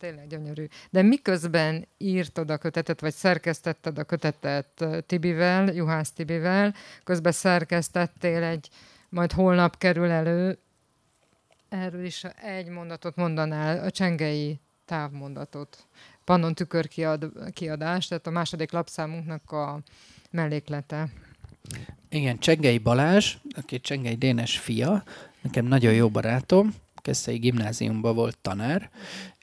tényleg 0.00 0.26
gyönyörű. 0.26 0.66
De 0.90 1.02
miközben 1.02 1.86
írtad 1.98 2.50
a 2.50 2.58
kötetet, 2.58 3.00
vagy 3.00 3.14
szerkesztetted 3.14 3.98
a 3.98 4.04
kötetet 4.04 4.84
Tibivel, 5.06 5.74
Juhász 5.74 6.12
Tibivel, 6.12 6.74
közben 7.04 7.32
szerkesztettél 7.32 8.42
egy, 8.42 8.68
majd 9.08 9.32
holnap 9.32 9.78
kerül 9.78 10.10
elő, 10.10 10.58
erről 11.68 12.04
is 12.04 12.24
egy 12.24 12.68
mondatot 12.68 13.16
mondanál, 13.16 13.84
a 13.84 13.90
csengei 13.90 14.60
távmondatot. 14.84 15.86
Pannon 16.24 16.54
tükör 16.54 16.88
kiad, 16.88 17.32
kiadás, 17.52 18.06
tehát 18.06 18.26
a 18.26 18.30
második 18.30 18.72
lapszámunknak 18.72 19.52
a 19.52 19.80
melléklete. 20.30 21.08
Igen, 22.08 22.38
Csengei 22.38 22.78
Balázs, 22.78 23.36
aki 23.56 23.80
Csengei 23.80 24.14
Dénes 24.14 24.58
fia, 24.58 25.04
nekem 25.40 25.64
nagyon 25.64 25.92
jó 25.92 26.08
barátom, 26.08 26.74
Keszei 27.02 27.38
gimnáziumban 27.38 28.14
volt 28.14 28.38
tanár, 28.38 28.90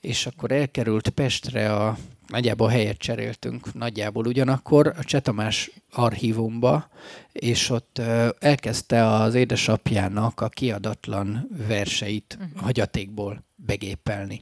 és 0.07 0.25
akkor 0.25 0.51
elkerült 0.51 1.09
Pestre 1.09 1.73
a 1.73 1.97
nagyjából 2.27 2.69
helyet 2.69 2.97
cseréltünk 2.97 3.73
nagyjából 3.73 4.27
ugyanakkor 4.27 4.93
a 4.97 5.03
Csetamás 5.03 5.71
archívumba, 5.91 6.89
és 7.31 7.69
ott 7.69 8.01
elkezdte 8.39 9.07
az 9.07 9.33
édesapjának 9.33 10.41
a 10.41 10.49
kiadatlan 10.49 11.47
verseit 11.67 12.37
uh-huh. 12.39 12.61
hagyatékból 12.61 13.43
begépelni. 13.55 14.39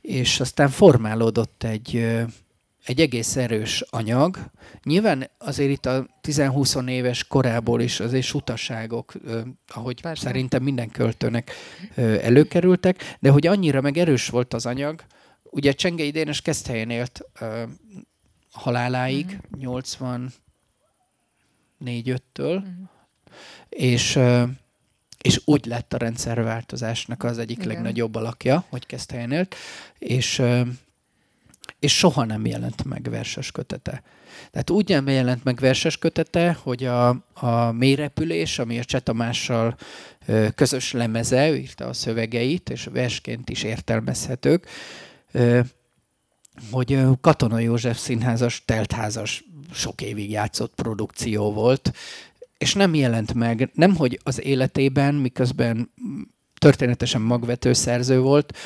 És 0.00 0.40
aztán 0.40 0.68
formálódott 0.68 1.62
egy 1.62 2.06
egy 2.84 3.00
egész 3.00 3.36
erős 3.36 3.80
anyag. 3.90 4.38
Nyilván 4.82 5.30
azért 5.38 5.70
itt 5.70 5.86
a 5.86 6.06
10-20 6.22 6.88
éves 6.88 7.24
korából 7.24 7.80
is 7.80 8.00
azért 8.00 8.24
sutaságok, 8.24 9.12
ahogy 9.68 10.00
Persze. 10.00 10.26
szerintem 10.26 10.62
minden 10.62 10.90
költőnek 10.90 11.50
előkerültek, 11.96 13.16
de 13.20 13.30
hogy 13.30 13.46
annyira 13.46 13.80
meg 13.80 13.96
erős 13.96 14.28
volt 14.28 14.54
az 14.54 14.66
anyag, 14.66 15.04
ugye 15.42 15.72
Csengei 15.72 16.10
Dénes 16.10 16.40
Keszthelyen 16.40 16.90
élt 16.90 17.22
haláláig, 18.52 19.24
uh-huh. 19.24 19.60
84 19.60 20.32
5-től, 21.80 22.56
uh-huh. 22.56 22.88
és 23.68 24.18
és 25.20 25.40
úgy 25.44 25.66
lett 25.66 25.92
a 25.92 25.96
rendszerváltozásnak 25.96 27.22
az 27.22 27.38
egyik 27.38 27.56
Igen. 27.56 27.68
legnagyobb 27.68 28.14
alakja, 28.14 28.64
hogy 28.68 28.86
Keszthelyen 28.86 29.32
élt, 29.32 29.54
és 29.98 30.42
és 31.84 31.96
soha 31.96 32.24
nem 32.24 32.46
jelent 32.46 32.84
meg 32.84 33.06
verses 33.10 33.50
kötete. 33.50 34.02
Tehát 34.50 34.70
úgy 34.70 34.88
nem 34.88 35.08
jelent 35.08 35.44
meg 35.44 35.58
verses 35.58 35.98
kötete, 35.98 36.58
hogy 36.62 36.84
a, 36.84 37.08
a 37.32 37.72
mélyrepülés, 37.72 38.58
ami 38.58 38.78
a 38.78 38.84
Csetamással 38.84 39.76
közös 40.54 40.92
lemeze, 40.92 41.50
ő 41.50 41.56
írta 41.56 41.86
a 41.86 41.92
szövegeit, 41.92 42.70
és 42.70 42.88
versként 42.92 43.50
is 43.50 43.62
értelmezhetők, 43.62 44.66
hogy 46.70 46.98
Katona 47.20 47.58
József 47.58 47.98
színházas, 47.98 48.62
teltházas, 48.64 49.44
sok 49.72 50.00
évig 50.00 50.30
játszott 50.30 50.74
produkció 50.74 51.52
volt, 51.52 51.92
és 52.58 52.74
nem 52.74 52.94
jelent 52.94 53.34
meg, 53.34 53.70
nem 53.74 53.96
hogy 53.96 54.20
az 54.22 54.44
életében, 54.44 55.14
miközben 55.14 55.90
történetesen 56.58 57.20
magvető 57.20 57.72
szerző 57.72 58.20
volt, 58.20 58.56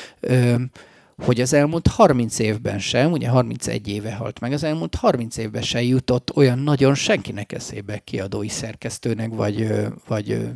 hogy 1.21 1.41
az 1.41 1.53
elmúlt 1.53 1.87
30 1.87 2.39
évben 2.39 2.79
sem, 2.79 3.11
ugye 3.11 3.29
31 3.29 3.87
éve 3.87 4.13
halt 4.13 4.39
meg, 4.39 4.51
az 4.51 4.63
elmúlt 4.63 4.95
30 4.95 5.37
évben 5.37 5.61
sem 5.61 5.81
jutott 5.81 6.35
olyan 6.35 6.59
nagyon 6.59 6.95
senkinek 6.95 7.51
eszébe 7.51 7.97
kiadói 7.97 8.47
szerkesztőnek, 8.47 9.29
vagy, 9.33 9.67
vagy 10.07 10.49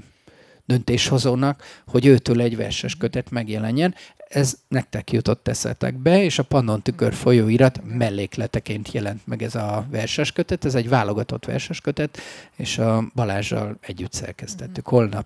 döntéshozónak, 0.66 1.64
hogy 1.88 2.06
őtől 2.06 2.42
egy 2.42 2.58
verses 2.58 2.96
kötet 2.96 3.32
megjelenjen. 3.32 3.96
Ez 4.28 4.58
nektek 4.68 5.12
jutott 5.12 5.48
eszetekbe, 5.48 6.24
és 6.24 6.40
a 6.40 6.44
Pannon 6.44 6.82
Tükör 6.82 7.14
folyóirat 7.14 7.82
mellékleteként 7.84 8.92
jelent 8.92 9.28
meg 9.28 9.44
ez 9.44 9.56
a 9.56 9.86
verses 9.90 10.32
kötet. 10.32 10.66
Ez 10.66 10.76
egy 10.76 10.90
válogatott 10.90 11.46
verses 11.46 11.82
kötet, 11.82 12.18
és 12.56 12.78
a 12.78 13.12
Balázsjal 13.16 13.78
együtt 13.82 14.14
szerkesztettük. 14.14 14.88
Holnap 14.88 15.26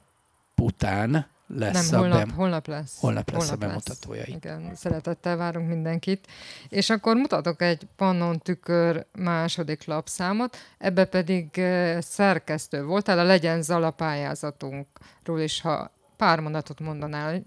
után 0.61 1.27
lesz 1.47 1.89
Nem, 1.89 1.99
holnap, 1.99 2.17
a 2.17 2.25
bem... 2.25 2.35
holnap 2.35 2.67
lesz. 2.67 2.99
Holnap 2.99 3.29
lesz 3.29 3.49
holnap 3.49 3.63
a 3.63 3.67
bemutatója. 3.67 4.19
Lesz. 4.19 4.35
Igen, 4.35 4.75
szeretettel 4.75 5.37
várunk 5.37 5.67
mindenkit. 5.67 6.27
És 6.69 6.89
akkor 6.89 7.15
mutatok 7.15 7.61
egy 7.61 7.87
Pannon 7.95 8.39
tükör 8.39 9.05
második 9.17 9.85
lapszámot, 9.85 10.57
ebbe 10.77 11.05
pedig 11.05 11.57
eh, 11.57 12.01
szerkesztő 12.01 12.83
voltál, 12.83 13.19
a 13.19 13.23
Legyen 13.23 13.61
Zala 13.61 13.91
pályázatunkról 13.91 15.39
is, 15.39 15.61
ha 15.61 15.91
pár 16.17 16.39
mondatot 16.39 16.79
mondanál, 16.79 17.41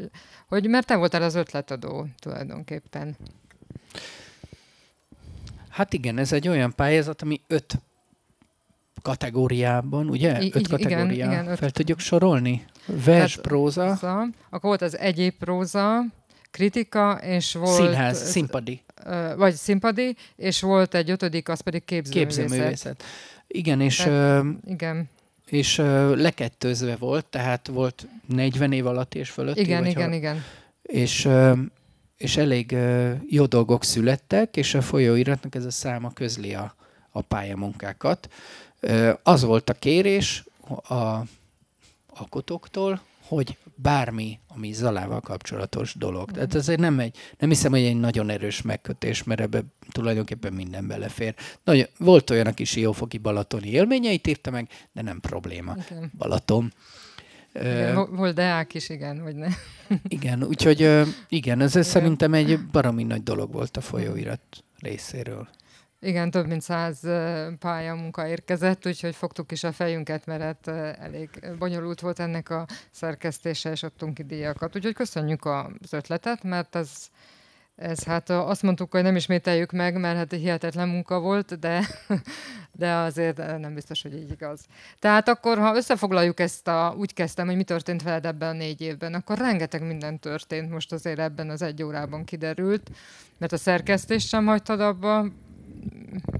hogy 0.48 0.68
mert 0.68 0.86
te 0.86 0.96
voltál 0.96 1.22
az 1.22 1.34
ötletadó 1.34 2.06
tulajdonképpen. 2.18 3.16
Hát 5.68 5.92
igen, 5.92 6.18
ez 6.18 6.32
egy 6.32 6.48
olyan 6.48 6.74
pályázat, 6.74 7.22
ami 7.22 7.40
öt 7.46 7.78
kategóriában, 9.02 10.08
ugye? 10.08 10.42
I- 10.42 10.52
öt 10.54 10.68
kategóriá. 10.68 11.04
Igen, 11.04 11.30
igen, 11.30 11.48
öt. 11.48 11.58
Fel 11.58 11.70
tudjuk 11.70 11.98
sorolni? 11.98 12.64
Vers, 13.04 13.36
próza. 13.36 13.84
próza. 13.84 14.28
Akkor 14.50 14.68
volt 14.68 14.82
az 14.82 14.98
egyéb 14.98 15.34
próza, 15.38 16.04
kritika, 16.50 17.18
és 17.22 17.54
volt... 17.54 17.80
Színház, 17.80 18.30
színpadi. 18.30 18.82
Vagy 19.36 19.54
színpadi, 19.54 20.16
és 20.36 20.60
volt 20.60 20.94
egy 20.94 21.10
ötödik, 21.10 21.48
az 21.48 21.60
pedig 21.60 21.84
képzőművészet. 21.84 22.46
Képzőművészet. 22.46 23.02
Igen, 23.46 23.80
és... 23.80 23.96
Tehát, 23.96 24.42
uh, 24.42 24.50
igen. 24.66 25.08
És 25.46 25.78
uh, 25.78 26.16
lekettőzve 26.16 26.96
volt, 26.96 27.26
tehát 27.26 27.66
volt 27.66 28.06
40 28.26 28.72
év 28.72 28.86
alatt 28.86 29.14
és 29.14 29.30
fölött. 29.30 29.56
Igen, 29.56 29.86
igen, 29.86 30.08
ha, 30.08 30.14
igen. 30.14 30.44
És, 30.82 31.24
uh, 31.24 31.58
és 32.16 32.36
elég 32.36 32.70
uh, 32.72 33.12
jó 33.28 33.46
dolgok 33.46 33.84
születtek, 33.84 34.56
és 34.56 34.74
a 34.74 34.82
folyóiratnak 34.82 35.54
ez 35.54 35.64
a 35.64 35.70
száma 35.70 36.12
közli 36.12 36.54
a, 36.54 36.74
a 37.10 37.20
pályamunkákat. 37.20 38.28
Uh, 38.82 39.10
az 39.22 39.42
volt 39.42 39.70
a 39.70 39.74
kérés 39.74 40.44
a 40.88 41.20
alkotóktól, 42.20 43.00
hogy 43.22 43.56
bármi, 43.74 44.38
ami 44.48 44.72
Zalával 44.72 45.20
kapcsolatos 45.20 45.94
dolog. 45.94 46.30
Tehát 46.30 46.54
ez 46.54 46.66
nem 46.66 46.98
egy, 46.98 47.16
nem 47.38 47.48
hiszem, 47.48 47.70
hogy 47.70 47.80
egy 47.80 47.96
nagyon 47.96 48.30
erős 48.30 48.62
megkötés, 48.62 49.22
mert 49.22 49.40
ebbe 49.40 49.62
tulajdonképpen 49.90 50.52
minden 50.52 50.86
belefér. 50.86 51.34
Nagyon, 51.64 51.86
volt 51.98 52.30
olyan, 52.30 52.46
aki 52.46 52.64
siófoki 52.64 53.18
balatoni 53.18 53.68
élményeit 53.68 54.26
írta 54.26 54.50
meg, 54.50 54.68
de 54.92 55.02
nem 55.02 55.20
probléma. 55.20 55.76
Igen. 55.90 56.12
Balaton. 56.18 56.72
Igen, 57.54 58.16
volt 58.16 58.34
Deák 58.34 58.74
is, 58.74 58.88
igen, 58.88 59.22
vagy 59.22 59.34
ne. 59.34 59.48
igen, 60.08 60.42
úgyhogy 60.42 60.80
igen, 61.28 61.60
ez 61.60 61.70
igen. 61.70 61.82
szerintem 61.82 62.34
egy 62.34 62.66
baromi 62.66 63.02
nagy 63.02 63.22
dolog 63.22 63.52
volt 63.52 63.76
a 63.76 63.80
folyóirat 63.80 64.40
részéről. 64.78 65.48
Igen, 66.02 66.30
több 66.30 66.46
mint 66.46 66.62
száz 66.62 67.00
pályamunka 67.58 68.26
érkezett, 68.26 68.86
úgyhogy 68.86 69.14
fogtuk 69.14 69.52
is 69.52 69.64
a 69.64 69.72
fejünket, 69.72 70.26
mert 70.26 70.68
elég 70.98 71.30
bonyolult 71.58 72.00
volt 72.00 72.18
ennek 72.18 72.50
a 72.50 72.66
szerkesztése, 72.90 73.70
és 73.70 73.82
adtunk 73.82 74.14
ki 74.14 74.22
díjakat. 74.22 74.76
Úgyhogy 74.76 74.94
köszönjük 74.94 75.44
az 75.44 75.92
ötletet, 75.92 76.42
mert 76.42 76.76
ez 76.76 76.90
Ez 77.80 78.04
hát 78.04 78.30
azt 78.30 78.62
mondtuk, 78.62 78.90
hogy 78.90 79.02
nem 79.02 79.16
ismételjük 79.16 79.72
meg, 79.72 80.00
mert 80.00 80.16
hát 80.16 80.30
hihetetlen 80.32 80.88
munka 80.88 81.20
volt, 81.20 81.58
de, 81.58 81.86
de 82.72 82.92
azért 82.92 83.36
nem 83.36 83.74
biztos, 83.74 84.02
hogy 84.02 84.14
így 84.14 84.30
igaz. 84.30 84.60
Tehát 84.98 85.28
akkor, 85.28 85.58
ha 85.58 85.76
összefoglaljuk 85.76 86.40
ezt, 86.40 86.68
a, 86.68 86.94
úgy 86.98 87.14
kezdtem, 87.14 87.46
hogy 87.46 87.56
mi 87.56 87.62
történt 87.64 88.02
veled 88.02 88.26
ebben 88.26 88.48
a 88.48 88.58
négy 88.58 88.80
évben, 88.80 89.14
akkor 89.14 89.38
rengeteg 89.38 89.86
minden 89.86 90.18
történt 90.18 90.70
most 90.70 90.92
azért 90.92 91.18
ebben 91.18 91.50
az 91.50 91.62
egy 91.62 91.82
órában 91.82 92.24
kiderült, 92.24 92.90
mert 93.38 93.52
a 93.52 93.56
szerkesztést 93.56 94.28
sem 94.28 94.46
hagytad 94.46 94.80
abba, 94.80 95.26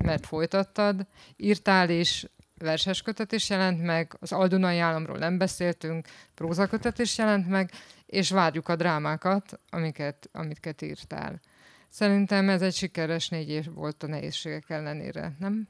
mert 0.05 0.27
folytattad, 0.27 1.07
írtál 1.37 1.91
is, 1.91 2.27
verseskötet 2.59 3.33
is 3.33 3.51
jelent 3.51 3.83
meg, 3.83 4.17
az 4.21 4.33
Aldunai 4.33 4.79
államról 4.79 5.19
nem 5.19 5.39
beszéltünk, 5.39 6.09
prózakötet 6.35 6.99
is 6.99 7.19
jelent 7.19 7.49
meg, 7.49 7.71
és 8.07 8.31
várjuk 8.31 8.69
a 8.69 8.77
drámákat, 8.77 9.61
amiket, 9.71 10.29
amiket 10.33 10.83
írtál. 10.83 11.41
Szerintem 11.89 12.49
ez 12.49 12.63
egy 12.63 12.75
sikeres 12.75 13.29
négy 13.29 13.49
év 13.49 13.73
volt 13.75 14.03
a 14.03 14.07
nehézségek 14.07 14.71
ellenére, 14.71 15.37
nem? 15.39 15.69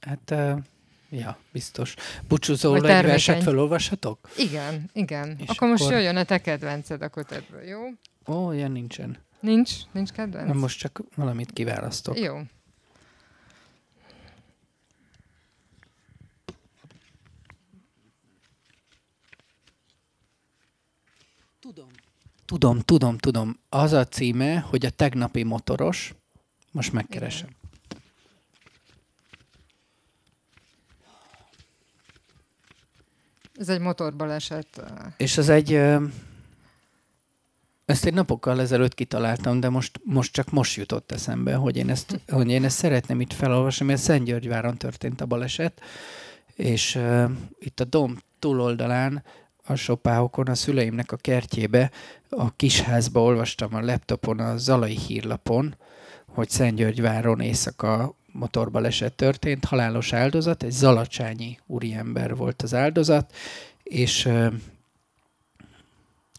Hát, 0.00 0.30
uh, 0.30 0.58
ja, 1.10 1.38
biztos. 1.52 1.94
Búcsúzóul 2.28 2.76
egy 2.90 3.04
verset 3.04 3.42
felolvashatok? 3.42 4.28
Igen, 4.36 4.90
igen. 4.92 5.30
És 5.30 5.42
akkor, 5.42 5.54
akkor 5.54 5.68
most 5.68 5.88
jöjjön 5.88 6.16
a 6.16 6.24
te 6.24 6.40
kedvenced 6.40 7.02
a 7.02 7.08
kötetből, 7.08 7.62
jó? 7.62 7.80
Ó, 8.26 8.52
ilyen 8.52 8.70
nincsen. 8.70 9.25
Nincs? 9.40 9.72
Nincs 9.92 10.10
kedvenc? 10.10 10.56
Most 10.56 10.78
csak 10.78 11.00
valamit 11.14 11.52
kiválasztok. 11.52 12.18
Jó. 12.18 12.40
Tudom. 21.60 21.88
Tudom, 22.44 22.80
tudom, 22.80 23.18
tudom. 23.18 23.58
Az 23.68 23.92
a 23.92 24.04
címe, 24.04 24.58
hogy 24.58 24.86
a 24.86 24.90
tegnapi 24.90 25.42
motoros. 25.42 26.14
Most 26.72 26.92
megkeresem. 26.92 27.48
Igen. 27.48 27.64
Ez 33.54 33.68
egy 33.68 33.80
motorbaleset. 33.80 34.82
És 35.16 35.38
az 35.38 35.48
egy... 35.48 35.80
Ezt 37.86 38.04
egy 38.04 38.14
napokkal 38.14 38.60
ezelőtt 38.60 38.94
kitaláltam, 38.94 39.60
de 39.60 39.68
most, 39.68 40.00
most 40.04 40.32
csak 40.32 40.50
most 40.50 40.76
jutott 40.76 41.12
eszembe, 41.12 41.54
hogy 41.54 41.76
én 41.76 41.90
ezt, 41.90 42.20
hogy 42.28 42.50
én 42.50 42.64
ezt 42.64 42.76
szeretném 42.76 43.20
itt 43.20 43.32
felolvasni, 43.32 43.86
mert 43.86 44.00
Szentgyörgyváron 44.00 44.76
történt 44.76 45.20
a 45.20 45.26
baleset, 45.26 45.80
és 46.54 46.94
uh, 46.94 47.30
itt 47.58 47.80
a 47.80 47.84
dom 47.84 48.18
túloldalán 48.38 49.22
a 49.66 49.74
sopáhokon, 49.74 50.46
a 50.46 50.54
szüleimnek 50.54 51.12
a 51.12 51.16
kertjébe, 51.16 51.90
a 52.28 52.56
kisházba 52.56 53.22
olvastam 53.22 53.74
a 53.74 53.80
laptopon, 53.80 54.38
a 54.38 54.56
Zalai 54.56 54.98
hírlapon, 54.98 55.76
hogy 56.26 56.50
Szentgyörgyváron 56.50 57.40
éjszaka 57.40 58.14
motorbaleset 58.32 59.12
történt, 59.12 59.64
halálos 59.64 60.12
áldozat, 60.12 60.62
egy 60.62 60.70
zalacsányi 60.70 61.58
úriember 61.66 62.36
volt 62.36 62.62
az 62.62 62.74
áldozat, 62.74 63.34
és, 63.82 64.28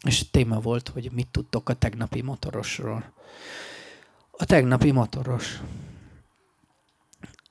és 0.04 0.30
téma 0.32 0.60
volt, 0.60 0.90
hogy 0.90 1.12
mit 1.12 1.28
tudtok 1.32 1.70
a 1.70 1.74
tegnapi 1.74 2.22
motorosról. 2.22 3.14
A 4.32 4.46
tegnapi 4.46 4.92
motoros. 4.92 5.62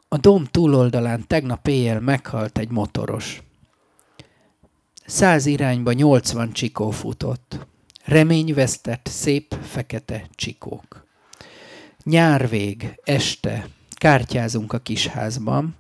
A 0.09 0.17
dom 0.17 0.45
túloldalán 0.45 1.27
tegnap 1.27 1.69
éjjel 1.69 2.01
meghalt 2.01 2.59
egy 2.59 2.71
motoros. 2.71 3.43
Száz 5.07 5.47
irányba 5.47 5.93
nyolcvan 5.93 6.53
csikó 6.53 6.91
futott. 6.91 7.67
Reményvesztett, 8.05 9.07
szép, 9.07 9.55
fekete 9.63 10.27
csikók. 10.35 11.07
Nyárvég, 12.03 13.01
este, 13.05 13.69
kártyázunk 13.95 14.73
a 14.73 14.79
kisházban, 14.79 15.77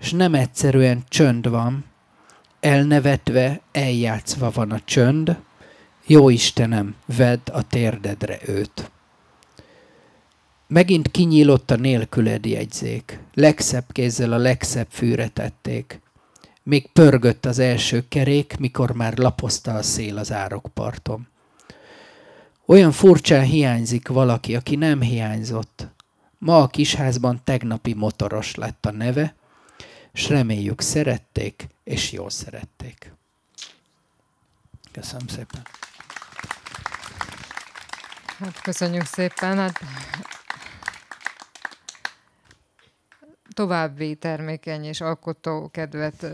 és 0.00 0.12
nem 0.12 0.34
egyszerűen 0.34 1.04
csönd 1.08 1.48
van, 1.48 1.84
elnevetve, 2.60 3.60
eljátszva 3.72 4.50
van 4.50 4.70
a 4.70 4.80
csönd, 4.84 5.36
jó 6.12 6.28
Istenem, 6.28 6.94
vedd 7.16 7.50
a 7.52 7.62
térdedre 7.62 8.38
őt. 8.46 8.90
Megint 10.66 11.10
kinyílott 11.10 11.70
a 11.70 11.76
nélküled 11.76 12.46
jegyzék, 12.46 13.18
legszebb 13.34 13.84
kézzel 13.92 14.32
a 14.32 14.36
legszebb 14.36 14.86
fűre 14.90 15.28
tették. 15.28 16.00
Még 16.62 16.88
pörgött 16.92 17.46
az 17.46 17.58
első 17.58 18.04
kerék, 18.08 18.56
mikor 18.58 18.90
már 18.90 19.18
lapozta 19.18 19.74
a 19.74 19.82
szél 19.82 20.18
az 20.18 20.32
árokparton. 20.32 21.28
Olyan 22.66 22.92
furcsán 22.92 23.44
hiányzik 23.44 24.08
valaki, 24.08 24.56
aki 24.56 24.76
nem 24.76 25.00
hiányzott. 25.00 25.86
Ma 26.38 26.62
a 26.62 26.66
kisházban 26.66 27.40
tegnapi 27.44 27.94
motoros 27.94 28.54
lett 28.54 28.86
a 28.86 28.90
neve, 28.90 29.34
és 30.12 30.28
reméljük 30.28 30.80
szerették, 30.80 31.66
és 31.84 32.12
jól 32.12 32.30
szerették. 32.30 33.12
Köszönöm 34.92 35.26
szépen. 35.26 35.62
Hát 38.42 38.60
köszönjük 38.60 39.04
szépen. 39.04 39.56
Hát 39.56 39.80
további 43.54 44.14
termékeny 44.14 44.84
és 44.84 45.00
alkotó 45.00 45.68
kedvet, 45.72 46.26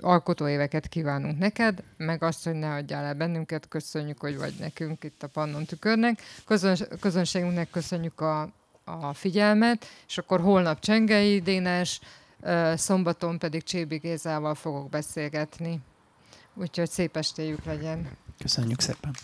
alkotó 0.00 0.48
éveket 0.48 0.88
kívánunk 0.88 1.38
neked, 1.38 1.82
meg 1.96 2.22
azt, 2.22 2.44
hogy 2.44 2.54
ne 2.54 2.74
adjál 2.74 3.04
el 3.04 3.14
bennünket, 3.14 3.68
köszönjük, 3.68 4.20
hogy 4.20 4.38
vagy 4.38 4.54
nekünk 4.58 5.04
itt 5.04 5.22
a 5.22 5.26
Pannon 5.28 5.64
tükörnek. 5.64 6.22
Közöns, 6.44 6.82
közönségünknek 7.00 7.70
köszönjük 7.70 8.20
a, 8.20 8.52
a 8.84 9.12
figyelmet, 9.14 9.86
és 10.06 10.18
akkor 10.18 10.40
holnap 10.40 10.80
Csengei 10.80 11.40
Dénes, 11.40 12.00
szombaton 12.74 13.38
pedig 13.38 13.62
Csébi 13.62 13.96
Gézával 13.96 14.54
fogok 14.54 14.88
beszélgetni. 14.88 15.80
Úgyhogy 16.54 16.90
szép 16.90 17.16
estéjük 17.16 17.64
legyen. 17.64 18.10
Köszönjük 18.38 18.80
szépen. 18.80 19.14